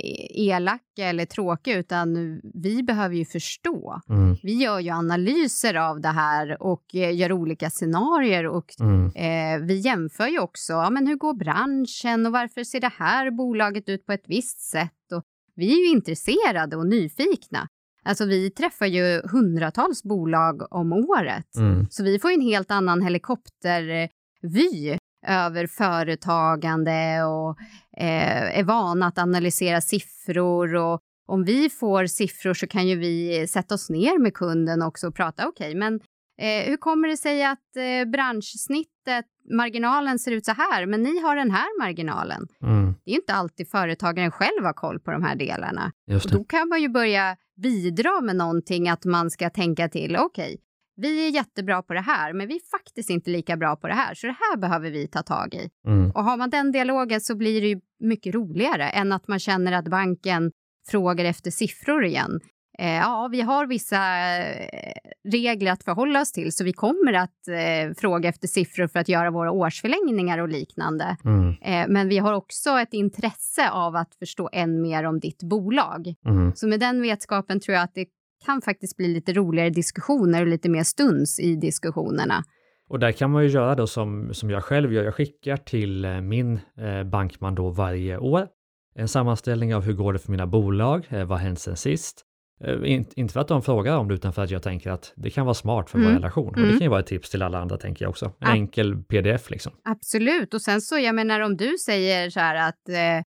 elaka 0.49 1.05
eller 1.05 1.25
tråkiga, 1.25 1.79
utan 1.79 2.41
vi 2.55 2.83
behöver 2.83 3.15
ju 3.15 3.25
förstå. 3.25 4.01
Mm. 4.09 4.37
Vi 4.43 4.63
gör 4.63 4.81
ju 4.81 4.91
analyser 4.91 5.75
av 5.75 6.01
det 6.01 6.09
här 6.09 6.63
och 6.63 6.95
eh, 6.95 7.17
gör 7.17 7.33
olika 7.33 7.71
scenarier 7.71 8.47
och 8.47 8.75
mm. 8.81 9.07
eh, 9.07 9.67
vi 9.67 9.77
jämför 9.77 10.27
ju 10.27 10.39
också. 10.39 10.73
Ja, 10.73 10.91
men 10.91 11.07
hur 11.07 11.17
går 11.17 11.35
branschen 11.35 12.27
och 12.27 12.33
varför 12.33 12.65
ser 12.65 12.81
det 12.81 12.93
här 12.97 13.31
bolaget 13.31 13.89
ut 13.89 14.07
på 14.07 14.13
ett 14.13 14.25
visst 14.27 14.61
sätt? 14.61 15.13
Och 15.15 15.23
vi 15.57 15.73
är 15.73 15.79
ju 15.79 15.91
intresserade 15.91 16.77
och 16.77 16.87
nyfikna. 16.87 17.69
Alltså 18.03 18.25
vi 18.25 18.51
träffar 18.51 18.87
ju 18.87 19.23
hundratals 19.33 20.03
bolag 20.03 20.73
om 20.73 20.93
året, 20.93 21.57
mm. 21.57 21.87
så 21.91 22.05
vi 22.05 22.19
får 22.19 22.31
en 22.31 22.41
helt 22.41 22.71
annan 22.71 23.03
helikoptervy 23.03 24.99
över 25.27 25.67
företagande 25.67 27.25
och 27.25 27.57
eh, 28.01 28.59
är 28.59 28.65
vana 28.65 29.07
att 29.07 29.19
analysera 29.19 29.81
siffror. 29.81 30.75
Och 30.75 31.01
om 31.29 31.45
vi 31.45 31.71
får 31.71 32.07
siffror 32.07 32.55
så 32.55 32.67
kan 32.67 32.89
ju 32.89 32.97
vi 32.97 33.47
sätta 33.49 33.75
oss 33.75 33.91
ner 33.91 34.19
med 34.19 34.35
kunden 34.35 34.83
också 34.83 35.09
och 35.09 35.15
prata. 35.15 35.49
Okej, 35.49 35.69
okay, 35.69 35.79
men 35.79 35.95
eh, 36.41 36.69
hur 36.69 36.77
kommer 36.77 37.09
det 37.09 37.17
sig 37.17 37.45
att 37.45 37.77
eh, 37.77 38.11
branschsnittet, 38.11 39.27
marginalen 39.57 40.19
ser 40.19 40.33
ut 40.33 40.45
så 40.45 40.53
här, 40.53 40.87
men 40.87 41.03
ni 41.03 41.21
har 41.21 41.37
den 41.37 41.51
här 41.51 41.79
marginalen? 41.79 42.49
Mm. 42.63 42.95
Det 43.05 43.11
är 43.11 43.15
inte 43.15 43.35
alltid 43.35 43.71
företagaren 43.71 44.31
själv 44.31 44.65
har 44.65 44.73
koll 44.73 45.01
på 45.01 45.11
de 45.11 45.23
här 45.23 45.37
delarna. 45.37 45.93
Och 46.25 46.31
då 46.31 46.45
kan 46.45 46.69
man 46.69 46.83
ju 46.83 46.89
börja 46.89 47.37
bidra 47.63 48.21
med 48.21 48.37
någonting, 48.37 48.89
att 48.89 49.05
man 49.05 49.31
ska 49.31 49.51
tänka 49.51 49.89
till. 49.89 50.17
Okej, 50.17 50.45
okay, 50.45 50.57
vi 51.01 51.27
är 51.27 51.31
jättebra 51.31 51.83
på 51.83 51.95
det 51.95 52.01
här, 52.01 52.33
men 52.33 52.49
vi 52.49 52.55
är 52.55 52.71
faktiskt 52.71 53.11
inte 53.11 53.31
lika 53.31 53.57
bra 53.57 53.77
på 53.77 53.89
det 53.89 53.95
här, 53.95 54.15
så 54.15 54.27
det 54.27 54.37
här 54.41 54.57
behöver 54.57 54.91
vi 54.91 55.09
ta 55.09 55.23
tag 55.23 55.55
i. 55.55 55.71
Mm. 55.87 56.11
Och 56.11 56.25
har 56.25 56.37
man 56.37 56.51
den 56.51 56.73
dialogen 56.73 57.21
så 57.21 57.37
blir 57.37 57.61
det 57.61 57.69
ju 57.69 57.81
mycket 58.01 58.35
roligare 58.35 58.89
än 58.89 59.13
att 59.13 59.29
man 59.29 59.39
känner 59.39 59.73
att 59.73 59.89
banken 59.89 60.53
frågar 60.91 61.25
efter 61.25 61.51
siffror 61.51 62.05
igen. 62.05 62.41
Eh, 62.79 62.97
ja, 62.97 63.29
vi 63.33 63.41
har 63.41 63.67
vissa 63.67 63.97
eh, 64.39 64.93
regler 65.29 65.73
att 65.73 65.85
förhålla 65.85 66.21
oss 66.21 66.33
till 66.33 66.53
så 66.53 66.65
vi 66.65 66.73
kommer 66.73 67.13
att 67.13 67.49
eh, 67.49 67.95
fråga 67.97 68.29
efter 68.29 68.49
siffror 68.49 68.87
för 68.87 68.99
att 68.99 69.09
göra 69.09 69.31
våra 69.31 69.51
årsförlängningar 69.51 70.39
och 70.39 70.49
liknande. 70.49 71.17
Mm. 71.25 71.57
Eh, 71.63 71.93
men 71.93 72.09
vi 72.09 72.19
har 72.19 72.33
också 72.33 72.71
ett 72.71 72.93
intresse 72.93 73.71
av 73.71 73.97
att 73.97 74.15
förstå 74.15 74.51
än 74.53 74.83
mer 74.83 75.05
om 75.05 75.21
ditt 75.21 75.43
bolag. 75.43 76.15
Mm. 76.27 76.53
Så 76.55 76.69
med 76.69 76.81
den 76.81 77.03
vetskapen 77.03 77.61
tror 77.61 77.75
jag 77.75 77.85
att 77.85 77.95
det 77.95 78.07
kan 78.45 78.63
faktiskt 78.63 78.97
bli 78.97 79.09
lite 79.09 79.33
roligare 79.33 79.71
diskussioner 79.71 80.41
och 80.41 80.49
lite 80.49 80.69
mer 80.69 80.83
stuns 80.83 81.41
i 81.41 81.57
diskussionerna. 81.57 82.45
Och 82.89 82.99
där 82.99 83.13
kan 83.13 83.31
man 83.31 83.43
ju 83.43 83.49
göra 83.49 83.75
då 83.75 83.87
som, 83.87 84.35
som 84.35 84.51
jag 84.51 84.65
själv 84.65 84.93
gör. 84.93 85.05
Jag 85.05 85.15
skickar 85.15 85.57
till 85.57 86.05
eh, 86.05 86.21
min 86.21 86.61
eh, 86.79 87.05
bankman 87.05 87.55
då 87.55 87.71
varje 87.71 88.19
år 88.19 88.49
en 88.95 89.09
sammanställning 89.09 89.75
av 89.75 89.83
hur 89.83 89.93
går 89.93 90.13
det 90.13 90.19
för 90.19 90.31
mina 90.31 90.47
bolag, 90.47 91.07
eh, 91.11 91.25
vad 91.25 91.39
har 91.39 91.45
hänt 91.47 91.61
sen 91.61 91.77
sist? 91.77 92.25
Eh, 92.65 93.01
inte 93.17 93.33
för 93.33 93.41
att 93.41 93.49
de 93.49 93.63
frågar 93.63 93.97
om 93.97 94.09
det 94.09 94.15
utan 94.15 94.33
för 94.33 94.43
att 94.43 94.51
jag 94.51 94.63
tänker 94.63 94.91
att 94.91 95.13
det 95.17 95.31
kan 95.31 95.47
vara 95.47 95.55
smart 95.55 95.91
för 95.91 95.99
mm. 95.99 96.11
vår 96.11 96.15
relation. 96.15 96.49
Och 96.49 96.57
det 96.57 96.63
mm. 96.63 96.79
kan 96.79 96.85
ju 96.85 96.89
vara 96.89 97.01
ett 97.01 97.07
tips 97.07 97.31
till 97.31 97.43
alla 97.43 97.59
andra 97.59 97.77
tänker 97.77 98.05
jag 98.05 98.11
också. 98.11 98.27
En 98.27 98.33
ja. 98.39 98.53
enkel 98.53 99.03
pdf 99.03 99.51
liksom. 99.51 99.73
Absolut, 99.85 100.55
och 100.55 100.63
sen 100.63 100.81
så 100.81 100.99
jag 100.99 101.15
menar 101.15 101.41
om 101.41 101.57
du 101.57 101.79
säger 101.79 102.31
så 102.31 102.41
här 102.41 102.69
att 102.69 102.89
eh, 102.89 103.25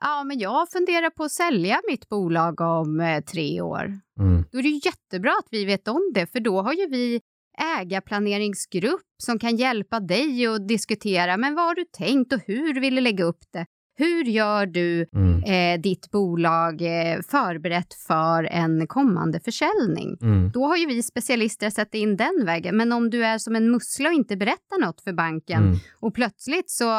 ja 0.00 0.24
men 0.24 0.38
jag 0.38 0.70
funderar 0.70 1.10
på 1.10 1.24
att 1.24 1.32
sälja 1.32 1.80
mitt 1.90 2.08
bolag 2.08 2.60
om 2.60 3.00
eh, 3.00 3.20
tre 3.20 3.60
år. 3.60 3.98
Mm. 4.20 4.44
Då 4.52 4.58
är 4.58 4.62
det 4.62 4.68
jättebra 4.68 5.30
att 5.30 5.48
vi 5.50 5.64
vet 5.64 5.88
om 5.88 6.10
det 6.14 6.32
för 6.32 6.40
då 6.40 6.62
har 6.62 6.72
ju 6.72 6.86
vi 6.86 7.20
ägarplaneringsgrupp 7.58 9.00
som 9.22 9.38
kan 9.38 9.56
hjälpa 9.56 10.00
dig 10.00 10.46
att 10.46 10.68
diskutera 10.68 11.36
men 11.36 11.54
vad 11.54 11.64
har 11.64 11.74
du 11.74 11.84
tänkt 11.84 12.32
och 12.32 12.40
hur 12.46 12.80
vill 12.80 12.94
du 12.94 13.00
lägga 13.00 13.24
upp 13.24 13.44
det? 13.52 13.66
Hur 13.96 14.24
gör 14.24 14.66
du 14.66 15.06
mm. 15.12 15.42
eh, 15.42 15.80
ditt 15.80 16.10
bolag 16.10 16.82
eh, 16.82 17.20
förberett 17.28 17.94
för 17.94 18.44
en 18.44 18.86
kommande 18.86 19.40
försäljning? 19.40 20.16
Mm. 20.22 20.50
Då 20.50 20.66
har 20.66 20.76
ju 20.76 20.86
vi 20.86 21.02
specialister 21.02 21.70
sett 21.70 21.94
in 21.94 22.16
den 22.16 22.42
vägen. 22.46 22.76
Men 22.76 22.92
om 22.92 23.10
du 23.10 23.24
är 23.24 23.38
som 23.38 23.56
en 23.56 23.70
mussla 23.70 24.08
och 24.08 24.14
inte 24.14 24.36
berättar 24.36 24.80
något 24.80 25.00
för 25.00 25.12
banken 25.12 25.62
mm. 25.62 25.76
och 26.00 26.14
plötsligt 26.14 26.70
så 26.70 26.90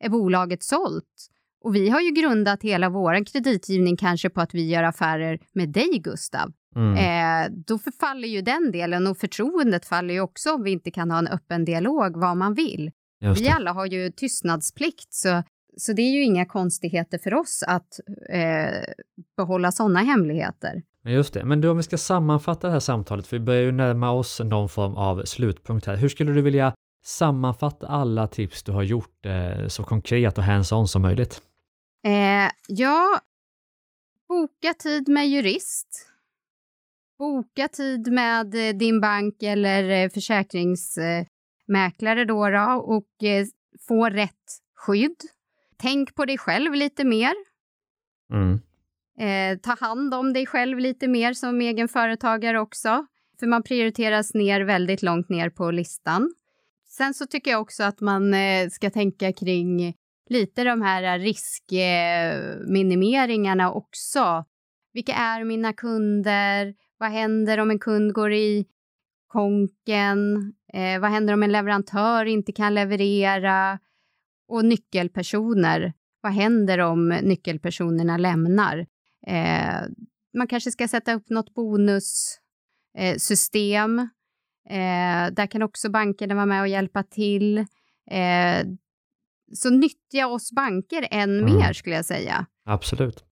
är 0.00 0.08
bolaget 0.08 0.62
sålt 0.62 1.30
och 1.60 1.74
vi 1.74 1.88
har 1.88 2.00
ju 2.00 2.10
grundat 2.10 2.62
hela 2.62 2.88
vår 2.88 3.24
kreditgivning 3.24 3.96
kanske 3.96 4.30
på 4.30 4.40
att 4.40 4.54
vi 4.54 4.68
gör 4.68 4.82
affärer 4.82 5.38
med 5.52 5.68
dig, 5.68 5.98
Gustav. 6.04 6.52
Mm. 6.76 6.94
Eh, 6.96 7.52
då 7.66 7.78
förfaller 7.78 8.28
ju 8.28 8.40
den 8.40 8.72
delen 8.72 9.06
och 9.06 9.18
förtroendet 9.18 9.86
faller 9.86 10.14
ju 10.14 10.20
också 10.20 10.52
om 10.52 10.62
vi 10.62 10.70
inte 10.70 10.90
kan 10.90 11.10
ha 11.10 11.18
en 11.18 11.28
öppen 11.28 11.64
dialog 11.64 12.16
vad 12.16 12.36
man 12.36 12.54
vill. 12.54 12.90
Vi 13.36 13.48
alla 13.48 13.72
har 13.72 13.86
ju 13.86 14.10
tystnadsplikt, 14.10 15.12
så 15.14 15.42
så 15.76 15.92
det 15.92 16.02
är 16.02 16.10
ju 16.10 16.24
inga 16.24 16.46
konstigheter 16.46 17.18
för 17.18 17.34
oss 17.34 17.64
att 17.66 18.00
eh, 18.30 18.92
behålla 19.36 19.72
sådana 19.72 20.00
hemligheter. 20.00 20.82
Just 21.04 21.34
det, 21.34 21.44
men 21.44 21.60
du 21.60 21.68
om 21.68 21.76
vi 21.76 21.82
ska 21.82 21.98
sammanfatta 21.98 22.66
det 22.66 22.72
här 22.72 22.80
samtalet, 22.80 23.26
för 23.26 23.38
vi 23.38 23.44
börjar 23.44 23.62
ju 23.62 23.72
närma 23.72 24.10
oss 24.10 24.40
någon 24.40 24.68
form 24.68 24.94
av 24.94 25.24
slutpunkt 25.24 25.86
här. 25.86 25.96
Hur 25.96 26.08
skulle 26.08 26.32
du 26.32 26.42
vilja 26.42 26.74
sammanfatta 27.04 27.86
alla 27.86 28.26
tips 28.26 28.62
du 28.62 28.72
har 28.72 28.82
gjort 28.82 29.26
eh, 29.26 29.66
så 29.68 29.82
konkret 29.82 30.38
och 30.38 30.44
hands-on 30.44 30.88
som 30.88 31.02
möjligt? 31.02 31.42
Eh, 32.04 32.50
ja, 32.68 33.20
boka 34.28 34.74
tid 34.74 35.08
med 35.08 35.28
jurist. 35.28 36.06
Boka 37.18 37.68
tid 37.68 38.12
med 38.12 38.54
eh, 38.54 38.74
din 38.76 39.00
bank 39.00 39.42
eller 39.42 39.90
eh, 39.90 40.10
försäkringsmäklare 40.10 42.24
då, 42.24 42.48
då 42.48 42.82
och 42.84 43.24
eh, 43.24 43.46
få 43.88 44.08
rätt 44.08 44.60
skydd 44.74 45.16
tänk 45.80 46.14
på 46.14 46.24
dig 46.24 46.38
själv 46.38 46.74
lite 46.74 47.04
mer. 47.04 47.34
Mm. 48.32 48.60
Eh, 49.20 49.58
ta 49.58 49.86
hand 49.86 50.14
om 50.14 50.32
dig 50.32 50.46
själv 50.46 50.78
lite 50.78 51.08
mer 51.08 51.32
som 51.32 51.60
egen 51.60 51.88
företagare 51.88 52.60
också. 52.60 53.06
För 53.40 53.46
man 53.46 53.62
prioriteras 53.62 54.34
ner 54.34 54.60
väldigt 54.60 55.02
långt 55.02 55.28
ner 55.28 55.50
på 55.50 55.70
listan. 55.70 56.34
Sen 56.88 57.14
så 57.14 57.26
tycker 57.26 57.50
jag 57.50 57.60
också 57.60 57.82
att 57.82 58.00
man 58.00 58.34
eh, 58.34 58.68
ska 58.70 58.90
tänka 58.90 59.32
kring 59.32 59.94
lite 60.30 60.64
de 60.64 60.82
här 60.82 61.02
eh, 61.02 61.18
riskminimeringarna 61.22 63.72
också. 63.72 64.44
Vilka 64.92 65.14
är 65.14 65.44
mina 65.44 65.72
kunder? 65.72 66.74
Vad 66.98 67.10
händer 67.10 67.58
om 67.58 67.70
en 67.70 67.78
kund 67.78 68.12
går 68.12 68.32
i 68.32 68.66
konken? 69.26 70.52
Eh, 70.72 71.00
vad 71.00 71.10
händer 71.10 71.34
om 71.34 71.42
en 71.42 71.52
leverantör 71.52 72.24
inte 72.24 72.52
kan 72.52 72.74
leverera? 72.74 73.78
Och 74.48 74.64
nyckelpersoner, 74.64 75.92
vad 76.20 76.32
händer 76.32 76.78
om 76.78 77.08
nyckelpersonerna 77.08 78.16
lämnar? 78.16 78.86
Eh, 79.26 79.80
man 80.38 80.48
kanske 80.48 80.70
ska 80.70 80.88
sätta 80.88 81.14
upp 81.14 81.30
något 81.30 81.54
bonussystem. 81.54 83.98
Eh, 83.98 85.24
eh, 85.24 85.30
där 85.32 85.46
kan 85.46 85.62
också 85.62 85.90
bankerna 85.90 86.34
vara 86.34 86.46
med 86.46 86.60
och 86.60 86.68
hjälpa 86.68 87.02
till. 87.02 87.58
Eh, 88.10 88.66
så 89.54 89.70
nyttja 89.70 90.26
oss 90.26 90.52
banker 90.52 91.08
än 91.10 91.40
mm. 91.40 91.56
mer 91.56 91.72
skulle 91.72 91.96
jag 91.96 92.04
säga. 92.04 92.46
Absolut. 92.66 93.24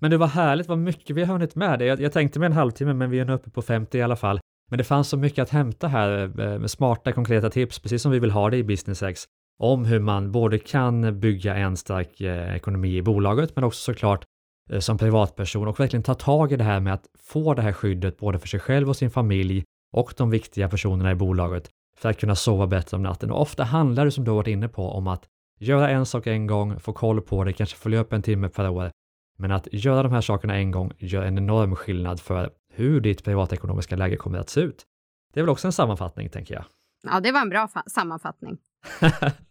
Men 0.00 0.10
det 0.10 0.16
var 0.16 0.26
härligt 0.26 0.68
vad 0.68 0.78
mycket 0.78 1.16
vi 1.16 1.24
har 1.24 1.32
hunnit 1.32 1.54
med. 1.54 1.82
Jag, 1.82 2.00
jag 2.00 2.12
tänkte 2.12 2.38
med 2.38 2.46
en 2.46 2.52
halvtimme, 2.52 2.94
men 2.94 3.10
vi 3.10 3.18
är 3.18 3.24
nu 3.24 3.32
uppe 3.32 3.50
på 3.50 3.62
50 3.62 3.98
i 3.98 4.02
alla 4.02 4.16
fall. 4.16 4.40
Men 4.70 4.78
det 4.78 4.84
fanns 4.84 5.08
så 5.08 5.16
mycket 5.16 5.42
att 5.42 5.50
hämta 5.50 5.88
här 5.88 6.22
eh, 6.22 6.58
med 6.58 6.70
smarta 6.70 7.12
konkreta 7.12 7.50
tips, 7.50 7.78
precis 7.78 8.02
som 8.02 8.12
vi 8.12 8.18
vill 8.18 8.30
ha 8.30 8.50
det 8.50 8.56
i 8.56 8.64
BusinessX 8.64 9.26
om 9.58 9.84
hur 9.84 10.00
man 10.00 10.32
både 10.32 10.58
kan 10.58 11.20
bygga 11.20 11.56
en 11.56 11.76
stark 11.76 12.20
eh, 12.20 12.56
ekonomi 12.56 12.96
i 12.96 13.02
bolaget 13.02 13.56
men 13.56 13.64
också 13.64 13.92
såklart 13.92 14.24
eh, 14.70 14.78
som 14.78 14.98
privatperson 14.98 15.68
och 15.68 15.80
verkligen 15.80 16.02
ta 16.02 16.14
tag 16.14 16.52
i 16.52 16.56
det 16.56 16.64
här 16.64 16.80
med 16.80 16.94
att 16.94 17.06
få 17.18 17.54
det 17.54 17.62
här 17.62 17.72
skyddet 17.72 18.18
både 18.18 18.38
för 18.38 18.48
sig 18.48 18.60
själv 18.60 18.88
och 18.88 18.96
sin 18.96 19.10
familj 19.10 19.64
och 19.92 20.14
de 20.16 20.30
viktiga 20.30 20.68
personerna 20.68 21.10
i 21.10 21.14
bolaget 21.14 21.70
för 21.98 22.10
att 22.10 22.18
kunna 22.18 22.34
sova 22.34 22.66
bättre 22.66 22.96
om 22.96 23.02
natten. 23.02 23.30
Och 23.30 23.40
ofta 23.40 23.64
handlar 23.64 24.04
det 24.04 24.10
som 24.10 24.24
du 24.24 24.30
har 24.30 24.36
varit 24.36 24.48
inne 24.48 24.68
på 24.68 24.90
om 24.90 25.06
att 25.06 25.24
göra 25.58 25.90
en 25.90 26.06
sak 26.06 26.26
en 26.26 26.46
gång, 26.46 26.80
få 26.80 26.92
koll 26.92 27.20
på 27.20 27.44
det, 27.44 27.52
kanske 27.52 27.76
följa 27.76 28.00
upp 28.00 28.12
en 28.12 28.22
timme 28.22 28.48
per 28.48 28.68
år. 28.68 28.90
Men 29.38 29.52
att 29.52 29.68
göra 29.72 30.02
de 30.02 30.12
här 30.12 30.20
sakerna 30.20 30.56
en 30.56 30.70
gång 30.70 30.92
gör 30.98 31.22
en 31.22 31.38
enorm 31.38 31.76
skillnad 31.76 32.20
för 32.20 32.50
hur 32.72 33.00
ditt 33.00 33.24
privatekonomiska 33.24 33.96
läge 33.96 34.16
kommer 34.16 34.38
att 34.38 34.48
se 34.48 34.60
ut. 34.60 34.84
Det 35.32 35.40
är 35.40 35.42
väl 35.42 35.50
också 35.50 35.68
en 35.68 35.72
sammanfattning, 35.72 36.28
tänker 36.28 36.54
jag. 36.54 36.64
Ja, 37.02 37.20
det 37.20 37.32
var 37.32 37.40
en 37.40 37.48
bra 37.48 37.68
sammanfattning. 37.86 38.58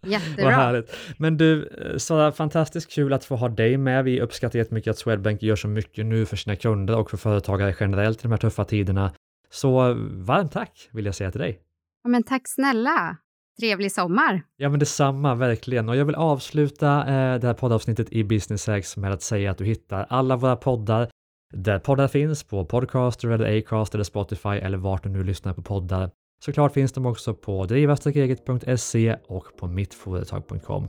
Jättebra. 0.06 0.45
Vad 0.45 0.53
härligt. 0.53 0.95
Men 1.18 1.38
du, 1.38 1.70
Sara, 1.97 2.32
fantastiskt 2.32 2.91
kul 2.91 3.14
att 3.14 3.26
få 3.26 3.36
ha 3.36 3.49
dig 3.49 3.78
med. 3.78 4.03
Vi 4.03 4.22
uppskattar 4.22 4.60
jättemycket 4.60 4.91
att 4.91 4.97
Swedbank 4.97 5.43
gör 5.43 5.56
så 5.56 5.68
mycket 5.68 6.06
nu 6.06 6.26
för 6.26 6.36
sina 6.36 6.56
kunder 6.56 6.97
och 6.97 7.10
för 7.10 7.18
företagare 7.18 7.76
generellt 7.80 8.20
i 8.20 8.22
de 8.22 8.32
här 8.32 8.38
tuffa 8.38 8.66
tiderna. 8.66 9.12
Så 9.49 9.93
varmt 10.12 10.51
tack 10.51 10.89
vill 10.91 11.06
jag 11.06 11.16
säga 11.16 11.32
till 11.32 11.41
dig. 11.41 11.60
Ja, 12.03 12.10
men 12.10 12.24
tack 12.24 12.41
snälla. 12.45 13.18
Trevlig 13.60 13.91
sommar! 13.91 14.41
Ja, 14.58 14.70
men 14.70 14.80
detsamma, 14.80 15.36
verkligen. 15.36 15.89
Och 15.89 15.95
jag 15.95 16.06
vill 16.06 16.16
avsluta 16.16 16.99
eh, 16.99 17.39
det 17.39 17.47
här 17.47 17.53
poddavsnittet 17.53 18.12
i 18.12 18.24
Business 18.24 18.70
X 18.70 18.97
med 18.97 19.12
att 19.12 19.22
säga 19.22 19.51
att 19.51 19.58
du 19.58 19.66
hittar 19.66 20.06
alla 20.10 20.36
våra 20.36 20.56
poddar 20.56 21.10
där 21.53 21.80
poddar 21.80 22.08
finns, 22.08 22.43
på 22.43 22.66
Podcaster 22.66 23.30
eller 23.30 23.58
Acast 23.58 23.93
eller 23.93 24.03
Spotify 24.03 24.49
eller 24.49 24.78
vart 24.78 25.03
du 25.03 25.10
nu 25.10 25.24
lyssnar 25.24 25.53
på 25.53 25.62
poddar. 25.62 26.10
Såklart 26.45 26.74
finns 26.74 26.93
de 26.93 27.06
också 27.06 27.34
på 27.34 27.66
driva-eget.se 27.66 29.16
och 29.28 29.45
på 29.60 29.68
mittföretag.com. 29.68 30.88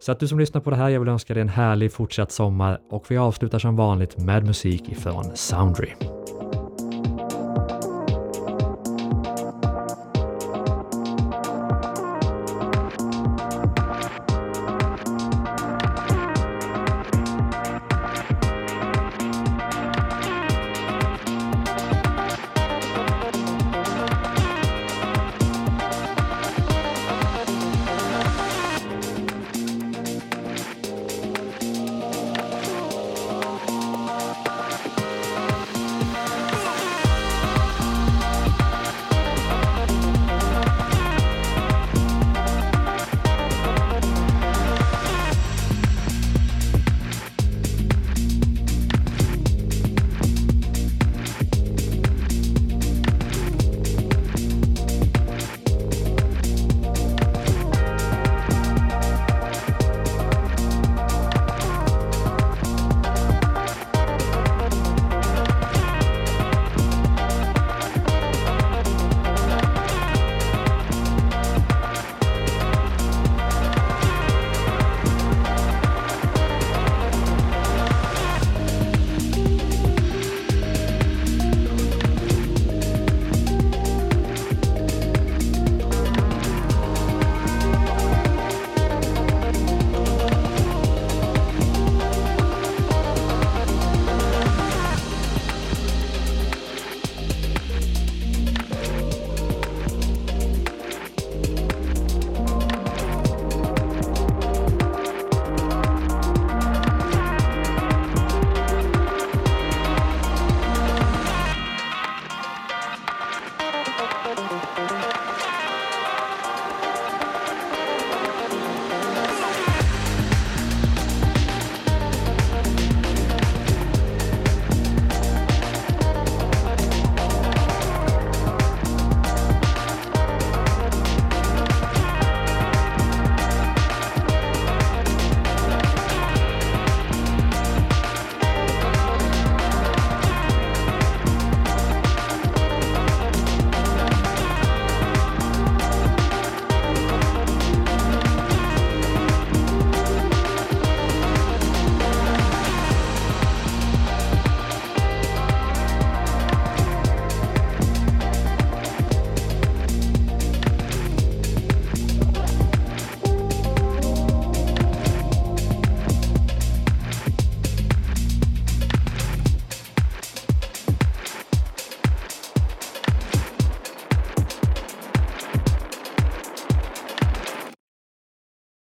Så 0.00 0.12
att 0.12 0.20
du 0.20 0.28
som 0.28 0.38
lyssnar 0.38 0.60
på 0.60 0.70
det 0.70 0.76
här, 0.76 0.88
jag 0.88 1.00
vill 1.00 1.08
önska 1.08 1.34
dig 1.34 1.40
en 1.40 1.48
härlig 1.48 1.92
fortsatt 1.92 2.32
sommar 2.32 2.80
och 2.90 3.10
vi 3.10 3.16
avslutar 3.16 3.58
som 3.58 3.76
vanligt 3.76 4.18
med 4.18 4.46
musik 4.46 4.88
ifrån 4.88 5.36
Soundry. 5.36 5.90